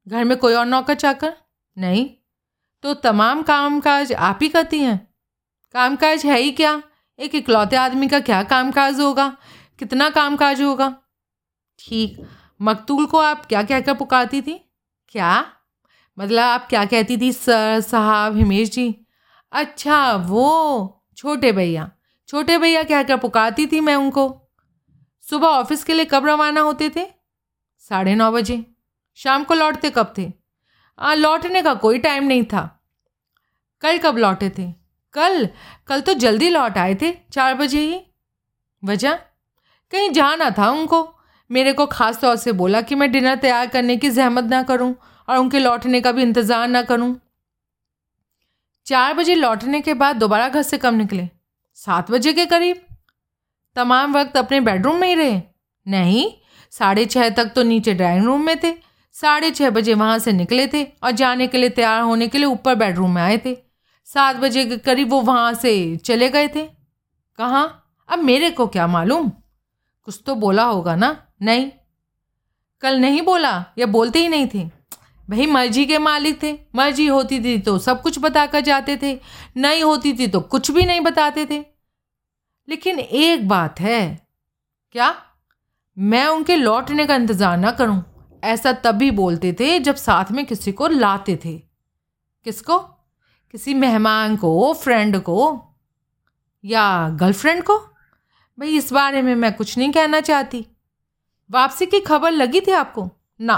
घर 0.07 0.23
में 0.23 0.37
कोई 0.37 0.53
और 0.53 0.65
नौकर 0.65 0.93
चाकर? 0.93 1.33
नहीं। 1.77 2.09
तो 2.83 2.93
तमाम 2.93 3.43
काम 3.43 3.79
काज 3.79 4.13
आप 4.13 4.39
ही 4.41 4.49
करती 4.49 4.79
हैं? 4.79 5.13
काम 5.73 5.95
काज 5.95 6.25
है 6.25 6.39
ही 6.39 6.51
क्या? 6.51 6.83
एक 7.19 7.35
इकलौते 7.35 7.75
आदमी 7.75 8.07
का 8.07 8.19
क्या 8.19 8.43
काम 8.43 8.71
काज 8.71 8.99
होगा? 8.99 9.37
कितना 9.79 10.09
काम 10.09 10.35
काज 10.35 10.61
होगा? 10.61 10.95
ठीक। 11.79 12.27
मकतूल 12.61 13.05
को 13.05 13.17
आप 13.17 13.45
क्या 13.45 13.63
कहकर 13.63 13.93
पुकारती 13.93 14.41
थी? 14.41 14.71
क्या? 15.07 15.45
मतलब 16.19 16.43
आप 16.43 16.67
क्या 16.69 16.85
कहती 16.85 17.17
थी, 17.17 17.33
सर, 17.33 17.79
साहब, 17.79 18.37
हिमेश 18.37 18.69
जी? 18.69 19.05
अच्छा 19.51 20.15
वो, 20.15 21.05
छोटे 21.17 21.51
भैया। 21.51 21.91
छोटे 22.27 22.57
भैया 22.57 22.83
कहकर 22.83 23.17
पुकारती 23.17 23.65
थी 23.67 23.79
मैं 23.79 23.95
उनको? 23.95 24.51
सुबह 25.23 25.47
ऑफ़िस 25.47 25.83
के 25.83 25.93
लिए 25.93 26.05
कब 26.05 26.25
रवाना 26.25 26.61
होते 26.61 26.89
थे? 26.89 27.05
साढ़े 27.79 28.15
नौ 28.15 28.31
बजे। 28.31 28.65
शाम 29.15 29.43
को 29.43 29.53
लौटते 29.53 29.89
कब 29.89 30.13
थे? 30.17 30.31
आ, 30.99 31.13
लौटने 31.13 31.61
का 31.61 31.73
कोई 31.73 31.99
टाइम 31.99 32.23
नहीं 32.23 32.43
था। 32.43 32.81
कल 33.81 33.97
कब 33.97 34.17
लौटे 34.17 34.49
थे? 34.49 34.71
कल? 35.13 35.47
कल 35.87 36.01
तो 36.01 36.13
जल्दी 36.13 36.49
लौट 36.49 36.77
आए 36.77 36.95
थे 36.95 37.11
चार 37.31 37.53
बजे 37.53 37.79
ही। 37.79 38.01
वजह? 38.83 39.13
कहीं 39.91 40.09
जाना 40.09 40.49
था 40.49 40.69
उनको। 40.69 41.07
मेरे 41.49 41.73
को 41.73 41.85
ख़ास 41.85 42.19
तौर 42.21 42.35
से 42.35 42.51
बोला 42.51 42.81
कि 42.81 42.95
मैं 42.95 43.11
डिनर 43.11 43.35
तैयार 43.35 43.67
करने 43.67 43.97
की 43.97 44.09
जहमत 44.09 44.43
ना 44.43 44.63
करूँ 44.63 44.95
और 45.27 45.37
उनके 45.37 45.59
लौटने 45.59 46.01
का 46.01 46.11
भी 46.11 46.21
इंतज़ार 46.21 46.67
ना 46.67 46.81
करूँ। 46.81 47.15
चार 48.87 49.13
बजे 49.13 49.35
लौटने 49.35 49.81
के 49.81 49.93
बाद 49.93 50.15
दोबारा 50.15 50.49
घर 50.49 50.61
से 50.61 50.77
कब 50.77 50.93
निकले? 50.93 51.29
सात 51.75 52.11
बजे 52.11 52.33
के 52.33 52.45
करीब। 52.45 52.85
तमाम 53.75 54.17
वक्त 54.17 54.37
अपने 54.37 54.59
बेडरूम 54.59 54.95
में 54.95 55.07
ही 55.07 55.15
रहे। 55.15 55.41
नहीं, 55.87 56.31
साढ़े 56.71 57.05
छः 57.05 57.29
तक 57.29 57.45
तो 57.45 57.63
नीचे 57.63 57.93
ड्राइंग 57.93 58.25
रूम 58.25 58.41
में 58.41 58.59
थे। 58.63 58.73
साढ़े 59.13 59.51
छः 59.51 59.69
बजे 59.69 59.93
वहाँ 59.93 60.19
से 60.19 60.31
निकले 60.31 60.67
थे 60.67 60.87
और 61.03 61.11
जाने 61.11 61.47
के 61.47 61.57
लिए 61.57 61.69
तैयार 61.69 62.01
होने 62.01 62.27
के 62.27 62.37
लिए 62.37 62.47
ऊपर 62.47 62.75
बेडरूम 62.75 63.15
में 63.15 63.21
आए 63.21 63.37
थे। 63.37 63.57
सात 64.05 64.35
बजे 64.35 64.65
के 64.65 64.77
करीब 64.77 65.09
वो 65.09 65.21
वहाँ 65.21 65.53
से 65.53 65.97
चले 65.97 66.29
गए 66.29 66.47
थे। 66.47 66.65
कहाँ? 67.37 67.95
अब 68.09 68.19
मेरे 68.19 68.51
को 68.51 68.67
क्या 68.67 68.87
मालूम? 68.87 69.29
कुछ 70.03 70.21
तो 70.25 70.35
बोला 70.35 70.63
होगा 70.63 70.95
ना? 70.95 71.27
नहीं। 71.41 71.71
कल 72.81 72.99
नहीं 72.99 73.21
बोला 73.21 73.65
या 73.77 73.85
बोलते 73.85 74.19
ही 74.19 74.27
नहीं 74.27 74.47
थे। 74.53 74.74
भाई, 75.27 75.45
मर्ज़ी 75.45 75.85
के 75.85 75.97
मालिक 75.97 76.41
थे, 76.43 76.53
मर्ज़ी 76.75 77.05
होती 77.07 77.39
थी 77.39 77.57
तो 77.59 77.77
सब 77.79 78.01
कुछ 78.01 78.19
बताकर 78.19 78.59
जाते 78.59 78.97
थे, 78.97 79.19
नहीं 79.57 79.83
होती 79.83 80.13
थी 80.13 80.27
तो 80.27 80.39
कुछ 80.41 80.71
भी 80.71 80.83
नहीं 80.83 81.01
बताते 81.01 81.45
थे। 81.45 81.63
लेकिन 82.67 82.99
एक 82.99 83.47
बात 83.47 83.79
है, 83.79 84.27
क्या? 84.95 85.15
मैं 85.97 86.25
उनके 86.27 86.55
लौटने 86.55 87.05
का 87.05 87.15
इंतज़ार 87.15 87.57
ना 87.57 87.71
करूँ, 87.71 88.03
ऐसा 88.43 88.71
तभी 88.73 89.11
बोलते 89.11 89.53
थे 89.59 89.79
जब 89.79 89.95
साथ 89.95 90.31
में 90.31 90.45
किसी 90.45 90.71
को 90.71 90.87
लाते 90.87 91.39
थे। 91.45 91.57
किसको? 92.45 92.77
किसी 93.53 93.73
मेहमान 93.73 94.35
को 94.35 94.73
फ्रेंड 94.73 95.19
को, 95.19 95.61
या 96.63 97.09
गर्लफ्रेंड 97.11 97.63
को? 97.63 97.77
भाई, 98.57 98.77
इस 98.77 98.91
बारे 98.93 99.21
में 99.21 99.35
मैं 99.35 99.53
कुछ 99.53 99.77
नहीं 99.77 99.91
कहना 99.91 100.19
चाहती। 100.21 100.65
वापसी 101.49 101.85
की 101.85 101.99
खबर 101.99 102.31
लगी 102.31 102.61
थी 102.61 102.71
आपको? 102.71 103.09
ना। 103.41 103.55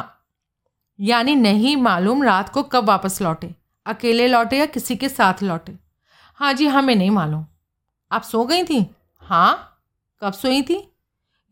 यानी 1.00 1.36
नहीं 1.36 1.76
मालूम 1.78 2.24
रात 2.24 2.50
को 2.50 2.64
कब 2.64 2.86
वापस 2.86 3.22
लौटे 3.22 3.56
अकेले 3.86 4.28
लौटे 4.28 4.58
या 4.58 4.66
किसी 4.66 4.96
के 4.96 5.10
साथ 5.10 5.44
लौटे। 5.44 5.76
हाँ 6.34 6.54
जी 6.54 6.68
हमें 6.68 6.96
नहीं 6.96 7.12
मालूम। 7.12 7.46
आप 8.12 8.24
सो 8.24 8.46
गई 8.46 8.64
थी? 8.64 8.86
हाँ। 9.18 9.84
कब 10.22 10.34
सोई 10.34 10.62
थी? 10.62 10.94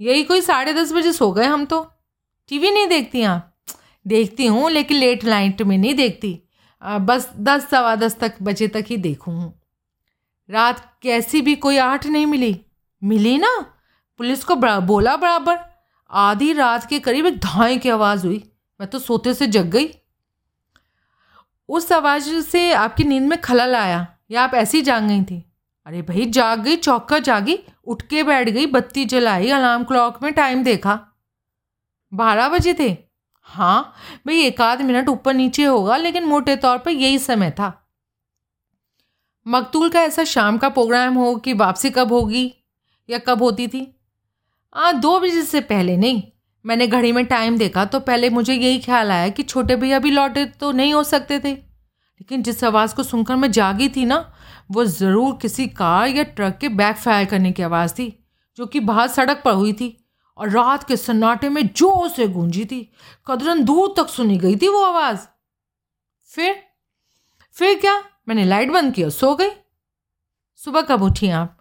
यही 0.02 0.24
कोई 0.24 0.42
साढ़े 0.42 0.74
दस 0.74 0.92
बजे 0.94 1.12
सो 1.14 1.32
गए 1.32 1.46
हम 1.46 1.66
तो। 1.66 1.82
टीवी 2.50 2.72
नहीं 2.72 2.88
देखती 2.88 3.22
आप? 3.24 3.52
देखती 4.08 4.46
हूँ 4.46 4.70
लेकिन 4.72 4.98
लेट 4.98 5.24
नाइट 5.24 5.62
में 5.62 5.78
नहीं 5.78 5.94
देखती। 5.94 6.40
आ, 6.82 6.98
बस 6.98 7.30
दस 7.38 7.70
सवा 7.70 7.96
दस 7.96 8.18
तक 8.20 8.36
बजे 8.42 8.68
तक 8.68 8.86
ही 8.88 8.98
देखूँ 8.98 9.54
रात 10.50 10.80
कैसी 11.02 11.42
भी 11.42 11.56
कोई 11.56 11.78
आहट 11.78 12.06
नहीं 12.06 12.26
मिली। 12.26 12.60
मिली 13.04 13.38
ना? 13.38 13.66
पुलिस 14.18 14.44
को 14.44 14.56
बोला 14.56 15.16
बराबर। 15.16 15.58
आधी 16.12 16.52
रात 16.54 16.86
के 16.90 17.00
करीब 17.00 17.26
एक 17.26 17.40
धाए 17.40 17.78
की 17.78 17.90
आवाज़ 17.90 18.26
हुई। 18.28 18.44
मैं 18.80 18.90
तो 18.90 19.00
सोते 19.00 19.34
से 19.34 19.48
जग 19.48 19.66
गई। 19.66 19.90
उस 21.70 21.92
आवाज़ 21.92 22.42
से 22.42 22.72
आपकी 22.74 23.04
नींद 23.04 23.24
में 23.24 23.42
खलल 23.42 23.76
आया, 23.76 24.08
या 24.32 24.44
आप 24.44 24.54
ऐसी 24.54 24.82
जाग 24.82 25.04
गई 25.04 25.24
थी? 25.24 25.44
अरे 25.86 26.02
भाई, 26.02 26.26
जाग 26.26 26.60
गई, 26.60 26.76
चौका 26.76 27.20
जागी, 27.20 27.58
उठ 27.86 28.02
के 28.02 28.24
बैठ 28.24 28.50
गई, 28.50 28.66
बत्ती 28.66 29.06
जलाई, 29.06 29.50
अलार्म 29.50 29.84
क्लॉक 29.84 30.24
में 30.24 30.34
टाइम 30.34 30.64
देखा। 30.64 31.00
बारह 32.14 32.50
बजे 32.50 32.74
थे। 32.74 32.98
हाँ 33.42 33.94
भाई, 34.28 34.42
एक 34.42 34.62
आध 34.62 34.82
मिनट 34.82 35.10
ऊपर 35.10 35.34
नीचे 35.34 35.64
होगा, 35.64 35.98
लेकिन 35.98 36.26
मोटे 36.26 36.56
तौर 36.56 36.78
पर 36.78 36.92
यही 36.92 37.20
समय 37.20 37.52
था। 37.52 37.90
मकतूल 39.48 39.90
का 39.90 40.02
ऐसा 40.02 40.24
शाम 40.24 40.58
का 40.58 40.70
प्रोग्राम 40.70 41.14
हो 41.14 41.36
कि 41.36 41.54
वापसी 41.54 41.90
कब 41.90 42.14
होगी, 42.14 42.54
या 43.10 43.18
कब 43.18 43.44
होती 43.44 43.68
थी? 43.68 44.00
हाँ 44.76 45.00
दो 45.00 45.20
बजे 45.20 45.42
से 45.42 45.62
पहले 45.62 45.98
नहीं 45.98 46.22
मैंने 46.66 46.88
घड़ी 46.88 47.12
में 47.12 47.26
टाइम 47.26 47.58
देखा 47.58 47.84
तो 47.86 48.00
पहले 48.00 48.30
मुझे 48.30 48.54
यही 48.54 48.80
ख्याल 48.80 49.12
आया 49.12 49.30
कि 49.30 49.44
छोटे 49.44 49.76
भैया 49.76 50.00
भी 50.00 50.12
लौटे 50.12 50.46
तो 50.46 50.72
नहीं 50.72 50.94
हो 50.94 51.04
सकते 51.04 51.40
थे। 51.40 51.52
लेकिन 51.52 52.44
जिस 52.44 52.64
आवाज़ 52.64 52.96
को 52.96 53.04
सुनकर 53.04 53.36
मैं 53.36 53.52
जागी 53.52 53.90
थी 53.90 54.06
ना, 54.06 54.18
वो 54.72 54.86
ज़रूर 54.86 55.38
किसी 55.42 55.68
कार 55.68 56.08
या 56.08 56.24
ट्रक 56.26 56.58
के 56.58 56.70
बैक 56.72 56.96
फायर 56.96 57.26
करने 57.26 57.52
की 57.52 57.64
आवाज़ 57.64 57.94
थी, 57.94 58.08
जो 58.58 58.66
कि 58.66 58.80
बाहर 58.80 59.08
सड़क 59.08 59.42
पर 59.46 59.54
हुई 59.54 59.74
थी 59.74 59.98
और 60.38 60.50
रात 60.50 60.84
के 60.84 60.98
सन्नाटे 60.98 61.50
में 61.50 61.62
ज़ोर 61.68 62.10
से 62.10 62.28
गूंजी 62.28 62.66
थी। 62.66 62.82
कदरन 63.28 63.64
दूर 63.64 63.94
तक 63.98 64.10
सुनी 64.10 64.38
गई 64.38 64.56
थी 64.56 64.68
वो 64.68 64.84
आवाज़। 64.84 65.28
फिर 66.30 66.56
फिर 67.56 67.80
क्या? 67.80 68.04
मैंने 68.28 68.46
लाइट 68.46 68.72
बंद 68.72 68.94
किया 68.94 69.10
सो 69.10 69.34
गई। 69.36 69.50
सुबह 70.60 70.82
कब 70.82 71.04
उठी 71.04 71.30
आप? 71.30 71.55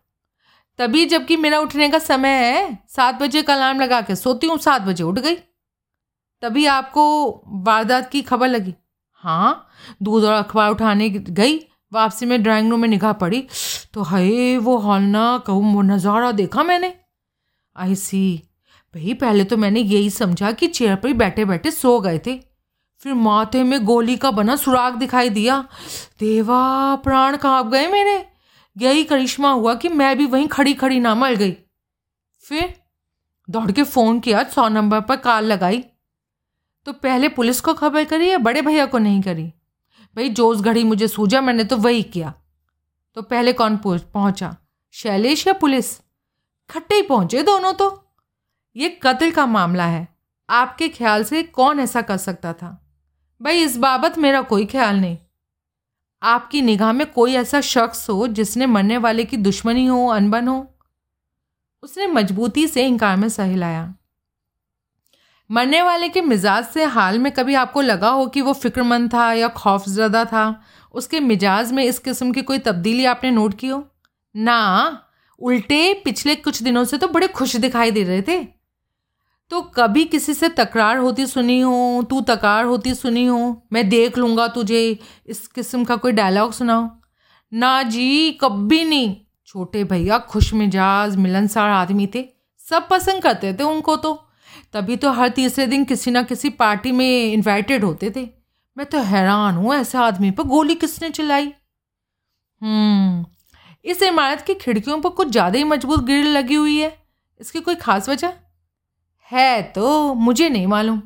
तभी 0.79 1.05
जबकि 1.07 1.37
मेरा 1.37 1.59
उठने 1.59 1.89
का 1.89 1.99
समय 1.99 2.29
है, 2.29 2.79
सात 2.89 3.15
बजे 3.15 3.43
का 3.43 3.55
अलार्म 3.55 3.81
लगा 3.81 4.01
के 4.01 4.17
सोती 4.17 4.47
हूँ, 4.47 4.59
सात 4.59 4.83
बजे 4.83 5.05
उठ 5.05 5.19
गई। 5.19 5.35
तभी 6.43 6.67
आपको 6.67 7.05
वारदात 7.67 8.11
की 8.11 8.23
खबर 8.23 8.49
लगी। 8.49 8.75
हाँ 9.25 9.69
दूध 10.03 10.25
और 10.25 10.33
अखबार 10.33 10.71
उठाने 10.71 11.09
गई, 11.11 11.59
वापसी 11.93 12.27
में 12.27 12.43
ड्राइंग 12.43 12.71
रूम 12.71 12.81
में 12.81 12.89
निगाह 12.89 13.13
पड़ी। 13.13 13.47
तो 13.95 14.03
हाय, 14.03 14.57
वो 14.57 14.77
हॉलना 14.77 15.39
कहूँ, 15.39 15.75
वो 15.75 15.83
नज़ारा 15.83 16.33
देखा 16.33 16.63
मैंने। 16.63 16.93
आई 17.77 17.95
सी 17.95 18.43
भाई, 18.95 19.15
पहले 19.15 19.45
तो 19.45 19.57
मैंने 19.57 19.81
यही 19.81 20.11
समझा 20.11 20.53
कि 20.53 20.67
चेयर 20.67 20.97
पर 20.97 21.09
ही 21.09 21.15
बैठे 21.15 21.45
बैठे 21.45 21.71
सो 21.71 21.99
गए 22.01 22.19
थे। 22.19 22.37
फिर 23.03 23.15
माथे 23.15 23.63
में 23.63 23.85
गोली 23.85 24.17
का 24.17 24.31
बना 24.31 24.57
सुराग 24.57 24.95
दिखाई 24.95 25.29
दिया। 25.29 25.59
देवा, 26.21 26.95
प्राण 26.97 27.37
काँप 27.37 27.67
गए 27.67 27.87
मेरे। 27.87 28.34
यही 28.77 29.05
करिश्मा 29.05 29.53
हुआ 29.53 29.75
कि 29.75 29.89
मैं 29.89 30.19
भी 30.19 30.27
वहीं 30.27 30.49
खड़ी 30.49 30.75
खड़ी 30.75 31.01
ना 31.01 31.15
मर 31.15 31.35
गई। 31.35 31.57
फिर 32.41 32.83
दौड़ 33.51 33.73
के 33.73 33.83
फ़ोन 33.83 34.21
किया, 34.21 34.45
सौ 34.45 34.69
नंबर 34.69 35.01
पर 35.01 35.17
कॉल 35.17 35.45
लगाई। 35.45 35.85
तो 36.85 36.93
पहले 36.93 37.29
पुलिस 37.29 37.61
को 37.61 37.75
खबर 37.75 38.05
करी 38.05 38.31
या 38.31 38.39
बड़े 38.39 38.63
भैया 38.63 38.87
को 38.87 38.99
नहीं 38.99 39.23
करी? 39.23 39.45
भाई, 40.17 40.29
जोश 40.29 40.59
घड़ी 40.59 40.85
मुझे 40.85 41.09
सूझा, 41.09 41.41
मैंने 41.41 41.65
तो 41.65 41.77
वही 41.77 42.03
किया। 42.03 42.35
तो 43.15 43.23
पहले 43.23 43.53
कौन 43.53 43.77
पहुँचा? 43.87 44.57
शैलेश 44.93 45.47
या 45.47 45.53
पुलिस? 45.53 45.99
खट्टे 46.71 46.95
ही 46.95 47.03
पहुँचे 47.03 47.43
दोनों 47.43 47.73
तो। 47.73 48.15
ये 48.77 48.89
कत्ल 49.03 49.31
का 49.31 49.47
मामला 49.47 49.87
है। 49.87 50.09
आपके 50.51 50.89
ख्याल 50.89 51.25
से 51.25 51.43
कौन 51.43 51.81
ऐसा 51.81 52.03
कर 52.03 52.17
सकता 52.17 52.53
था? 52.53 52.97
भाई, 53.43 53.63
इस 53.63 53.77
बाबत 53.77 54.19
मेरा 54.19 54.43
कोई 54.43 54.67
ख्याल 54.67 54.97
नहीं। 54.97 55.19
आपकी 56.25 56.63
निगाह 56.63 56.93
में 56.93 57.13
कोई 57.13 57.35
ऐसा 57.35 57.61
शख्स 57.61 58.11
हो 58.11 58.27
जिसने 58.27 58.67
मरने 58.67 58.99
वाले 58.99 59.25
की 59.25 59.37
दुश्मनी 59.37 59.87
हो, 59.87 60.07
अनबन 60.07 60.49
हो? 60.49 60.75
उसने 61.83 62.07
मजबूती 62.07 62.69
से 62.69 62.87
इनकार 62.87 63.17
में 63.17 63.29
सही 63.29 63.57
लाया। 63.57 63.95
मरने 65.51 65.83
वाले 65.83 66.09
के 66.09 66.21
मिजाज 66.21 66.65
से 66.65 66.85
हाल 66.85 67.19
में 67.19 67.33
कभी 67.33 67.55
आपको 67.55 67.81
लगा 67.81 68.09
हो 68.09 68.27
कि 68.27 68.41
वो 68.41 68.53
फिक्रमंद 68.53 69.15
था 69.15 69.33
या 69.33 69.49
खौफजदा 69.49 70.25
था? 70.25 70.63
उसके 70.95 71.21
मिजाज 71.21 71.73
में 71.73 71.85
इस 71.85 71.99
किस्म 71.99 72.33
की 72.33 72.43
कोई 72.43 72.59
तब्दीली 72.59 73.05
आपने 73.05 73.31
नोट 73.31 73.59
की 73.59 73.69
हो? 73.69 73.89
ना, 74.37 75.03
उल्टे 75.39 76.03
पिछले 76.05 76.35
कुछ 76.35 76.63
दिनों 76.63 76.85
से 76.85 76.99
तो 76.99 77.09
बड़े 77.09 77.29
खुश 77.29 77.57
दिखाई 77.57 77.91
दे 77.91 78.05
रहे 78.05 78.23
थे। 78.23 78.54
तो 79.51 79.61
कभी 79.75 80.05
किसी 80.05 80.35
से 80.35 80.49
तकरार 80.49 80.99
होती 80.99 81.27
सुनी 81.27 81.61
हो, 81.61 82.03
तू 82.11 82.21
तकरार 82.21 82.65
होती 82.65 82.95
सुनी 82.95 83.25
हो, 83.27 83.67
मैं 83.73 83.89
देख 83.89 84.19
लूँगा 84.19 84.47
तुझे, 84.49 84.99
इस 85.27 85.47
किस्म 85.49 85.85
का 85.85 85.97
कोई 85.97 86.13
डायलॉग 86.13 86.53
सुनाओ। 86.53 86.89
ना 87.53 87.83
जी, 87.83 88.31
कभी 88.41 88.85
नहीं। 88.85 89.17
छोटे 89.49 89.83
भैया 89.85 90.19
खुश 90.21 90.53
मिजाज, 90.55 91.17
मिलनसार 91.17 91.71
आदमी 91.71 92.07
थे, 92.15 92.25
सब 92.61 92.89
पसंद 92.89 93.23
करते 93.23 93.53
थे 93.55 93.65
उनको 93.65 93.97
तो। 93.97 94.15
तभी 94.73 94.97
तो 94.97 95.11
हर 95.13 95.29
तीसरे 95.29 95.67
दिन 95.67 95.85
किसी 95.85 96.11
ना 96.11 96.23
किसी 96.23 96.49
पार्टी 96.53 96.93
में 96.93 97.33
इनवाइटेड 97.33 97.85
होते 97.85 98.11
थे। 98.17 98.29
मैं 98.77 98.87
तो 98.87 98.99
हैरान 99.03 99.55
हूँ, 99.55 99.75
ऐसे 99.75 99.99
आदमी 99.99 100.31
पर 100.31 100.45
गोली 100.45 100.75
किसने 100.77 101.11
चलाई 101.11 101.53
हम्म 102.63 103.25
इस 103.85 104.03
इमारत 104.03 104.41
की 104.41 104.55
खिड़कियों 104.55 105.01
पर 105.01 105.11
कुछ 105.11 105.29
ज़्यादा 105.29 105.59
ही 105.59 105.65
मज़बूत 105.65 106.05
ग्रिल 106.05 106.27
लगी 106.29 106.55
हुई 106.55 106.77
है। 106.79 106.97
इसकी 107.41 107.61
कोई 107.61 107.75
ख़ास 107.75 108.09
वजह? 108.09 108.33
है 109.31 109.63
तो 109.63 110.15
मुझे 110.15 110.49
नहीं 110.49 110.67
मालूम। 110.67 111.03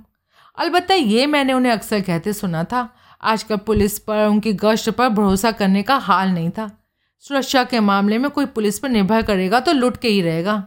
अलबत्त 0.59 0.91
ये 0.91 1.27
मैंने 1.27 1.53
उन्हें 1.53 1.73
अक्सर 1.73 2.01
कहते 2.01 2.33
सुना 2.33 2.65
था। 2.65 2.89
आजकल 3.23 3.57
पुलिस 3.57 3.99
पर, 3.99 4.27
उनकी 4.27 4.53
गश्त 4.53 4.91
पर 4.91 5.09
भरोसा 5.09 5.53
करने 5.53 5.83
का 5.83 5.97
हाल 5.97 6.29
नहीं 6.29 6.51
था। 6.51 6.71
सुरक्षा 7.25 7.65
के 7.65 7.81
मामले 7.81 8.19
में 8.19 8.31
कोई 8.31 8.47
पुलिस 8.47 8.79
पर 8.79 8.89
निर्भर 8.89 9.23
करेगा 9.23 9.61
तो 9.61 9.73
लुट 9.73 9.97
के 9.97 10.09
ही 10.09 10.21
रहेगा। 10.23 10.65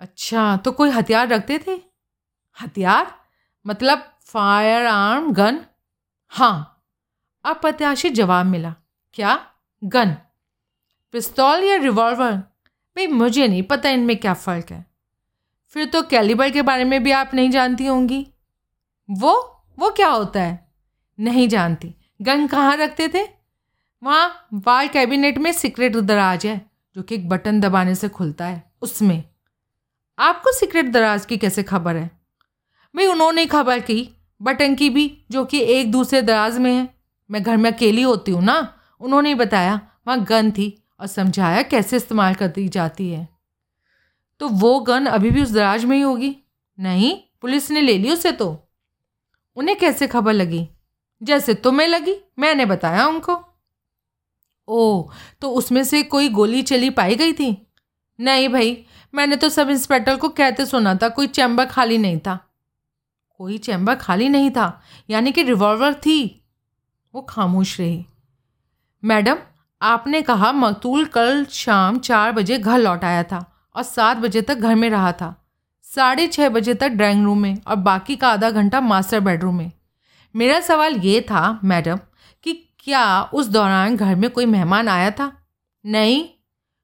अच्छा 0.00 0.56
तो 0.56 0.72
कोई 0.72 0.90
हथियार 0.90 1.28
रखते 1.28 1.58
थे? 1.58 1.80
हथियार? 2.58 3.14
मतलब 3.66 4.02
फायर 4.22 4.86
आर्म 4.86 5.32
गन 5.32 5.60
हाँ। 6.32 6.70
अप्रत्याशित 7.44 8.12
जवाब 8.12 8.46
मिला। 8.46 8.74
क्या? 9.14 9.38
गन 9.82 10.16
पिस्तौल 11.14 11.64
या 11.64 11.76
रिवॉल्वर 11.76 12.32
भाई, 12.32 13.06
मुझे 13.06 13.46
नहीं 13.48 13.62
पता 13.62 13.90
इनमें 13.90 14.16
क्या 14.16 14.34
फ़र्क 14.34 14.70
है। 14.70 14.93
फिर 15.74 15.86
तो 15.86 16.02
कैलिबर 16.02 16.50
के 16.50 16.62
बारे 16.62 16.84
में 16.84 17.02
भी 17.02 17.10
आप 17.10 17.30
नहीं 17.34 17.50
जानती 17.50 17.86
होंगी। 17.86 18.26
वो 19.10 19.32
वो 19.78 19.90
क्या 19.90 20.08
होता 20.08 20.42
है? 20.42 20.72
नहीं 21.20 21.48
जानती। 21.48 21.94
गन 22.22 22.46
कहाँ 22.46 22.76
रखते 22.76 23.08
थे? 23.08 23.22
वहाँ 24.02 24.46
वाल 24.54 24.88
कैबिनेट 24.88 25.38
में 25.38 25.52
सीक्रेट 25.52 25.96
दराज 25.96 26.46
है, 26.46 26.70
जो 26.96 27.02
कि 27.02 27.14
एक 27.14 27.28
बटन 27.28 27.60
दबाने 27.60 27.94
से 27.94 28.08
खुलता 28.08 28.46
है। 28.46 28.72
उसमें। 28.82 29.24
आपको 30.18 30.52
सीक्रेट 30.52 30.92
दराज 30.92 31.26
की 31.26 31.36
कैसे 31.36 31.62
खबर 31.62 31.96
है? 31.96 32.10
भाई, 32.96 33.06
उन्होंने 33.06 33.46
खबर 33.46 33.78
की, 33.78 34.10
बटन 34.42 34.74
की 34.74 34.90
भी, 34.90 35.24
जो 35.30 35.44
कि 35.44 35.60
एक 35.60 35.92
दूसरे 35.92 36.22
दराज 36.22 36.58
में 36.58 36.72
है। 36.72 36.94
मैं 37.30 37.42
घर 37.42 37.56
में 37.56 37.72
अकेली 37.72 38.02
होती 38.02 38.32
हूँ 38.32 38.42
ना, 38.42 38.74
उन्होंने 39.00 39.34
बताया, 39.34 39.80
वहाँ 40.06 40.24
गन 40.24 40.50
थी 40.50 40.82
और 41.00 41.06
समझाया 41.06 41.62
कैसे 41.62 41.96
इस्तेमाल 41.96 42.34
कर 42.34 42.48
दी 42.48 42.68
जाती 42.68 43.10
है। 43.10 43.33
तो 44.40 44.48
वो 44.48 44.80
गन 44.80 45.06
अभी 45.06 45.30
भी 45.30 45.42
उस 45.42 45.50
दराज 45.50 45.84
में 45.84 45.96
ही 45.96 46.02
होगी? 46.02 46.36
नहीं, 46.80 47.18
पुलिस 47.40 47.70
ने 47.70 47.80
ले 47.80 47.98
ली 47.98 48.12
उसे 48.12 48.32
तो। 48.32 48.68
उन्हें 49.56 49.78
कैसे 49.78 50.06
खबर 50.06 50.32
लगी? 50.32 50.68
जैसे 51.22 51.54
तुम्हें 51.54 51.88
लगी, 51.88 52.16
मैंने 52.38 52.66
बताया 52.66 53.06
उनको। 53.06 53.44
ओ 54.68 55.10
तो 55.40 55.50
उसमें 55.50 55.84
से 55.84 56.02
कोई 56.02 56.28
गोली 56.28 56.62
चली 56.62 56.90
पाई 56.90 57.14
गई 57.14 57.32
थी? 57.32 57.72
नहीं 58.20 58.48
भाई, 58.48 58.86
मैंने 59.14 59.36
तो 59.36 59.48
सब 59.48 59.70
इंस्पेक्टर 59.70 60.16
को 60.16 60.28
कहते 60.28 60.66
सुना 60.66 60.94
था, 60.94 61.08
कोई 61.08 61.26
चैम्बर 61.26 61.66
खाली 61.66 61.98
नहीं 61.98 62.18
था। 62.18 62.50
कोई 63.30 63.58
चैम्बर 63.58 63.94
खाली 63.94 64.28
नहीं 64.28 64.50
था, 64.50 64.82
यानी 65.10 65.32
कि 65.32 65.42
रिवॉल्वर 65.42 65.94
थी। 65.94 66.44
वो 67.14 67.22
खामोश 67.22 67.80
रही। 67.80 68.06
मैडम, 69.04 69.36
आपने 69.82 70.22
कहा 70.22 70.52
मकतूल 70.52 71.04
कल 71.04 71.44
शाम 71.44 71.98
चार 71.98 72.32
बजे 72.32 72.58
घर 72.58 72.78
लौट 72.78 73.04
आया 73.04 73.22
था। 73.22 73.53
और 73.76 73.82
सात 73.82 74.16
बजे 74.16 74.42
तक 74.42 74.54
घर 74.54 74.74
में 74.74 74.90
रहा 74.90 75.12
था। 75.12 75.48
साढ़े 75.82 76.26
छः 76.26 76.48
बजे 76.48 76.74
तक 76.74 76.88
ड्राइंग 76.88 77.24
रूम 77.24 77.40
में 77.40 77.62
और 77.66 77.76
बाकी 77.76 78.16
का 78.16 78.28
आधा 78.28 78.50
घंटा 78.50 78.80
मास्टर 78.80 79.20
बेडरूम 79.20 79.56
में। 79.56 79.72
मेरा 80.36 80.60
सवाल 80.60 80.94
ये 80.94 81.20
था, 81.20 81.60
मैडम, 81.64 81.96
कि 82.42 82.70
क्या 82.78 83.22
उस 83.22 83.46
दौरान 83.46 83.96
घर 83.96 84.14
में 84.14 84.30
कोई 84.30 84.46
मेहमान 84.46 84.88
आया 84.88 85.10
था? 85.10 85.46
नहीं, 85.86 86.28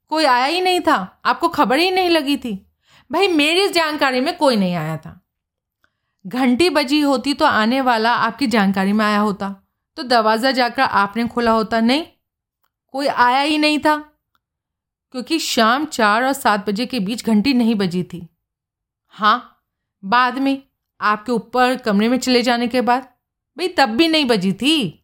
कोई 0.08 0.24
आया 0.24 0.44
ही 0.44 0.60
नहीं 0.60 0.80
था। 0.80 1.20
आपको 1.24 1.48
खबर 1.48 1.78
ही 1.78 1.90
नहीं 1.90 2.08
लगी 2.08 2.36
थी। 2.36 2.66
भाई, 3.12 3.28
मेरी 3.28 3.68
जानकारी 3.68 4.20
में 4.20 4.36
कोई 4.36 4.56
नहीं 4.56 4.74
आया 4.74 4.96
था। 4.96 5.26
घंटी 6.26 6.70
बजी 6.70 7.00
होती 7.00 7.34
तो 7.34 7.44
आने 7.44 7.80
वाला 7.80 8.14
आपकी 8.14 8.46
जानकारी 8.46 8.92
में 8.92 9.04
आया 9.04 9.18
होता। 9.18 9.54
तो 9.96 10.02
दरवाज़ा 10.02 10.50
जाकर 10.50 10.82
आपने 10.82 11.28
खोला 11.28 11.50
होता, 11.50 11.80
नहीं? 11.80 12.04
कोई 12.88 13.06
आया 13.06 13.40
ही 13.40 13.58
नहीं 13.58 13.78
था। 13.78 14.09
क्योंकि 15.14 15.38
शाम 15.38 15.84
चार 15.86 16.24
और 16.24 16.32
सात 16.32 16.68
बजे 16.68 16.86
के 16.86 17.00
बीच 17.00 17.24
घंटी 17.26 17.54
नहीं 17.54 17.74
बजी 17.74 18.02
थी। 18.02 18.26
हाँ 19.14 19.64
बाद 20.02 20.38
में 20.38 20.62
आपके 21.00 21.32
ऊपर 21.32 21.76
कमरे 21.76 22.08
में 22.08 22.18
चले 22.18 22.42
जाने 22.42 22.68
के 22.68 22.80
बाद 22.80 23.02
भाई 23.56 23.68
तब 23.68 23.88
भी 23.88 24.08
नहीं 24.08 24.24
बजी 24.24 24.52
थी। 24.52 24.96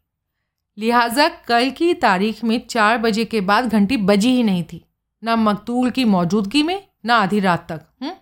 लिहाजा 0.79 1.29
कल 1.49 1.71
की 1.71 1.93
तारीख 1.95 2.43
में 2.45 2.59
चार 2.67 2.99
बजे 2.99 3.25
के 3.25 3.41
बाद 3.41 3.69
घंटी 3.69 3.97
बजी 3.97 4.31
ही 4.31 4.43
नहीं 4.43 4.63
थी, 4.65 4.85
ना 5.23 5.37
मकतूल 5.37 5.91
की 5.91 6.05
मौजूदगी 6.05 6.63
में, 6.63 6.83
ना 7.07 7.17
आधी 7.17 7.41
रात 7.41 7.67
तक 7.69 7.87
हुँ? 8.03 8.13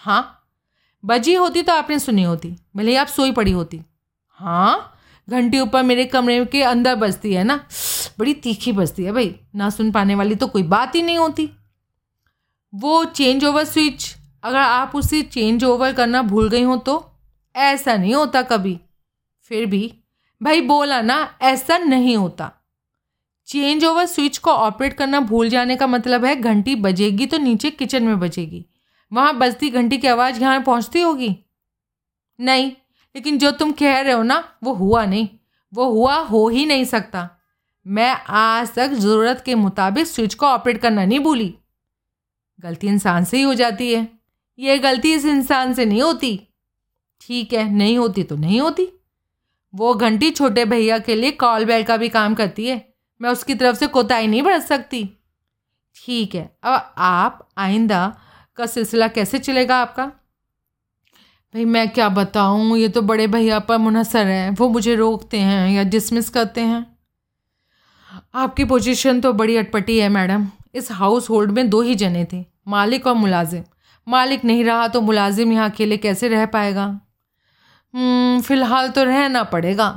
हाँ 0.00 0.32
बजी 1.04 1.34
होती 1.34 1.62
तो 1.62 1.72
आपने 1.72 1.98
सुनी 1.98 2.22
होती, 2.22 2.56
भले 2.76 2.96
आप 2.96 3.06
सोई 3.06 3.32
पड़ी 3.32 3.52
होती। 3.52 3.80
हाँ 4.38 4.95
घंटी 5.28 5.60
ऊपर 5.60 5.82
मेरे 5.82 6.04
कमरे 6.04 6.44
के 6.44 6.62
अंदर 6.62 6.94
बजती 6.94 7.32
है 7.32 7.44
ना। 7.44 7.56
बड़ी 8.18 8.34
तीखी 8.34 8.72
बजती 8.72 9.04
है 9.04 9.12
भाई। 9.12 9.34
ना 9.54 9.70
सुन 9.70 9.90
पाने 9.92 10.14
वाली 10.14 10.34
तो 10.34 10.46
कोई 10.46 10.62
बात 10.62 10.94
ही 10.94 11.02
नहीं 11.02 11.18
होती। 11.18 11.50
वो 12.72 13.04
चेंज 13.04 13.44
ओवर 13.44 13.64
स्विच 13.64 14.14
अगर 14.44 14.58
आप 14.58 14.92
उसे 14.94 15.22
चेंज 15.22 15.64
ओवर 15.64 15.92
करना 15.92 16.22
भूल 16.22 16.48
गई 16.48 16.62
हो 16.62 16.76
तो 16.76 17.12
ऐसा 17.54 17.96
नहीं 17.96 18.14
होता 18.14 18.42
कभी। 18.42 18.78
फिर 19.50 19.66
भी, 19.66 19.94
भाई 20.42 20.60
बोला 20.60 21.00
ना, 21.02 21.38
ऐसा 21.42 21.78
नहीं 21.78 22.16
होता। 22.16 22.50
चेंज 23.48 23.84
ओवर 23.84 24.06
स्विच 24.06 24.38
को 24.38 24.50
ऑपरेट 24.50 24.94
करना 24.94 25.20
भूल 25.20 25.48
जाने 25.48 25.76
का 25.76 25.86
मतलब 25.86 26.24
है 26.24 26.34
घंटी 26.36 26.74
बजेगी 26.74 27.26
तो 27.26 27.38
नीचे 27.38 27.70
किचन 27.70 28.02
में 28.02 28.18
बजेगी। 28.20 28.64
वहाँ 29.12 29.36
बजती 29.38 29.70
घंटी 29.70 29.98
की 29.98 30.08
आवाज़ 30.08 30.40
यहाँ 30.40 30.60
पहुँचती 30.60 31.00
होगी? 31.00 31.36
नहीं। 32.40 32.72
लेकिन 33.16 33.38
जो 33.38 33.50
तुम 33.50 33.72
कह 33.72 34.00
रहे 34.00 34.12
हो 34.12 34.22
ना, 34.22 34.52
वो 34.62 34.72
हुआ 34.72 35.04
नहीं। 35.04 35.28
वो 35.74 35.90
हुआ 35.90 36.16
हो 36.16 36.48
ही 36.48 36.66
नहीं 36.66 36.84
सकता। 36.84 37.30
मैं 37.86 38.16
आज 38.28 38.74
तक 38.74 38.88
ज़रूरत 38.88 39.42
के 39.46 39.54
मुताबिक 39.54 40.06
स्विच 40.06 40.34
को 40.34 40.46
ऑपरेट 40.46 40.78
करना 40.78 41.04
नहीं 41.04 41.20
भूली। 41.20 41.58
गलती 42.60 42.86
इंसान 42.86 43.24
से 43.24 43.36
ही 43.36 43.42
हो 43.42 43.54
जाती 43.54 43.94
है। 43.94 44.08
ये 44.58 44.78
गलती 44.78 45.14
इस 45.14 45.24
इंसान 45.24 45.74
से 45.74 45.84
नहीं 45.84 46.02
होती। 46.02 46.48
ठीक 47.20 47.52
है, 47.52 47.70
नहीं 47.70 47.98
होती 47.98 48.22
तो 48.22 48.36
नहीं 48.36 48.60
होती। 48.60 48.88
वो 49.74 49.94
घंटी 49.94 50.30
छोटे 50.30 50.64
भैया 50.64 50.98
के 50.98 51.14
लिए 51.14 51.30
कॉल 51.30 51.64
बेल 51.64 51.82
का 51.82 51.96
भी 51.96 52.08
काम 52.08 52.34
करती 52.34 52.66
है। 52.66 52.94
मैं 53.20 53.30
उसकी 53.30 53.54
तरफ़ 53.54 53.76
से 53.76 53.86
कोताही 53.86 54.26
नहीं 54.26 54.42
बरत 54.42 54.62
सकती। 54.62 55.18
ठीक 55.96 56.34
है, 56.34 56.58
अब 56.62 56.94
आप 56.98 57.48
आइंदा 57.58 58.18
का 58.56 58.66
सिलसिला 58.66 59.08
कैसे 59.08 59.38
चलेगा 59.38 59.76
आपका? 59.76 60.12
भाई 61.56 61.64
मैं 61.64 61.88
क्या 61.88 62.08
बताऊँ? 62.08 62.76
ये 62.78 62.88
तो 62.88 63.00
बड़े 63.02 63.26
भैया 63.26 63.58
पर 63.58 63.76
मुनसर 63.78 64.26
है। 64.26 64.50
वो 64.50 64.68
मुझे 64.68 64.94
रोकते 64.94 65.38
हैं 65.38 65.68
या 65.70 65.82
डिसमिस 65.82 66.28
करते 66.30 66.60
हैं। 66.60 66.84
आपकी 68.34 68.64
पोजीशन 68.64 69.20
तो 69.20 69.32
बड़ी 69.32 69.56
अटपटी 69.56 69.98
है 69.98 70.08
मैडम 70.08 70.46
इस 70.74 70.90
हाउस 70.92 71.28
होल्ड 71.30 71.50
में 71.50 71.68
दो 71.70 71.80
ही 71.82 71.94
जने 71.94 72.26
थे 72.32 72.44
मालिक 72.68 73.06
और 73.06 73.14
मुलाजिम। 73.14 73.62
मालिक 74.06 74.44
नहीं 74.44 74.64
रहा 74.64 74.88
तो 74.88 75.00
मुलाजिम 75.00 75.52
यहाँ 75.52 75.68
अकेले 75.70 75.96
कैसे 75.96 76.28
रह 76.28 76.44
पाएगा? 76.46 76.84
हम्म, 77.94 78.40
फ़िलहाल 78.40 78.88
तो 78.88 79.04
रहना 79.04 79.42
पड़ेगा। 79.44 79.88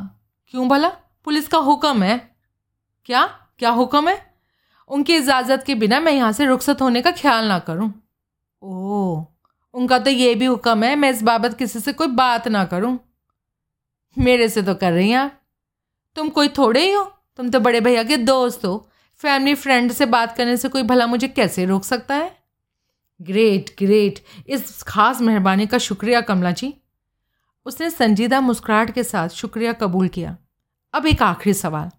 क्यों 0.54 0.68
भला? 0.70 0.90
पुलिस 1.26 1.48
का 1.48 1.58
हुक्म 1.58 2.04
है। 2.04 2.18
क्या? 3.06 3.26
क्या 3.60 3.70
हुक्म 3.72 4.10
है? 4.10 4.22
उनकी 4.90 5.16
इजाज़त 5.16 5.64
के 5.68 5.76
बिना 5.76 6.00
मैं 6.00 6.14
यहाँ 6.14 6.32
से 6.32 6.46
रुखसत 6.46 6.82
होने 6.82 7.02
का 7.02 7.12
ख्याल 7.12 7.48
ना 7.48 7.60
करूँ। 7.60 7.92
ओह। 8.62 9.26
उनका 9.74 10.00
तो 10.00 10.10
ये 10.10 10.36
भी 10.36 10.46
हुक्म 10.46 10.84
है, 10.84 10.96
मैं 10.96 11.12
इस 11.12 11.24
बाबत 11.24 11.58
किसी 11.58 11.80
से 11.80 11.94
कोई 11.94 12.08
बात 12.08 12.48
ना 12.48 12.66
करूँ। 12.66 13.00
मेरे 14.18 14.50
से 14.50 14.62
तो 14.62 14.76
कर 14.76 14.92
रही 14.92 15.10
हैं 15.10 15.18
आप। 15.18 15.42
तुम 16.16 16.30
कोई 16.30 16.48
थोड़े 16.48 16.86
ही 16.86 16.92
हो, 16.92 17.04
तुम 17.38 17.50
तो 17.50 17.60
बड़े 17.60 17.82
भैया 17.82 18.04
के 18.04 18.18
दोस्त 18.18 18.66
हो। 18.66 18.90
फैमिली 19.16 19.56
फ्रेंड 19.56 19.92
से 19.92 20.06
बात 20.06 20.38
करने 20.38 20.58
से 20.58 20.70
कोई 20.70 20.84
भला 20.84 21.08
मुझे 21.08 21.28
कैसे 21.28 21.66
रोक 21.66 21.84
सकता 21.84 22.16
है? 22.16 22.38
Great 23.22 23.70
great. 23.70 24.20
इस 24.48 24.84
खास 24.84 25.22
मेहरबानी 25.22 25.68
का 25.68 25.78
शुक्रिया 25.78 26.22
कमला 26.22 26.52
जी। 26.52 26.74
उसने 27.66 27.90
संजीदा 27.90 28.42
मुस्कुराहट 28.42 28.94
के 28.94 29.04
साथ 29.04 29.30
शुक्रिया 29.30 29.74
कबूल 29.74 30.08
किया। 30.08 30.38
अब 30.94 31.06
एक 31.06 31.24
आखिरी 31.24 31.54
सवाल। 31.54 31.90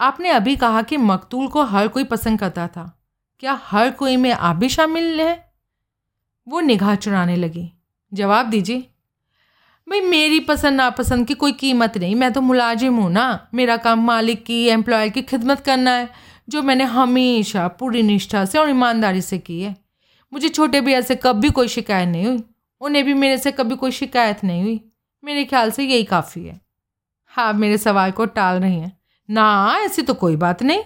आपने 0.00 0.28
अभी 0.28 0.56
कहा 0.56 0.82
कि 0.82 0.96
मकतूल 0.96 1.48
को 1.48 1.62
हर 1.62 1.88
कोई 1.88 2.04
पसंद 2.04 2.40
करता 2.40 2.68
था। 2.68 3.02
क्या 3.40 3.60
हर 3.64 3.90
कोई 3.90 4.16
में 4.16 4.30
आप 4.30 4.56
भी 4.56 4.68
शामिल 4.68 5.20
हैं? 5.20 5.49
वो 6.48 6.60
निगाह 6.60 6.94
चुराने 6.94 7.36
लगी। 7.36 7.72
जवाब 8.14 8.46
दीजिए। 8.46 8.86
भाई, 9.88 10.00
मेरी 10.00 10.40
पसंद 10.40 10.76
नापसंद 10.76 11.26
की 11.26 11.34
कोई 11.34 11.52
कीमत 11.52 11.98
नहीं। 11.98 12.14
मैं 12.14 12.32
तो 12.32 12.40
मुलाजिम 12.40 12.96
हूँ 12.96 13.10
ना। 13.12 13.48
मेरा 13.54 13.76
काम 13.76 14.04
मालिक 14.04 14.44
की 14.44 14.66
एम्प्लॉय 14.66 15.10
की 15.10 15.22
खिदमत 15.22 15.60
करना 15.60 15.90
है, 15.90 16.10
जो 16.48 16.62
मैंने 16.62 16.84
हमेशा 16.84 17.68
पूरी 17.68 18.02
निष्ठा 18.02 18.44
से 18.44 18.58
और 18.58 18.70
ईमानदारी 18.70 19.20
से 19.20 19.38
की 19.38 19.60
है। 19.62 19.76
मुझे 20.32 20.48
छोटे 20.48 20.80
भैया 20.80 21.00
से 21.00 21.14
कभी 21.14 21.50
कोई 21.50 21.68
शिकायत 21.68 22.08
नहीं 22.08 22.26
हुई। 22.26 22.42
उन्हें 22.80 23.04
भी 23.04 23.14
मेरे 23.14 23.38
से 23.38 23.52
कभी 23.52 23.76
कोई 23.76 23.90
शिकायत 23.90 24.44
नहीं 24.44 24.62
हुई। 24.62 24.80
मेरे 25.24 25.44
ख्याल 25.44 25.70
से 25.70 25.84
यही 25.84 26.04
काफ़ी 26.04 26.46
है। 26.46 26.60
हाँ 27.26 27.52
मेरे 27.52 27.78
सवाल 27.78 28.10
को 28.10 28.24
टाल 28.24 28.60
रही 28.60 28.74
हैं। 28.74 28.98
ना, 29.30 29.76
ऐसी 29.80 30.02
तो 30.02 30.14
कोई 30.14 30.36
बात 30.36 30.62
नहीं। 30.62 30.82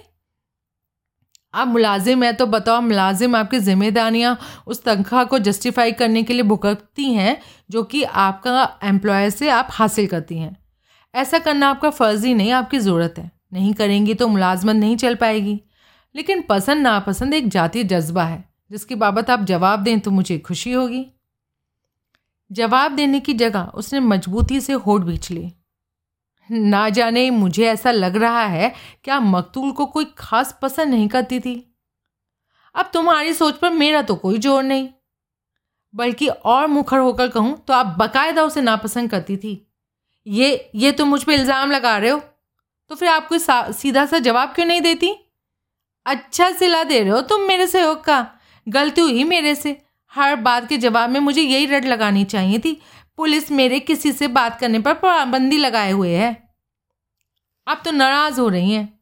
आप 1.55 1.69
मुलाजिम 1.69 2.23
हैं 2.23 2.37
तो 2.37 2.47
बताओ 2.47 2.81
मुलाजिम 2.81 3.37
आपकी 3.37 3.61
जिम्मेदारियाँ 3.61 4.39
उस 4.67 4.85
तनख्वाह 4.85 5.25
को 5.25 5.39
जस्टिफाई 5.39 5.93
करने 5.93 6.23
के 6.23 6.33
लिए 6.33 6.43
भुगतती 6.43 7.13
हैं, 7.13 7.41
जो 7.71 7.83
कि 7.83 8.03
आपका 8.03 8.79
एम्प्लॉयर 8.83 9.31
से 9.31 9.49
आप 9.49 9.69
हासिल 9.71 10.07
करती 10.07 10.39
हैं। 10.39 10.57
ऐसा 11.15 11.39
करना 11.39 11.69
आपका 11.69 11.91
फ़र्ज़ 11.91 12.27
ही 12.27 12.35
नहीं, 12.35 12.53
आपकी 12.53 12.79
ज़रूरत 12.79 13.15
है। 13.19 13.31
नहीं 13.53 13.75
करेंगी 13.75 14.15
तो 14.15 14.29
मुलाजमत 14.29 14.77
नहीं 14.77 14.97
चल 14.97 15.15
पाएगी। 15.15 15.61
लेकिन 16.15 16.43
पसंद 16.43 16.83
नापसंद 16.83 17.35
एक 17.35 17.49
जातीय 17.49 17.85
जज्बा 17.85 18.25
है, 18.25 18.45
जिसकी 18.71 18.95
बाबत 18.95 19.31
आप 19.31 19.41
जवाब 19.41 19.83
दें 19.83 20.01
तो 20.01 20.11
मुझे 20.11 20.39
खुशी 20.39 20.73
होगी। 20.73 21.07
जवाब 22.53 22.93
देने 22.93 23.21
की 23.21 23.35
जगह 23.35 23.63
उसने 23.75 24.01
मजबूती 24.01 24.61
से 24.61 24.73
होठ 24.73 25.01
बीच 25.01 25.31
ली। 25.31 25.53
ना 26.49 26.89
जाने 26.89 27.29
मुझे 27.33 27.67
ऐसा 27.67 27.91
लग 27.91 28.17
रहा 28.17 28.45
है 28.47 28.73
क्या 29.05 29.19
मकतूल 29.21 29.71
को 29.73 29.87
कोई 29.87 30.07
खास 30.19 30.59
पसंद 30.63 30.91
नहीं 30.91 31.09
करती 31.09 31.41
थी। 31.41 31.55
अब 32.75 32.91
तुम्हारी 32.95 33.33
सोच 33.35 33.59
पर 33.59 33.71
मेरा 33.73 34.03
तो 34.03 34.15
कोई 34.17 34.39
ज़ोर 34.39 34.63
नहीं। 34.63 34.89
बल्कि 35.95 36.27
और 36.27 36.67
मुखर 36.67 36.99
होकर 36.99 37.29
कहूँ 37.29 37.57
तो 37.59 37.73
आप 37.73 37.95
बाकायदा 37.99 38.43
उसे 38.43 38.63
नापसंद 38.63 39.11
करती 39.11 39.37
थी। 39.37 39.61
ये 40.27 40.71
ये 40.75 40.91
तो 40.93 41.05
मुझ 41.07 41.23
पर 41.25 41.33
इल्ज़ाम 41.33 41.71
लगा 41.71 41.97
रहे 41.97 42.11
हो। 42.11 42.21
तो 42.91 42.95
फिर 42.95 43.09
आप 43.09 43.29
कोई 43.29 43.39
सीधा 43.41 44.05
सा 44.07 44.19
जवाब 44.21 44.53
क्यों 44.55 44.67
नहीं 44.67 44.81
देती? 44.81 45.15
अच्छा 46.07 46.51
सिला 46.53 46.83
दे 46.85 47.01
रहे 47.01 47.11
हो 47.11 47.21
तुम 47.23 47.41
मेरे 47.41 47.67
सहयोग 47.67 48.03
का। 48.05 48.27
गलती 48.67 49.01
हुई 49.01 49.25
मेरे 49.25 49.55
से। 49.55 49.77
हर 50.13 50.35
बात 50.39 50.69
के 50.69 50.77
जवाब 50.79 51.11
में 51.11 51.19
मुझे 51.21 51.43
यही 51.43 51.67
रट 51.67 51.85
लगानी 51.85 52.25
चाहिए 52.27 52.59
थी। 52.59 52.81
पुलिस 53.17 53.53
मेरे 53.53 53.81
किसी 53.81 54.13
से 54.13 54.29
बात 54.29 54.61
करने 54.61 54.79
पर 54.79 54.95
पाबंदी 54.95 55.59
लगाए 55.59 55.91
हुए 55.91 56.15
है। 56.15 56.55
आप 57.69 57.83
तो 57.85 57.91
नाराज़ 57.91 58.41
हो 58.41 58.49
रही 58.49 58.73
हैं। 58.73 59.01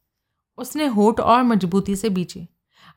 उसने 0.58 0.86
होठ 0.86 1.20
और 1.20 1.42
मजबूती 1.42 1.96
से 1.96 2.08
बीचे 2.08 2.48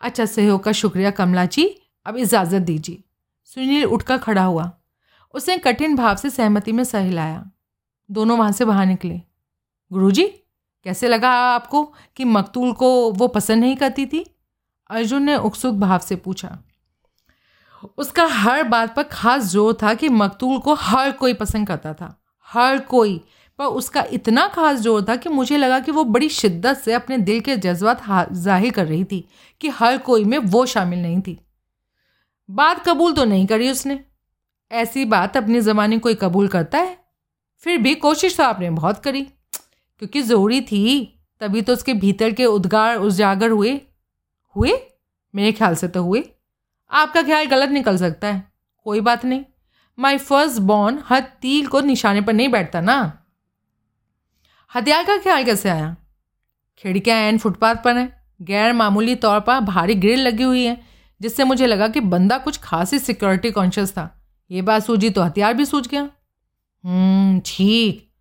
अच्छा 0.02 0.26
सहयोग 0.26 0.64
का 0.64 0.72
शुक्रिया 0.72 1.12
कमला 1.12 1.46
जी, 1.46 1.82
अब 2.06 2.18
इजाज़त 2.18 2.62
दीजिए। 2.62 3.04
सुनील 3.44 3.86
उठकर 3.86 4.18
खड़ा 4.18 4.44
हुआ। 4.44 4.72
उसने 5.34 5.58
कठिन 5.58 5.96
भाव 5.96 6.16
से 6.16 6.30
सहमति 6.30 6.72
में 6.72 6.84
सह 6.84 7.00
हिलाया 7.00 7.52
दोनों 8.12 8.38
वहाँ 8.38 8.52
से 8.52 8.66
बाहर 8.66 8.86
निकले। 8.86 9.22
गुरुजी, 9.92 10.28
कैसे 10.84 11.08
लगा 11.08 11.30
आपको 11.30 11.94
कि 12.16 12.26
मकतूल 12.26 12.74
को 12.74 13.12
वो 13.12 13.28
पसंद 13.28 13.62
नहीं 13.62 13.76
करती 13.76 14.06
थी? 14.06 14.36
अर्जुन 14.90 15.24
ने 15.24 15.36
उत्सुक 15.36 15.76
भाव 15.76 16.00
से 16.00 16.16
पूछा। 16.16 16.60
उसका 17.98 18.26
हर 18.26 18.64
बात 18.64 18.96
पर 18.96 19.04
खास 19.04 19.44
ज़ोर 19.44 19.78
था 19.84 19.94
कि 19.94 20.10
मकतूल 20.10 20.60
को 20.60 20.74
हर 20.74 21.12
कोई 21.12 21.34
पसंद 21.34 21.68
करता 21.68 21.94
था। 21.94 22.24
हर 22.48 22.80
कोई। 22.80 23.22
पर 23.60 23.66
उसका 23.66 24.04
इतना 24.12 24.48
खास 24.48 24.80
ज़ोर 24.80 25.06
था 25.10 25.16
कि 25.16 25.30
मुझे 25.30 25.58
लगा 25.58 25.80
कि 25.80 25.92
वो 25.92 26.04
बड़ी 26.04 26.30
शिद्दत 26.30 26.78
से 26.78 26.94
अपने 26.94 27.18
दिल 27.18 27.40
के 27.40 27.56
जज्बात 27.58 28.04
ज़ाहिर 28.34 28.72
कर 28.72 28.86
रही 28.86 29.04
थी 29.04 29.28
कि 29.62 29.70
हर 29.70 29.98
कोई 29.98 30.24
में 30.24 30.38
वो 30.38 30.66
शामिल 30.66 31.02
नहीं 31.02 31.22
थी। 31.22 31.38
बात 32.50 32.84
कबूल 32.86 33.14
तो 33.14 33.26
नहीं 33.26 33.46
करी 33.48 33.70
उसने। 33.72 34.00
ऐसी 34.72 35.06
बात 35.06 35.38
अपनी 35.38 35.62
ज़माने 35.62 36.00
कोई 36.00 36.16
कबूल 36.16 36.48
करता 36.48 36.78
है? 36.78 36.98
फिर 37.64 37.78
भी 37.78 37.96
कोशिश 37.96 38.38
तो 38.38 38.44
आपने 38.44 38.70
बहुत 38.70 39.00
करी। 39.00 39.22
क्योंकि 39.22 40.22
ज़रूरी 40.22 40.62
थी, 40.62 41.22
तभी 41.42 41.62
तो 41.62 41.74
उसके 41.74 41.94
भीतर 41.94 42.32
के 42.32 42.46
उद्गार 42.46 42.98
उजागर 42.98 43.50
हुए। 43.50 43.82
हुए? 44.56 44.74
मेरे 45.34 45.52
ख्याल 45.52 45.76
से 45.76 45.88
तो 45.88 46.04
हुए। 46.04 46.24
आपका 46.92 47.22
ख्याल 47.22 47.46
गलत 47.46 47.70
निकल 47.70 47.98
सकता 47.98 48.28
है। 48.28 48.52
कोई 48.84 49.02
बात 49.02 49.26
नहीं। 49.26 49.46
माई 50.00 50.18
फ़र्स्ट 50.18 50.62
बॉर्न 50.62 51.04
हर 51.06 51.20
तील 51.42 51.68
को 51.68 51.82
निशाने 51.82 52.22
पर 52.22 52.34
नहीं 52.34 52.50
बैठता 52.50 52.82
ना। 52.82 53.24
हथियार 54.76 55.04
का 55.04 55.18
ख्याल 55.18 55.44
कैसे 55.44 55.70
आया? 55.70 55.96
खिड़कियाँ 56.78 57.20
एंड 57.20 57.40
फुटपाथ 57.40 57.76
पर 57.76 57.98
हैं। 57.98 58.28
गैर 58.42 58.74
मामूली 58.74 59.16
तौर 59.16 59.40
पर 59.40 59.60
भारी 59.60 59.96
ग्रिल 59.96 60.20
लगी 60.20 60.44
हुई 60.44 60.66
है 60.66 60.82
जिससे 61.22 61.44
मुझे 61.44 61.66
लगा 61.66 61.88
कि 61.88 62.00
बंदा 62.00 62.38
कुछ 62.38 62.58
खासी 62.58 63.00
सिक्योरिटी 63.00 63.52
कॉन्शियस 63.52 63.92
था। 63.92 64.28
ये 64.52 64.62
बात 64.62 64.84
सूझी 64.84 65.10
तो 65.10 65.22
हथियार 65.22 65.54
भी 65.54 65.66
सूझ 65.66 65.88
गया। 65.88 66.10
हम्म, 66.86 67.42
ठीक। 67.46 68.12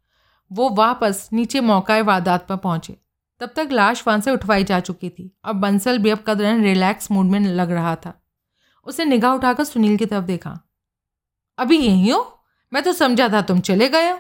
वो 0.53 0.71
वापस 0.71 1.29
नीचे 1.33 1.61
मौका 1.61 2.01
वारदात 2.01 2.47
पर 2.47 2.57
पहुँचे। 2.57 2.97
तब 3.41 3.51
तक 3.57 3.69
लाश 3.73 4.05
वहाँ 4.07 4.21
से 4.21 4.31
उठवाई 4.31 4.65
जा 4.65 4.81
चुकी 4.81 5.09
थी। 5.09 5.39
और 5.45 5.53
बंसल 5.53 5.99
भी 5.99 6.11
अब 6.11 6.19
कदरन 6.27 6.65
रिलैक्स 6.65 7.11
मूड 7.11 7.27
में 7.27 7.41
लग 7.41 7.71
रहा 7.71 7.97
था। 7.97 8.24
उसे 8.87 9.05
निगाह 9.05 9.35
उठाकर 9.35 9.65
सुनील 9.65 9.97
की 9.97 10.07
तरफ़ 10.07 10.25
देखा। 10.25 10.59
अभी 11.59 11.79
यहीं 11.79 12.13
हो? 12.13 12.21
मैं 12.73 12.83
तो 12.83 12.93
समझा 12.93 13.29
था 13.29 13.41
तुम 13.43 13.61
चले 13.61 13.89
गए 13.89 14.11
हो। 14.11 14.19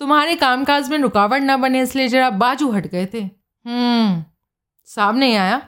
तुम्हारे 0.00 0.34
कामकाज 0.36 0.90
में 0.90 0.98
रुकावट 0.98 1.42
ना 1.42 1.56
बने, 1.56 1.82
इसलिए 1.82 2.08
जरा 2.08 2.30
बाजू 2.30 2.70
हट 2.70 2.86
गए 2.86 3.06
थे। 3.06 3.20
हम्म 3.20 4.24
साहब 4.88 5.16
नहीं 5.16 5.36
आया? 5.36 5.60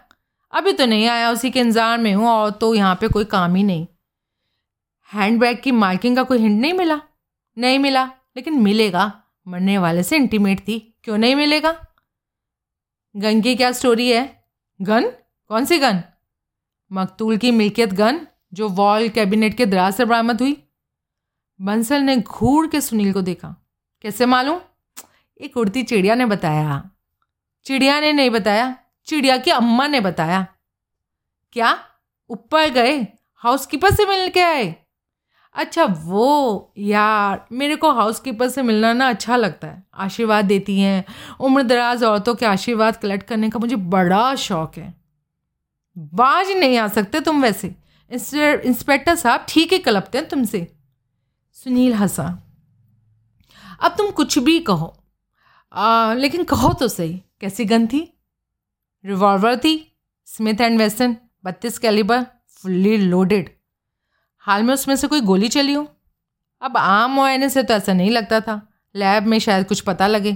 अभी 0.52 0.72
तो 0.72 0.86
नहीं 0.86 1.06
आया, 1.06 1.30
उसी 1.30 1.50
के 1.50 1.60
इंतज़ार 1.60 1.98
में 1.98 2.12
हूँ 2.14 2.28
और 2.28 2.50
तो 2.50 2.74
यहाँ 2.74 2.94
पे 2.94 3.08
कोई 3.08 3.24
काम 3.24 3.54
ही 3.54 3.62
नहीं। 3.62 3.86
हैंड 5.10 5.40
बैग 5.40 5.60
की 5.62 5.72
मार्किंग 5.72 6.16
का 6.16 6.22
कोई 6.22 6.38
हिंट 6.38 6.60
नहीं 6.60 6.72
मिला? 6.72 7.00
नहीं 7.56 7.78
मिला, 7.78 8.04
लेकिन 8.36 8.60
मिलेगा। 8.62 9.12
मरने 9.46 9.78
वाले 9.78 10.02
से 10.02 10.16
इंटीमेट 10.16 10.60
थी। 10.60 10.78
क्यों 11.04 11.18
नहीं 11.18 11.34
मिलेगा? 11.36 11.74
गन 13.14 13.40
की 13.40 13.54
क्या 13.56 13.70
स्टोरी 13.72 14.10
है? 14.10 14.24
गन? 14.80 15.10
कौन 15.50 15.64
सी 15.64 15.78
गन? 15.78 16.02
मकतूल 16.92 17.36
की 17.36 17.50
मिल्कियत 17.50 17.92
गन, 17.92 18.26
जो 18.54 18.68
वॉल 18.68 19.08
कैबिनेट 19.08 19.54
के 19.54 19.66
दराज 19.66 19.94
से 19.94 20.04
बरामद 20.04 20.40
हुई। 20.40 20.62
बंसल 21.60 22.00
ने 22.00 22.16
घूर 22.16 22.66
के 22.66 22.80
सुनील 22.80 23.12
को 23.12 23.22
देखा। 23.22 23.66
कैसे 24.02 24.26
मालूम? 24.26 24.60
एक 25.40 25.56
उड़ती 25.56 25.82
चिड़िया 25.82 26.14
ने 26.14 26.26
बताया। 26.26 26.90
चिड़िया 27.64 28.00
ने 28.00 28.12
नहीं 28.12 28.30
बताया। 28.30 28.76
चिड़िया 29.06 29.38
की 29.38 29.50
अम्मा 29.50 29.86
ने 29.86 30.00
बताया। 30.00 30.46
क्या? 31.52 31.78
ऊपर 32.30 32.68
गए? 32.68 33.06
हाउसकीपर 33.34 33.90
से 33.90 34.06
मिल 34.06 34.30
के 34.30 34.40
आए? 34.40 34.76
अच्छा 35.54 35.84
वो 35.84 36.72
यार, 36.78 37.46
मेरे 37.52 37.76
को 37.76 37.92
हाउसकीपर 37.92 38.48
से 38.48 38.62
मिलना 38.62 38.92
ना 38.92 39.08
अच्छा 39.08 39.36
लगता 39.36 39.68
है। 39.68 39.86
आशीर्वाद 39.94 40.44
देती 40.44 40.80
हैं। 40.80 41.04
उम्र 41.40 41.62
दराज 41.62 42.04
औरतों 42.04 42.34
के 42.34 42.46
आशीर्वाद 42.46 42.96
कलेक्ट 42.96 43.26
करने 43.26 43.50
का 43.50 43.58
मुझे 43.58 43.76
बड़ा 43.76 44.34
शौक 44.34 44.76
है। 44.76 45.05
बाज 45.96 46.50
नहीं 46.50 46.76
आ 46.78 46.88
सकते 46.88 47.20
तुम 47.20 47.42
वैसे। 47.42 47.74
इंस्पेक्टर 48.10 49.14
साहब 49.14 49.46
ठीक 49.48 49.72
ही 49.72 49.78
कलपते 49.78 50.18
हैं 50.18 50.28
तुमसे। 50.28 50.66
सुनील 51.56 51.94
हंसा। 51.94 52.24
अब 53.80 53.94
तुम 53.98 54.10
कुछ 54.10 54.38
भी 54.38 54.58
कहो। 54.60 54.96
आ, 55.72 56.14
लेकिन 56.14 56.44
कहो 56.44 56.72
तो 56.72 56.88
सही। 56.88 57.22
कैसी 57.40 57.64
गन 57.64 57.86
थी 57.86 58.00
रिवॉल्वर 59.04 59.56
थी 59.56 59.74
स्मिथ 60.26 60.60
एंड 60.60 60.78
वेस्टन 60.78 61.16
बत्तीस 61.44 61.78
कैलिबर 61.78 62.26
फुल्ली 62.48 62.96
लोडेड 62.96 63.50
हाल 64.44 64.62
में 64.62 64.72
उसमें 64.74 64.94
से 64.96 65.06
कोई 65.06 65.20
गोली 65.20 65.48
चली 65.48 65.72
हो? 65.72 65.86
अब 66.62 66.76
आम 66.76 67.10
मुआयने 67.10 67.48
से 67.48 67.62
तो 67.62 67.74
ऐसा 67.74 67.92
नहीं 67.92 68.10
लगता 68.10 68.40
था। 68.40 68.60
लैब 68.94 69.26
में 69.26 69.38
शायद 69.38 69.66
कुछ 69.66 69.80
पता 69.80 70.06
लगे। 70.06 70.32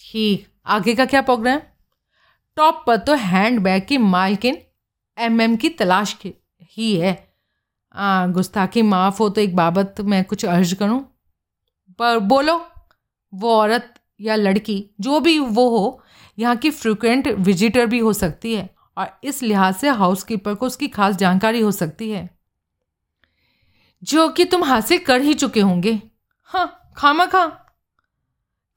ठीक 0.00 0.46
आगे 0.66 0.94
का 0.94 1.04
क्या 1.04 1.22
प्रोग्राम 1.22 1.60
टॉप 2.56 2.84
पर 2.86 2.96
तो 2.96 3.14
हैंड 3.14 3.60
बैग 3.60 3.86
की 3.86 3.98
मालकिन 3.98 4.58
एम 5.18 5.40
एम 5.40 5.56
की 5.56 5.68
तलाश 5.68 6.12
की 6.12 6.34
ही 6.62 6.96
है। 6.96 7.12
आ, 7.94 8.26
गुस्ताखी 8.26 8.82
माफ़ 8.82 9.18
हो 9.18 9.28
तो 9.28 9.40
एक 9.40 9.56
बाबत 9.56 10.00
मैं 10.00 10.24
कुछ 10.24 10.44
अर्ज़ 10.44 10.74
करूँ? 10.74 11.00
पर 11.98 12.18
बोलो 12.18 12.56
वो 13.34 13.54
औरत 13.54 13.94
या 14.20 14.36
लड़की 14.36 14.90
जो 15.00 15.20
भी 15.20 15.38
वो 15.38 15.68
हो 15.68 16.02
यहाँ 16.38 16.56
की 16.56 16.70
फ्रिक्वेंट 16.70 17.28
विजिटर 17.28 17.86
भी 17.86 17.98
हो 17.98 18.12
सकती 18.12 18.54
है 18.54 18.68
और 18.98 19.18
इस 19.24 19.42
लिहाज 19.42 19.74
से 19.74 19.88
हाउसकीपर 19.88 20.54
को 20.54 20.66
उसकी 20.66 20.88
खास 20.88 21.16
जानकारी 21.16 21.60
हो 21.60 21.72
सकती 21.72 22.10
है। 22.10 22.28
जो 24.02 24.28
कि 24.28 24.44
तुम 24.44 24.64
हासिल 24.64 24.98
कर 24.98 25.20
ही 25.20 25.34
चुके 25.34 25.60
होंगे। 25.60 26.00
हाँ 26.42 26.92
खामा 26.96 27.26
खा 27.26 27.46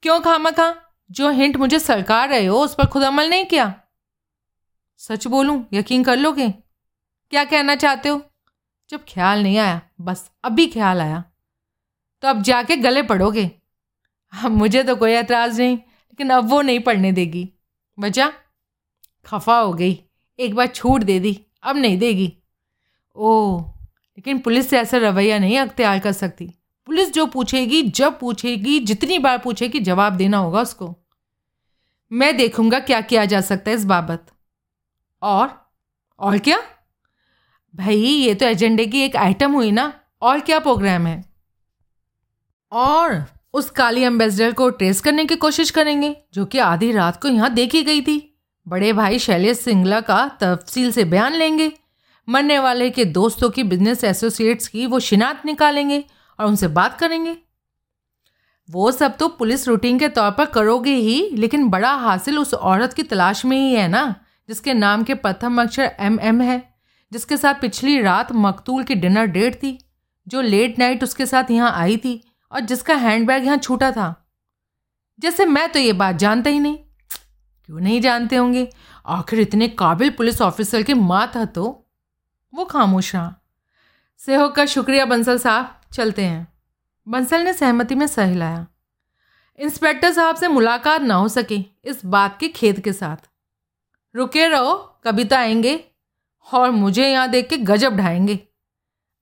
क्यों 0.04 0.20
खामा 0.22 0.52
खा 0.52 0.87
जो 1.12 1.30
हिंट 1.30 1.58
मुझे 1.58 1.80
सरकार 1.80 2.30
रहे 2.30 2.46
हो, 2.46 2.60
उस 2.60 2.76
पर 2.76 2.86
खुद 2.86 3.04
अमल 3.04 3.30
नहीं 3.30 3.46
किया? 3.46 3.82
सच 4.98 5.28
बोलूँ, 5.28 5.68
यकीन 5.74 6.04
कर 6.04 6.18
लोगे? 6.18 6.50
क्या 7.30 7.44
कहना 7.44 7.76
चाहते 7.76 8.10
हो? 8.10 8.22
जब 8.90 9.06
ख्याल 9.10 9.44
नहीं 9.44 9.58
आया, 9.58 9.82
बस 10.02 10.32
अभी 10.44 10.68
ख्याल 10.68 11.02
आया। 11.02 11.24
तो 12.22 12.28
अब 12.28 12.42
जाके 12.42 12.76
गले 12.76 13.04
पड़ोगे? 13.04 13.52
अब 14.44 14.52
मुझे 14.52 14.84
तो 14.84 14.96
कोई 14.96 15.12
एतराज़ 15.12 15.62
नहीं, 15.62 15.78
लेकिन 15.78 16.30
अब 16.30 16.50
वो 16.50 16.62
नहीं 16.62 16.80
पढ़ने 16.80 17.12
देगी। 17.12 17.54
बचा 18.00 18.34
खफा 19.26 19.60
हो 19.60 19.74
गई। 19.74 20.04
एक 20.40 20.56
बार 20.56 20.68
छूट 20.68 21.04
दे 21.04 21.20
दी, 21.20 21.46
अब 21.64 21.78
नहीं 21.78 21.98
देगी। 21.98 22.38
ओह, 23.16 23.62
लेकिन 23.84 24.40
पुलिस 24.40 24.70
से 24.70 24.80
ऐसा 24.80 24.98
रवैया 24.98 25.40
नहीं 25.40 25.60
अख्तियार 25.60 26.00
कर 26.00 26.12
सकती। 26.12 26.54
पुलिस 26.88 27.14
जो 27.14 27.26
पूछेगी, 27.26 27.82
जब 27.82 28.20
पूछेगी, 28.20 28.80
जितनी 28.80 29.20
बार 29.20 29.38
पूछेगी, 29.38 29.80
जवाब 29.80 30.14
देना 30.14 30.38
होगा 30.38 30.62
उसको। 30.62 30.98
मैं 32.12 32.38
देखूँगा 32.38 32.80
क्या 32.80 33.02
किया 33.02 33.26
जा 33.26 33.42
सकता 33.42 33.72
है 33.72 33.78
इस 33.78 33.86
बाबत। 33.86 34.26
और? 35.22 35.72
और 36.20 36.38
क्या? 36.38 36.58
भाई, 37.76 37.98
ये 37.98 38.36
तो 38.36 38.46
एजेंडे 38.46 38.86
की 38.86 39.00
एक 39.00 39.16
आइटम 39.16 39.52
हुई 39.52 39.72
ना। 39.72 40.00
और 40.22 40.40
क्या 40.40 40.60
प्रोग्राम 40.60 41.08
है? 41.08 41.26
और 42.72 43.26
उस 43.54 43.70
काली 43.70 44.02
एम्बेसडर 44.02 44.52
को 44.52 44.70
ट्रेस 44.70 45.02
करने 45.02 45.26
की 45.26 45.36
कोशिश 45.36 45.70
करेंगे, 45.70 46.16
जो 46.34 46.46
कि 46.46 46.58
आधी 46.58 46.92
रात 46.92 47.22
को 47.22 47.28
यहाँ 47.28 47.54
देखी 47.54 47.84
गई 47.84 48.02
थी। 48.02 48.40
बड़े 48.68 48.94
भाई 48.94 49.20
शैलेश 49.20 49.60
सिंगला 49.60 50.02
का 50.02 50.38
तफसील 50.42 50.92
से 50.92 51.04
बयान 51.04 51.34
लेंगे। 51.34 51.72
मरने 52.30 52.60
वाले 52.60 52.90
के 52.90 53.06
दोस्तों 53.06 53.50
की 53.50 53.64
बिज़नेस 53.64 54.04
एसोसिएट्स 54.04 54.68
की 54.68 54.86
वो 54.86 55.00
शिनात 55.00 55.46
निकालेंगे। 55.46 56.04
और 56.40 56.48
उनसे 56.48 56.68
बात 56.68 57.00
करेंगे। 57.00 57.38
वो 58.70 58.92
सब 58.92 59.18
तो 59.18 59.28
पुलिस 59.28 59.68
रूटीन 59.68 60.00
के 60.00 60.08
तौर 60.10 60.32
पर 60.32 60.46
करोगे 60.46 60.94
ही, 60.94 61.30
लेकिन 61.34 61.70
बड़ा 61.70 61.92
हासिल 61.92 62.40
उस 62.40 62.54
औरत 62.54 62.94
की 62.94 63.04
तलाश 63.04 63.46
में 63.46 63.58
ही 63.58 63.74
है 63.74 63.88
ना, 63.88 64.16
जिसके 64.50 64.74
नाम 64.74 65.04
के 65.04 65.14
प्रथम 65.14 65.62
अक्षर 65.62 65.92
एम 66.00 66.20
एम 66.20 66.42
है, 66.42 66.74
जिसके 67.12 67.38
साथ 67.38 67.54
पिछली 67.54 68.02
रात 68.02 68.32
मकतूल 68.32 68.84
की 68.84 68.96
डिनर 68.96 69.26
डेट 69.26 69.56
थी, 69.56 69.78
जो 70.28 70.42
लेट 70.42 70.80
नाइट 70.80 71.04
उसके 71.04 71.26
साथ 71.26 71.52
यहाँ 71.52 71.72
आई 71.72 71.98
थी, 71.98 72.22
और 72.52 72.60
जिसका 72.60 72.96
हैंडबैग 72.96 73.46
यहाँ 73.46 73.58
छूटा 73.58 73.92
था। 73.92 74.14
जैसे 75.20 75.46
मैं 75.46 75.70
तो 75.70 75.80
ये 75.80 75.94
बात 75.94 76.16
जानता 76.16 76.50
ही 76.50 76.60
नहीं। 76.60 76.78
क्यों 77.66 77.80
नहीं 77.80 78.02
जानते 78.02 78.36
होंगे? 78.36 78.68
आखिर 79.06 79.40
इतने 79.40 79.68
काबिल 79.68 80.10
पुलिस 80.10 80.42
ऑफिसर 80.42 80.84
के 80.84 80.94
माँ 80.94 81.32
था 81.36 81.46
तो 81.46 81.64
वो 82.54 82.66
खामोश 82.66 83.16
रहा। 83.16 83.36
सेहो 84.18 84.50
का 84.50 84.66
शुक्रिया 84.66 85.06
बंसल 85.06 85.38
साहब। 85.38 85.77
चलते 85.92 86.26
हैं। 86.26 86.48
बंसल 87.08 87.42
ने 87.42 87.54
सहमति 87.54 87.96
में 87.96 88.06
सह 88.08 88.26
हिलाया 88.26 88.66
इंस्पेक्टर 89.60 90.12
साहब 90.12 90.36
से 90.36 90.48
मुलाकात 90.48 91.02
ना 91.02 91.16
हो 91.16 91.28
सके 91.28 91.60
इस 91.86 92.06
बात 92.06 92.38
के 92.40 92.48
खेद 92.48 92.80
के 92.80 92.94
साथ। 92.94 93.30
रुके 94.16 94.48
रहो 94.48 94.74
कभी 95.06 95.24
तो 95.24 95.36
आएँगे 95.36 95.80
और 96.48 96.72
मुझे 96.72 97.08
यहाँ 97.08 97.30
देख 97.30 97.50
के 97.50 97.58
गजब 97.58 97.96
ढाएँगे। 97.98 98.40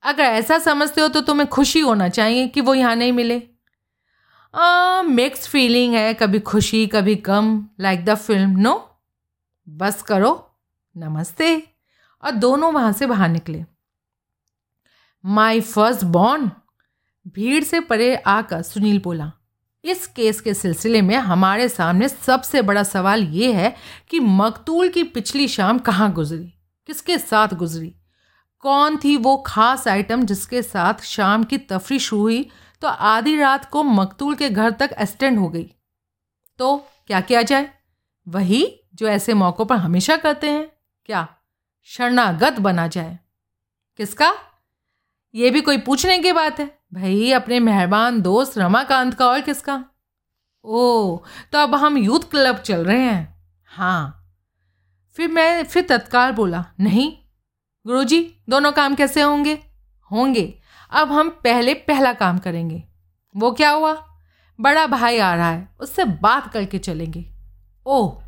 अगर 0.04 0.24
ऐसा 0.24 0.58
समझते 0.60 1.02
हो 1.02 1.08
तो 1.08 1.22
तुम्हें 1.22 1.48
खुशी 1.50 1.80
होना 1.80 2.10
चाहिए 2.10 2.48
कि 2.48 2.62
वो 2.62 2.74
यहाँ 2.74 2.96
नहीं 2.96 3.12
मिले। 3.12 3.42
मिक्स 5.06 5.48
फीलिंग 5.48 5.94
है, 5.94 6.14
Kabhi 6.14 6.40
Khushi, 6.42 6.86
Kabhi 6.88 7.16
Gham 7.16 7.66
like 7.80 8.06
the 8.06 8.16
film 8.16 8.60
no 8.60 8.74
बस 9.68 10.02
करो, 10.02 10.52
नमस्ते। 10.96 11.56
और 12.24 12.32
दोनों 12.32 12.72
वहाँ 12.74 12.92
से 12.92 13.06
बाहर 13.06 13.30
निकले। 13.30 13.64
My 15.28 15.62
first 15.62 16.04
born? 16.04 16.52
भीड़ 17.28 17.64
से 17.64 17.80
परे 17.80 18.16
आकर 18.16 18.62
सुनील 18.62 19.00
बोला, 19.00 19.32
इस 19.84 20.08
केस 20.08 20.42
के 20.42 20.54
सिलसिले 20.54 21.02
में 21.02 21.16
हमारे 21.16 21.70
सामने 21.70 22.10
सबसे 22.10 22.62
बड़ा 22.62 22.84
सवाल 22.84 23.24
ये 23.24 23.54
है 23.54 23.76
कि 24.10 24.20
मकतूल 24.20 24.90
की 24.90 25.04
पिछली 25.04 25.48
शाम 25.48 25.80
कहाँ 25.80 26.14
गुजरी? 26.14 26.54
किसके 26.88 27.18
साथ 27.18 27.48
गुजरी? 27.48 27.96
कौन 28.60 28.98
थी 28.98 29.18
वो 29.18 29.38
खास 29.38 29.88
आइटम 29.88 30.24
जिसके 30.24 30.62
साथ 30.62 31.02
शाम 31.04 31.44
की 31.44 31.58
तफरी 31.58 32.00
शुरू 32.00 32.22
हुई 32.22 32.50
तो 32.82 32.88
आधी 32.88 33.38
रात 33.38 33.66
को 33.66 33.84
मकतूल 33.84 34.36
के 34.36 34.50
घर 34.50 34.72
तक 34.72 34.90
एक्सटेंड 35.00 35.40
हो 35.40 35.50
गई? 35.50 35.74
तो 36.58 36.78
क्या 37.08 37.22
किया 37.22 37.42
जाए? 37.42 37.70
वही 38.28 38.80
जो 38.96 39.08
ऐसे 39.08 39.34
मौक़ों 39.34 39.66
पर 39.66 39.76
हमेशा 39.76 40.18
करते 40.18 40.50
हैं? 40.50 40.72
क्या 41.06 41.28
शरणागत 41.84 42.60
बना 42.60 42.88
जाए? 42.88 43.20
किसका? 43.98 44.34
ये 45.36 45.50
भी 45.50 45.62
कोई 45.62 45.78
पूछने 45.78 46.20
की 46.20 46.32
बात 46.32 46.60
है? 46.60 46.80
भाई, 46.94 47.32
अपने 47.32 47.60
मेहरबान 47.60 48.22
दोस्त 48.22 48.58
रमाकांत 48.58 49.14
का 49.14 49.28
और 49.28 49.42
किसका? 49.42 49.86
ओ 50.64 51.18
तो 51.52 51.58
अब 51.58 51.76
हम 51.76 51.98
यूथ 51.98 52.20
क्लब 52.20 52.58
चल 52.58 52.86
रहे 52.86 53.02
हैं। 53.02 53.44
हाँ। 53.66 54.32
फिर 55.14 55.32
मैं 55.32 55.64
फिर 55.64 55.86
तत्काल 55.90 56.32
बोला, 56.32 56.66
नहीं, 56.80 57.18
गुरुजी, 57.88 58.44
दोनों 58.50 58.72
काम 58.72 58.96
कैसे 58.96 59.22
होंगे? 59.22 59.54
होंगे। 60.12 60.60
अब 60.92 61.12
हम 61.12 61.30
पहले 61.30 61.74
पहला 61.74 62.14
काम 62.14 62.38
करेंगे। 62.38 62.84
वो 63.38 63.52
क्या 63.52 63.70
हुआ? 63.70 64.06
बड़ा 64.62 64.88
भाई 64.88 65.18
आ 65.18 65.36
रहा 65.36 65.50
है, 65.50 65.76
उससे 65.80 66.06
बात 66.06 66.54
करके 66.54 66.78
चलेंगे। 66.78 67.34
ओह 67.86 68.24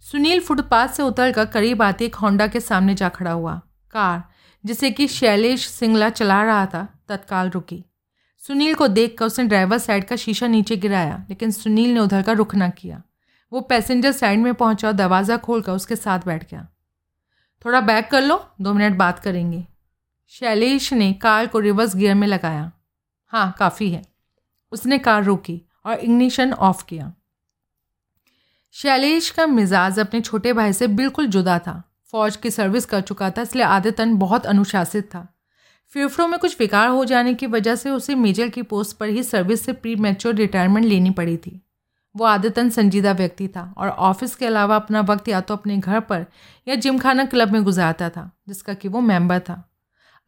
सुनील 0.00 0.40
फुटपाथ 0.40 0.88
से 0.88 1.02
उतर 1.02 1.32
कर 1.32 1.44
करीब 1.44 1.82
आती 1.82 2.04
एक 2.04 2.14
होंडा 2.14 2.46
के 2.46 2.60
सामने 2.60 2.94
जा 2.94 3.08
खड़ा 3.08 3.32
हुआ। 3.32 3.60
कार 3.90 4.33
जिसे 4.64 4.90
कि 4.90 5.08
शैलेश 5.08 5.68
सिंगला 5.68 6.10
चला 6.10 6.42
रहा 6.42 6.66
था, 6.66 6.98
तत्काल 7.08 7.50
रुकी। 7.50 7.84
सुनील 8.38 8.74
को 8.74 8.88
देखकर 8.88 9.26
उसने 9.26 9.44
ड्राइवर 9.44 9.78
साइड 9.78 10.04
का 10.04 10.16
शीशा 10.16 10.46
नीचे 10.46 10.76
गिराया, 10.76 11.26
लेकिन 11.28 11.50
सुनील 11.50 11.94
ने 11.94 12.00
उधर 12.00 12.22
का 12.22 12.32
रुख 12.32 12.54
ना 12.54 12.68
किया। 12.68 13.02
वो 13.52 13.60
पैसेंजर 13.60 14.12
साइड 14.12 14.38
में 14.38 14.54
पहुँचा 14.54 14.88
और 14.88 14.94
दरवाज़ा 14.94 15.36
खोलकर 15.36 15.72
उसके 15.72 15.96
साथ 15.96 16.18
बैठ 16.18 16.50
गया। 16.50 16.68
थोड़ा 17.64 17.80
बैक 17.80 18.08
कर 18.10 18.22
लो, 18.22 18.50
दो 18.60 18.74
मिनट 18.74 18.98
बात 18.98 19.18
करेंगे। 19.18 19.66
शैलेश 20.28 20.92
ने 20.92 21.12
कार 21.12 21.46
को 21.46 21.58
रिवर्स 21.58 21.96
गियर 21.96 22.14
में 22.14 22.26
लगाया। 22.26 22.72
हाँ 23.26 23.56
काफ़ी 23.58 23.90
है। 23.90 24.02
उसने 24.72 24.98
कार 24.98 25.24
रोकी 25.24 25.62
और 25.86 25.98
इग्निशन 25.98 26.52
ऑफ़ 26.52 26.84
किया। 26.84 27.14
शैलेश 28.72 29.30
का 29.30 29.46
मिजाज 29.46 29.98
अपने 29.98 30.20
छोटे 30.20 30.52
भाई 30.52 30.72
से 30.72 30.86
बिल्कुल 30.86 31.26
जुदा 31.26 31.58
था। 31.58 31.93
फौज 32.14 32.36
की 32.36 32.50
सर्विस 32.50 32.84
कर 32.84 33.00
चुका 33.00 33.30
था, 33.30 33.42
इसलिए 33.42 33.64
आदतन 33.64 34.14
बहुत 34.14 34.46
अनुशासित 34.46 35.04
था। 35.04 35.36
फेफड़ों 35.92 36.28
में 36.28 36.38
कुछ 36.40 36.60
विकार 36.60 36.88
हो 36.88 37.04
जाने 37.04 37.34
की 37.34 37.46
वजह 37.46 37.74
से 37.74 37.90
उसे 37.90 38.14
मेजर 38.14 38.48
की 38.48 38.62
पोस्ट 38.62 38.96
पर 38.96 39.08
ही 39.08 39.22
सर्विस 39.22 39.64
से 39.64 39.72
प्री 39.72 39.96
मैच्योर 39.96 40.34
रिटायरमेंट 40.34 40.86
लेनी 40.86 41.10
पड़ी 41.10 41.36
थी। 41.36 41.60
वो 42.16 42.24
आदतन 42.24 42.70
संजीदा 42.70 43.12
व्यक्ति 43.12 43.48
था 43.48 43.74
और 43.78 43.88
ऑफ़िस 43.88 44.36
के 44.36 44.46
अलावा 44.46 44.76
अपना 44.76 45.00
वक्त 45.00 45.28
या 45.28 45.40
तो 45.40 45.54
अपने 45.54 45.76
घर 45.76 46.00
पर 46.00 46.26
या 46.68 46.74
जिमखाना 46.74 47.24
क्लब 47.24 47.52
में 47.52 47.62
गुजारता 47.64 48.10
था, 48.10 48.30
जिसका 48.48 48.74
कि 48.74 48.88
वो 48.88 49.00
मेंबर 49.00 49.38
था। 49.38 49.70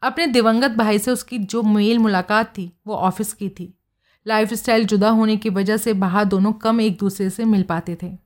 अपने 0.03 0.27
दिवंगत 0.27 0.71
भाई 0.71 0.99
से 0.99 1.11
उसकी 1.11 1.39
जो 1.39 1.63
मेल 1.63 1.99
मुलाकात 1.99 2.57
थी, 2.57 2.71
वो 2.87 2.95
ऑफ़िस 2.95 3.33
की 3.33 3.49
थी। 3.49 3.73
लाइफ 4.27 4.53
जुदा 4.69 5.09
होने 5.09 5.37
की 5.37 5.49
वजह 5.49 5.77
से 5.77 5.93
बाहर 5.93 6.25
दोनों 6.25 6.53
कम 6.53 6.81
एक 6.81 6.97
दूसरे 6.99 7.29
से 7.29 7.45
मिल 7.45 7.63
पाते 7.63 7.97
थे। 8.03 8.17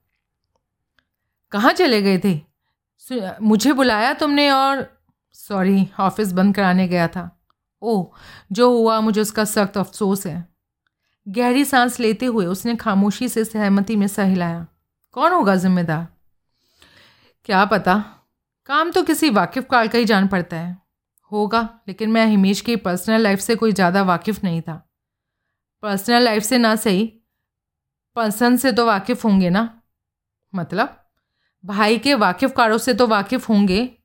कहाँ 1.51 1.73
चले 1.73 2.01
गए 2.01 2.19
थे? 2.25 2.50
मुझे 3.41 3.73
बुलाया 3.73 4.13
तुमने 4.13 4.49
और 4.51 4.85
सॉरी 5.31 5.87
ऑफ़िस 5.99 6.31
बंद 6.31 6.55
कराने 6.55 6.87
गया 6.87 7.07
था। 7.07 7.29
ओह 7.81 8.05
जो 8.51 8.69
हुआ 8.71 8.99
मुझे 9.01 9.21
उसका 9.21 9.45
सख्त 9.45 9.77
अफसोस 9.77 10.25
है। 10.27 10.47
गहरी 11.27 11.65
सांस 11.65 11.99
लेते 11.99 12.25
हुए 12.25 12.45
उसने 12.45 12.75
खामोशी 12.75 13.29
से 13.29 13.45
सहमति 13.45 13.95
में 13.95 14.07
सहलाया। 14.07 14.67
कौन 15.11 15.31
होगा 15.31 15.55
जिम्मेदार? 15.55 16.07
क्या 17.45 17.65
पता? 17.65 17.95
काम 18.65 18.91
तो 18.91 19.03
किसी 19.03 19.29
वाकिफ 19.29 19.67
काल 19.71 19.87
का 19.87 19.97
ही 19.97 20.05
जान 20.05 20.27
पड़ता 20.27 20.57
है। 20.57 20.77
होगा, 21.31 21.81
लेकिन 21.87 22.11
मैं 22.11 22.25
हिमेश 22.25 22.61
की 22.61 22.75
पर्सनल 22.75 23.21
लाइफ 23.21 23.39
से 23.39 23.55
कोई 23.55 23.71
ज़्यादा 23.71 24.01
वाकिफ़ 24.03 24.39
नहीं 24.43 24.61
था। 24.61 24.75
पर्सनल 25.83 26.23
लाइफ 26.23 26.43
से 26.43 26.57
ना 26.57 26.75
सही 26.75 27.05
पर्सन 28.15 28.57
से 28.57 28.71
तो 28.71 28.85
वाकिफ़ 28.85 29.27
होंगे 29.27 29.49
ना? 29.49 29.81
मतलब? 30.53 31.00
भाई 31.65 31.97
के 31.97 32.13
वाकिफ़ 32.13 32.51
कारों 32.53 32.77
से 32.77 32.93
तो 32.93 33.07
वाकिफ़ 33.07 33.47
होंगे। 33.47 33.97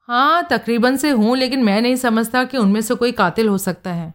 हाँ 0.00 0.46
तकरीबन 0.50 0.96
से 0.96 1.10
हूँ, 1.10 1.36
लेकिन 1.36 1.64
मैं 1.64 1.82
नहीं 1.82 1.96
समझता 1.96 2.44
कि 2.44 2.56
उनमें 2.56 2.80
से 2.80 2.94
कोई 2.94 3.12
कातिल 3.12 3.48
हो 3.48 3.58
सकता 3.58 3.92
है। 3.92 4.14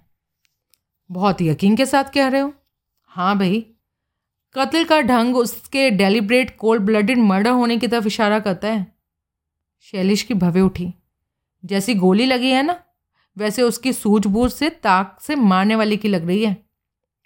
बहुत 1.12 1.42
यकीन 1.42 1.76
के 1.76 1.86
साथ 1.86 2.04
कह 2.04 2.28
रहे 2.28 2.42
हो? 2.42 2.54
हाँ 3.08 3.38
भाई। 3.38 3.66
कत्ल 4.56 4.84
का 4.84 5.02
ढंग 5.02 5.38
उसके 5.38 5.90
डेलिब्रेट 5.90 6.58
कोल्ड 6.58 6.82
ब्लडेड 6.82 7.18
मर्डर 7.18 7.50
होने 7.50 7.78
की 7.78 7.88
तरफ़ 7.88 8.08
इशारा 8.08 8.40
करता 8.40 8.68
है। 8.68 8.96
शैलिश 9.82 10.22
की 10.22 10.34
भवे 10.34 10.62
उठी। 10.62 10.94
जैसी 11.66 11.96
गोली 11.96 12.26
लगी 12.26 12.52
है 12.52 12.64
ना, 12.64 12.84
वैसे 13.38 13.62
उसकी 13.62 13.94
सूझबूझ 13.94 14.52
से, 14.52 14.70
ताक 14.70 15.18
से 15.22 15.36
मारने 15.36 15.76
वाली 15.76 15.98
की 15.98 16.08
लग 16.08 16.28
रही 16.28 16.46
है। 16.46 16.66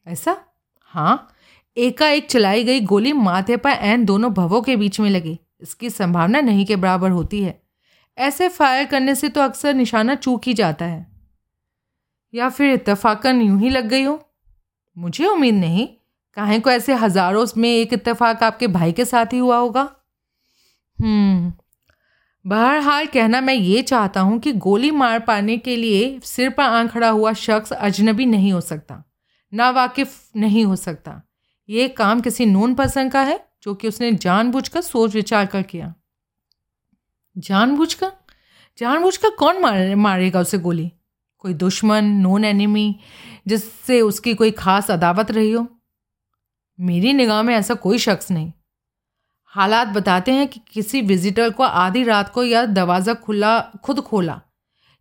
ऐसा? 0.07 0.37
हाँ। 0.81 1.33
एकाएक 1.79 2.27
चलाई 2.29 2.63
गई 2.63 2.79
गोली 2.79 3.13
माथे 3.13 3.57
पर 3.57 3.69
एन 3.69 4.05
दोनों 4.05 4.33
भवों 4.33 4.61
के 4.61 4.75
बीच 4.75 4.99
में 4.99 5.09
लगी। 5.09 5.39
इसकी 5.61 5.89
संभावना 5.89 6.41
नहीं 6.41 6.65
के 6.65 6.75
बराबर 6.75 7.11
होती 7.11 7.43
है। 7.43 7.61
ऐसे 8.17 8.49
फायर 8.49 8.85
करने 8.85 9.15
से 9.15 9.29
तो 9.29 9.41
अक्सर 9.41 9.73
निशाना 9.73 10.15
चूक 10.15 10.41
ही 10.47 10.53
जाता 10.53 10.85
है। 10.85 11.07
या 12.33 12.49
फिर 12.49 12.73
इतफाकन 12.73 13.41
यूँ 13.41 13.59
ही 13.59 13.69
लग 13.69 13.87
गई 13.87 14.03
हो? 14.03 14.19
मुझे 14.97 15.25
उम्मीद 15.25 15.55
नहीं। 15.55 15.87
काहे 16.33 16.59
को 16.59 16.69
ऐसे 16.69 16.93
हज़ारों 16.93 17.45
में 17.57 17.69
एक 17.69 17.93
इतफाक 17.93 18.43
आपके 18.43 18.67
भाई 18.67 18.91
के 18.91 19.05
साथ 19.05 19.25
ही 19.33 19.37
हुआ 19.37 19.57
होगा? 19.57 19.89
हम्म। 20.99 21.53
बहरहाल 22.45 23.05
कहना 23.05 23.41
मैं 23.41 23.53
ये 23.53 23.81
चाहता 23.81 24.21
हूँ 24.21 24.39
कि 24.39 24.53
गोली 24.53 24.91
मार 24.91 25.19
पाने 25.19 25.57
के 25.57 25.75
लिए 25.75 26.19
सिर 26.23 26.49
पर 26.49 26.63
आँख 26.63 26.91
खड़ा 26.91 27.09
हुआ 27.09 27.33
शख्स 27.33 27.73
अजनबी 27.73 28.25
नहीं 28.25 28.53
हो 28.53 28.61
सकता। 28.61 29.03
ना 29.53 29.69
वाकिफ 29.69 30.29
नहीं 30.35 30.65
हो 30.65 30.75
सकता। 30.75 31.21
ये 31.69 31.87
काम 31.87 32.21
किसी 32.21 32.45
नून 32.45 32.75
पर्सन 32.75 33.09
का 33.09 33.21
है, 33.21 33.49
जो 33.63 33.75
कि 33.75 33.87
उसने 33.87 34.11
जानबूझकर 34.11 34.81
सोच 34.81 35.15
विचार 35.15 35.45
कर 35.45 35.61
किया। 35.61 35.93
जानबूझकर? 37.37 38.11
जानबूझकर 38.77 39.29
कौन 39.29 39.61
मारे, 39.61 39.95
मारेगा 39.95 40.39
उसे 40.39 40.57
गोली? 40.57 40.91
कोई 41.37 41.53
दुश्मन, 41.53 42.05
नोन 42.05 42.45
एनिमी, 42.45 42.99
जिससे 43.47 44.01
उसकी 44.01 44.33
कोई 44.33 44.51
खास 44.51 44.91
अदावत 44.91 45.31
रही 45.31 45.51
हो? 45.51 45.67
मेरी 46.79 47.13
निगाह 47.13 47.41
में 47.41 47.55
ऐसा 47.55 47.73
कोई 47.73 47.97
शख्स 47.97 48.31
नहीं। 48.31 48.51
हालात 49.45 49.87
बताते 49.87 50.31
हैं 50.31 50.47
कि 50.47 50.61
किसी 50.71 51.01
विजिटर 51.01 51.49
को 51.49 51.63
आधी 51.63 52.03
रात 52.03 52.29
को 52.29 52.43
या 52.43 52.65
दरवाज़ा 52.65 53.13
खुला, 53.13 53.61
खुद 53.61 53.99
खोला, 53.99 54.41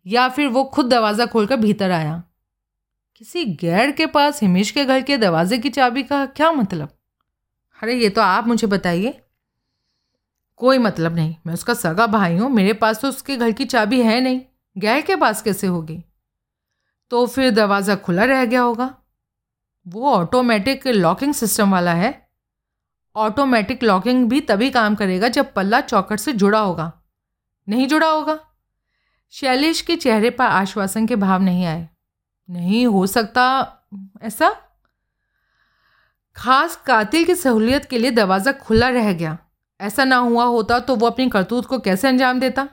या 0.07 0.29
फिर 0.29 0.47
वो 0.47 0.63
खुद 0.63 0.85
दरवाज़ा 0.85 1.25
खोलकर 1.25 1.55
भीतर 1.55 1.91
आया। 1.91 2.23
किसी 3.19 3.45
गैर 3.45 3.91
के 3.91 4.05
पास 4.05 4.41
हिमेश 4.41 4.71
के 4.71 4.85
घर 4.85 5.01
के 5.01 5.17
दरवाजे 5.17 5.57
की 5.57 5.69
चाबी 5.69 6.03
का 6.03 6.25
क्या 6.25 6.51
मतलब? 6.51 6.89
अरे, 7.83 7.95
ये 7.95 8.09
तो 8.09 8.21
आप 8.21 8.47
मुझे 8.47 8.67
बताइए। 8.67 9.21
कोई 10.55 10.77
मतलब 10.77 11.15
नहीं। 11.15 11.35
मैं 11.47 11.53
उसका 11.53 11.73
सगा 11.73 12.07
भाई 12.07 12.37
हूँ। 12.37 12.49
मेरे 12.49 12.73
पास 12.73 13.01
तो 13.01 13.09
उसके 13.09 13.37
घर 13.37 13.51
की 13.51 13.65
चाबी 13.65 14.01
है 14.01 14.21
नहीं। 14.21 14.41
गैर 14.77 15.01
के 15.01 15.15
पास 15.15 15.41
कैसे 15.41 15.67
होगी? 15.67 16.03
तो 17.09 17.27
फिर 17.27 17.51
दरवाज़ा 17.51 17.95
खुला 17.95 18.23
रह 18.23 18.45
गया 18.45 18.61
होगा। 18.61 18.97
वो 19.87 20.13
ऑटोमेटिक 20.13 20.87
लॉकिंग 20.87 21.33
सिस्टम 21.33 21.71
वाला 21.71 21.93
है। 21.93 22.29
ऑटोमेटिक 23.15 23.83
लॉकिंग 23.83 24.29
भी 24.29 24.41
तभी 24.41 24.69
काम 24.69 24.95
करेगा 24.95 25.27
जब 25.27 25.53
पल्ला 25.53 25.81
चौकट 25.81 26.19
से 26.19 26.33
जुड़ा 26.33 26.59
होगा। 26.59 26.93
नहीं 27.69 27.87
जुड़ा 27.87 28.07
होगा। 28.07 28.39
शैलेश 29.29 29.81
के 29.81 29.95
चेहरे 29.95 30.29
पर 30.29 30.45
आश्वासन 30.45 31.07
के 31.07 31.15
भाव 31.15 31.41
नहीं 31.41 31.65
आए। 31.65 31.89
नहीं 32.49 32.85
हो 32.87 33.05
सकता 33.07 33.45
ऐसा? 34.21 34.49
खास 36.35 36.75
कातिल 36.85 37.25
की 37.25 37.35
सहूलियत 37.35 37.85
के 37.85 37.97
लिए 37.97 38.11
दरवाज़ा 38.11 38.51
खुला 38.51 38.89
रह 38.89 39.11
गया। 39.13 39.37
ऐसा 39.79 40.03
ना 40.03 40.17
हुआ 40.17 40.43
होता 40.45 40.79
तो 40.79 40.95
वो 40.95 41.07
अपनी 41.07 41.29
करतूत 41.29 41.65
को 41.65 41.79
कैसे 41.79 42.07
अंजाम 42.07 42.39
देता? 42.39 42.67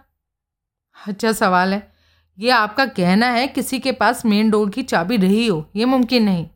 अच्छा 0.96 1.32
सवाल 1.32 1.74
है। 1.74 1.92
ये 2.38 2.50
आपका 2.50 2.86
कहना 2.86 3.26
है 3.26 3.46
किसी 3.48 3.78
के 3.78 3.92
पास 3.92 4.24
मेन 4.26 4.50
डोर 4.50 4.70
की 4.70 4.82
चाबी 4.82 5.16
रही 5.16 5.46
हो, 5.46 5.64
ये 5.76 5.84
मुमकिन 5.84 6.24
नहीं। 6.24 6.46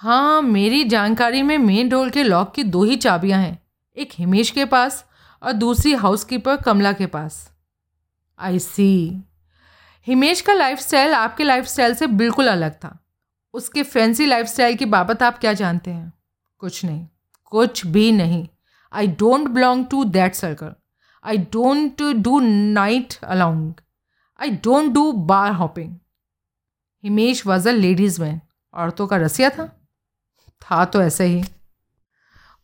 हाँ 0.00 0.42
मेरी 0.42 0.82
जानकारी 0.84 1.42
में 1.42 1.56
मेन 1.58 1.88
डोर 1.88 2.10
के 2.10 2.22
लॉक 2.22 2.52
की 2.54 2.62
दो 2.64 2.82
ही 2.84 2.96
चाबियाँ 2.96 3.40
हैं, 3.40 3.58
एक 3.96 4.10
हिमेश 4.12 4.50
के 4.50 4.64
पास 4.64 5.04
और 5.42 5.52
दूसरी 5.52 5.92
हाउसकीपर 5.94 6.56
कमला 6.56 6.92
के 6.92 7.06
पास। 7.06 7.48
आई 8.38 8.58
सी 8.58 9.22
हिमेश 10.06 10.40
का 10.40 10.52
लाइफस्टाइल 10.52 11.14
आपके 11.14 11.44
लाइफस्टाइल 11.44 11.94
से 11.94 12.06
बिल्कुल 12.06 12.48
अलग 12.48 12.72
था। 12.72 12.98
उसके 13.54 13.82
फैंसी 13.82 14.26
लाइफस्टाइल 14.26 14.76
की 14.76 14.84
बाबत 14.84 15.22
आप 15.22 15.38
क्या 15.38 15.52
जानते 15.52 15.90
हैं? 15.90 16.12
कुछ 16.58 16.84
नहीं। 16.84 17.06
कुछ 17.44 17.86
भी 17.86 18.12
नहीं। 18.12 18.48
I 18.92 19.06
don't 19.06 19.48
belong 19.48 19.86
to 19.86 20.04
that 20.04 20.34
circle 20.34 20.74
I 21.24 21.38
don't 21.38 22.02
do 22.02 22.40
night 22.40 23.14
lounging 23.24 23.74
I 24.40 24.50
don't 24.50 24.92
do 24.92 25.12
bar 25.12 25.52
hopping 25.52 25.96
Himesh 27.04 27.46
was 27.46 27.68
a 27.68 27.72
ladies 27.72 28.20
man 28.22 28.40
औरतों 28.74 29.06
का 29.06 29.16
रसिया 29.16 29.50
था? 29.50 29.66
था 30.62 30.84
तो 30.84 31.02
ऐसे 31.02 31.24
ही। 31.24 31.42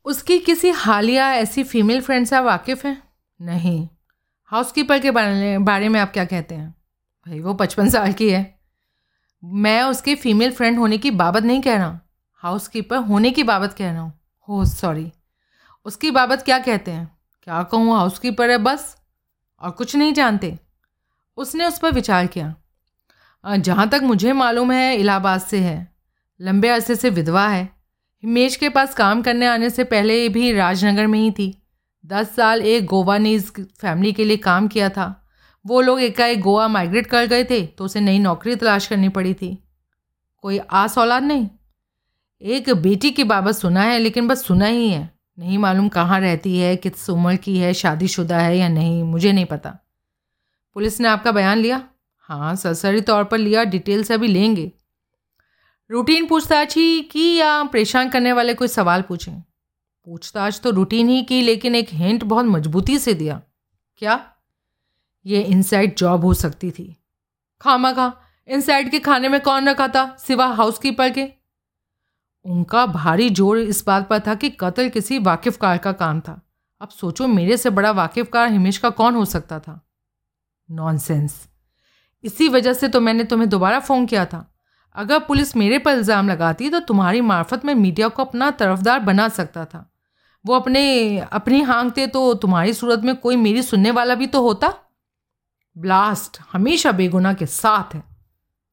उसकी 0.05 0.39
किसी 0.39 0.71
हालिया 0.71 1.33
ऐसी 1.35 1.65
फीमेल 1.65 2.01
फ्रेंड 2.01 2.27
से 2.27 2.37
आप 2.37 2.45
वाकिफ़ 2.45 2.87
हैं? 2.87 3.03
नहीं। 3.41 3.89
हाउसकीपर 4.45 4.99
के 4.99 5.11
बारे 5.11 5.59
बारे 5.59 5.89
में 5.89 6.01
आप 6.01 6.13
क्या 6.13 6.25
कहते 6.25 6.55
हैं? 6.55 6.75
भाई, 7.31 7.41
वो 7.41 7.53
पचपन 7.55 7.89
साल 7.89 8.13
की 8.13 8.29
है। 8.31 8.59
मैं 9.43 9.83
उसके 9.83 10.15
फीमेल 10.15 10.53
फ्रेंड 10.53 10.79
होने 10.79 10.99
की 10.99 11.11
बाबत 11.11 11.43
नहीं 11.43 11.61
कह 11.63 11.77
रहा 11.77 12.01
हाउस 12.43 12.67
कीपर 12.69 12.97
होने 12.97 13.31
की 13.31 13.43
बाबत 13.43 13.73
कह 13.73 13.91
रहा 13.91 14.01
हूँ 14.01 14.13
हो 14.49 14.65
सॉरी 14.65 15.11
उसकी 15.87 16.11
बाबत 16.11 16.43
क्या 16.43 16.59
कहते 16.59 16.91
हैं? 16.91 17.07
क्या 17.43 17.63
कहूँ? 17.63 17.95
हाउस 17.97 18.19
कीपर 18.19 18.51
है 18.51 18.59
बस, 18.59 18.97
और 19.61 19.71
कुछ 19.71 19.95
नहीं 19.97 20.13
जानते। 20.15 20.59
उसने 21.37 21.67
उस 21.67 21.79
पर 21.79 21.93
विचार 21.93 22.27
किया। 22.27 22.55
जहाँ 23.45 23.89
तक 23.89 24.01
मुझे 24.03 24.33
मालूम 24.33 24.73
है, 24.73 24.97
इलाहाबाद 24.97 25.41
से 25.41 25.59
है। 25.59 25.95
लंबे 26.41 26.69
अरसे 26.69 26.97
से 26.97 27.11
विधवा 27.11 27.47
है। 27.49 27.65
हिमेश 28.23 28.57
के 28.57 28.69
पास 28.69 28.95
काम 28.95 29.23
करने 29.23 29.47
आने 29.47 29.71
से 29.71 29.85
पहले 29.85 30.29
भी 30.29 30.53
राजनगर 30.53 31.07
में 31.07 31.19
ही 31.19 31.31
थी। 31.31 31.55
दस 32.07 32.35
साल 32.37 32.63
एक 32.63 32.87
गोवानीज 32.87 33.53
फैमिली 33.81 34.13
के 34.13 34.25
लिए 34.25 34.37
काम 34.37 34.69
किया 34.69 34.89
था। 34.89 35.20
वो 35.67 35.81
लोग 35.81 36.01
एकाएक 36.01 36.41
गोवा 36.41 36.69
माइग्रेट 36.69 37.07
कर 37.07 37.27
गए 37.27 37.45
थे 37.45 37.67
तो 37.67 37.85
उसे 37.85 38.01
नई 38.01 38.19
नौकरी 38.19 38.57
तलाश 38.57 38.87
करनी 38.87 39.09
पड़ी 39.09 39.35
थी। 39.35 39.65
कोई 40.37 40.59
आस 40.59 40.99
औलाद 40.99 41.23
नहीं? 41.23 41.49
एक 42.43 42.71
बेटी 42.71 43.11
की 43.11 43.25
बाबत 43.25 43.55
सुना 43.55 43.83
है, 43.83 43.99
लेकिन 43.99 44.29
बस 44.29 44.45
सुना 44.45 44.67
ही 44.67 44.89
है। 44.91 45.11
नहीं 45.39 45.59
मालूम 45.59 45.89
कहाँ 45.89 46.21
रहती 46.21 46.59
है, 46.59 46.77
किस 46.77 47.11
उम्र 47.11 47.37
की 47.37 47.57
है, 47.59 47.73
शादीशुदा 47.75 48.39
है 48.39 48.59
या 48.59 48.69
नहीं, 48.69 49.03
मुझे 49.03 49.33
नहीं 49.33 49.45
पता। 49.45 49.77
पुलिस 50.75 51.01
ने 51.01 51.09
आपका 51.09 51.33
बयान 51.33 51.59
लिया? 51.59 51.83
हाँ 52.19 52.57
सरसरी 52.57 53.01
तौर 53.01 53.25
पर 53.25 53.39
लिया 53.39 53.65
डिटेल 53.65 54.05
से 54.05 54.15
अभी 54.15 54.29
लेंगे। 54.29 54.73
रूटीन 55.91 56.27
पूछताछ 56.27 56.77
ही 56.77 57.01
की 57.03 57.35
या 57.37 57.63
परेशान 57.63 58.09
करने 58.09 58.33
वाले 58.33 58.55
कोई 58.55 58.69
सवाल 58.69 59.03
पूछें? 59.03 59.41
पूछताछ 60.05 60.61
तो 60.65 60.71
रूटीन 60.71 61.09
ही 61.09 61.23
की, 61.23 61.43
लेकिन 61.43 61.75
एक 61.75 61.89
हिंट 61.93 62.25
बहुत 62.25 62.47
मजबूती 62.47 62.99
से 62.99 63.15
दिया। 63.15 63.41
क्या? 63.97 64.33
ये 65.27 65.41
इनसाइड 65.43 65.97
जॉब 65.97 66.25
हो 66.25 66.33
सकती 66.35 66.71
थी। 66.71 66.97
खामा 67.61 67.93
खा 67.93 68.13
इनसाइड 68.49 68.91
के 68.91 68.99
खाने 68.99 69.29
में 69.29 69.41
कौन 69.41 69.69
रखा 69.69 69.89
था, 69.89 70.17
सिवा 70.19 70.47
हाउसकीपर 70.47 71.11
के? 71.11 71.27
उनका 72.45 72.85
भारी 72.87 73.29
ज़ोर 73.31 73.59
इस 73.59 73.85
बात 73.87 74.09
पर 74.09 74.21
था 74.21 74.35
कि 74.35 74.51
कत्ल 74.51 74.89
किसी 74.89 75.19
वाकिफकार 75.19 75.79
का 75.79 75.93
काम 75.93 76.21
था। 76.21 76.41
अब 76.81 76.89
सोचो, 76.89 77.27
मेरे 77.29 77.57
से 77.57 77.71
बड़ा 77.71 77.91
वाकिफकार 77.91 78.51
हिमेश 78.53 78.79
का 78.79 78.91
कौन 78.91 79.15
हो 79.15 79.25
सकता 79.25 79.59
था? 79.61 79.81
नॉनसेंस 80.69 81.47
इसी 82.25 82.49
वजह 82.49 82.73
से 82.73 82.89
तो 82.89 83.01
मैंने 83.01 83.25
तुम्हें 83.25 83.49
दोबारा 83.49 83.79
फ़ोन 83.81 84.07
किया 84.07 84.25
था। 84.25 84.47
अगर 84.97 85.19
पुलिस 85.19 85.55
मेरे 85.57 85.79
पर 85.79 85.93
इल्ज़ाम 85.93 86.29
लगाती 86.29 86.69
तो 86.71 86.81
तुम्हारी 86.81 87.21
मार्फत 87.21 87.65
में 87.65 87.75
मीडिया 87.75 88.09
को 88.09 88.25
अपना 88.25 88.51
तरफदार 88.51 89.01
बना 89.01 89.29
सकता 89.29 89.65
था। 89.65 89.87
वो 90.45 90.55
अपने, 90.55 91.19
अपनी 91.21 91.61
हाँकते 91.63 92.07
तो 92.07 92.33
तुम्हारी 92.35 92.73
सूरत 92.75 93.01
में 93.01 93.15
कोई 93.17 93.37
मेरी 93.37 93.63
सुनने 93.63 93.91
वाला 93.91 94.15
भी 94.15 94.27
तो 94.27 94.43
होता? 94.43 94.73
ब्लास्ट 95.77 96.39
हमेशा 96.53 96.93
बेगुना 96.93 97.33
के 97.33 97.47
साथ 97.47 97.95
है। 97.95 98.03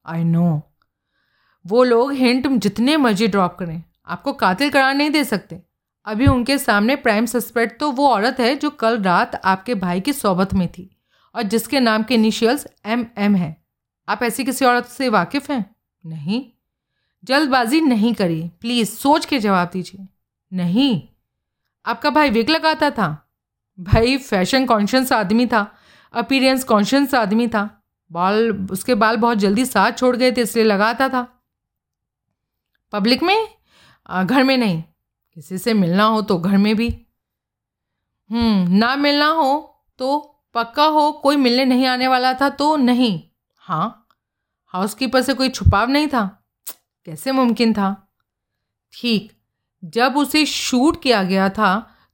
आई 0.06 0.24
नो 0.24 0.62
वो 1.66 1.82
लोग 1.84 2.12
हिंट 2.12 2.46
जितने 2.46 2.96
मर्ज़ी 2.96 3.26
ड्रॉप 3.28 3.56
करें, 3.58 3.82
आपको 4.06 4.32
कातिल 4.32 4.70
करार 4.70 4.94
नहीं 4.94 5.10
दे 5.10 5.24
सकते। 5.24 5.62
अभी 6.06 6.26
उनके 6.26 6.58
सामने 6.58 6.96
प्राइम 6.96 7.26
सस्पेक्ट 7.26 7.80
तो 7.80 7.90
वो 7.92 8.08
औरत 8.08 8.36
है 8.40 8.54
जो 8.56 8.70
कल 8.70 9.02
रात 9.02 9.34
आपके 9.44 9.74
भाई 9.74 10.00
की 10.00 10.12
सोबत 10.12 10.54
में 10.54 10.68
थी 10.68 10.96
और 11.34 11.42
जिसके 11.42 11.80
नाम 11.80 12.02
के 12.02 12.14
इनिशियल्स 12.14 12.66
एम 12.86 13.06
एम 13.18 13.34
है। 13.36 13.56
आप 14.08 14.22
ऐसी 14.22 14.44
किसी 14.44 14.64
औरत 14.64 14.86
से 14.86 15.08
वाकिफ़ 15.08 15.52
हैं? 15.52 15.76
नहीं। 16.06 16.44
जल्दबाजी 17.24 17.80
नहीं 17.80 18.14
करिए 18.14 18.48
प्लीज़ 18.60 18.88
सोच 18.88 19.24
के 19.24 19.38
जवाब 19.38 19.70
दीजिए। 19.72 20.06
नहीं। 20.52 21.02
आपका 21.86 22.10
भाई 22.10 22.30
विग 22.30 22.50
लगाता 22.50 22.90
था? 22.90 23.30
भाई 23.80 24.16
फ़ैशन 24.18 24.66
कॉन्शियस 24.66 25.12
आदमी 25.12 25.46
था। 25.46 25.77
अपीरियंस 26.14 26.64
कॉन्शियस 26.64 27.14
आदमी 27.14 27.48
था। 27.48 27.68
बाल 28.10 28.50
उसके 28.70 28.94
बाल 28.94 29.16
बहुत 29.16 29.38
जल्दी 29.38 29.64
साथ 29.64 29.92
छोड़ 29.92 30.16
गए 30.16 30.32
थे 30.32 30.42
इसलिए 30.42 30.64
लगाता 30.64 31.08
था 31.08 31.26
पब्लिक 32.92 33.22
में? 33.22 33.48
घर 34.24 34.42
में 34.42 34.56
नहीं। 34.56 34.82
किसी 35.36 35.58
से 35.58 35.74
मिलना 35.74 36.04
हो 36.04 36.22
तो 36.22 36.38
घर 36.38 36.56
में 36.56 36.74
भी। 36.76 36.88
हम्म, 38.30 38.76
ना 38.76 38.94
मिलना 38.96 39.26
हो 39.26 39.84
तो 39.98 40.18
पक्का 40.54 40.84
हो 40.84 41.10
कोई 41.12 41.36
मिलने 41.36 41.64
नहीं 41.64 41.86
आने 41.86 42.08
वाला 42.08 42.32
था 42.34 42.48
तो 42.50 42.74
नहीं। 42.76 43.20
हाँ 43.58 44.06
हाउसकीपर 44.74 45.22
से 45.22 45.34
कोई 45.34 45.48
छुपाव 45.48 45.90
नहीं 45.90 46.08
था। 46.08 46.24
कैसे 47.06 47.32
मुमकिन 47.32 47.72
था? 47.72 47.94
ठीक 48.92 49.32
जब 49.84 50.16
उसे 50.16 50.44
शूट 50.46 51.02
किया 51.02 51.22
गया 51.22 51.48
था 51.48 51.70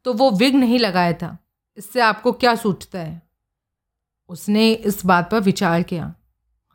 तो 0.07 0.13
वो 0.13 0.31
विग 0.31 0.55
नहीं 0.55 0.79
लगाया 0.79 1.13
था। 1.13 1.37
इससे 1.77 2.01
आपको 2.01 2.33
क्या 2.33 2.55
सूझता 2.55 2.99
है? 2.99 3.23
उसने 4.35 4.73
इस 4.73 5.07
बात 5.07 5.31
पर 5.31 5.41
विचार 5.41 5.83
किया। 5.83 6.15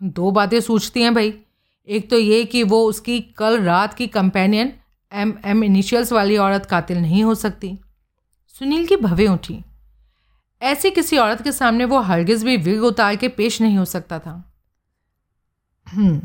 दो 0.04 0.32
बातें 0.32 0.60
सोचती 0.60 1.02
हैं 1.02 1.14
भाई। 1.14 1.40
एक 1.88 2.10
तो 2.10 2.20
ये 2.20 2.46
कि 2.46 2.64
वो 2.64 2.86
उसकी 2.86 3.22
कल 3.22 3.62
रात 3.62 3.94
की 3.94 4.08
कंपेनियन 4.08 4.74
एम 5.14 5.34
एम 5.46 5.64
इनिशियल्स 5.64 6.14
वाली 6.14 6.38
औरत 6.38 6.66
कातिल 6.66 6.98
नहीं 6.98 7.24
हो 7.24 7.36
सकती। 7.36 7.80
सुनील 8.48 8.88
की 8.88 8.96
भवें 8.96 9.28
उठी। 9.28 9.66
ऐसी 10.62 10.92
किसी 10.92 11.18
औरत 11.18 11.42
के 11.42 11.52
सामने 11.52 11.86
वो 11.86 12.00
हरगिज 12.00 12.44
भी 12.44 12.58
विग 12.58 12.84
उतार 12.84 13.16
के 13.16 13.28
पेश 13.28 13.62
नहीं 13.62 13.78
हो 13.78 13.86
सकता 13.86 14.20
था। 14.20 14.54
हम्म। 15.88 16.22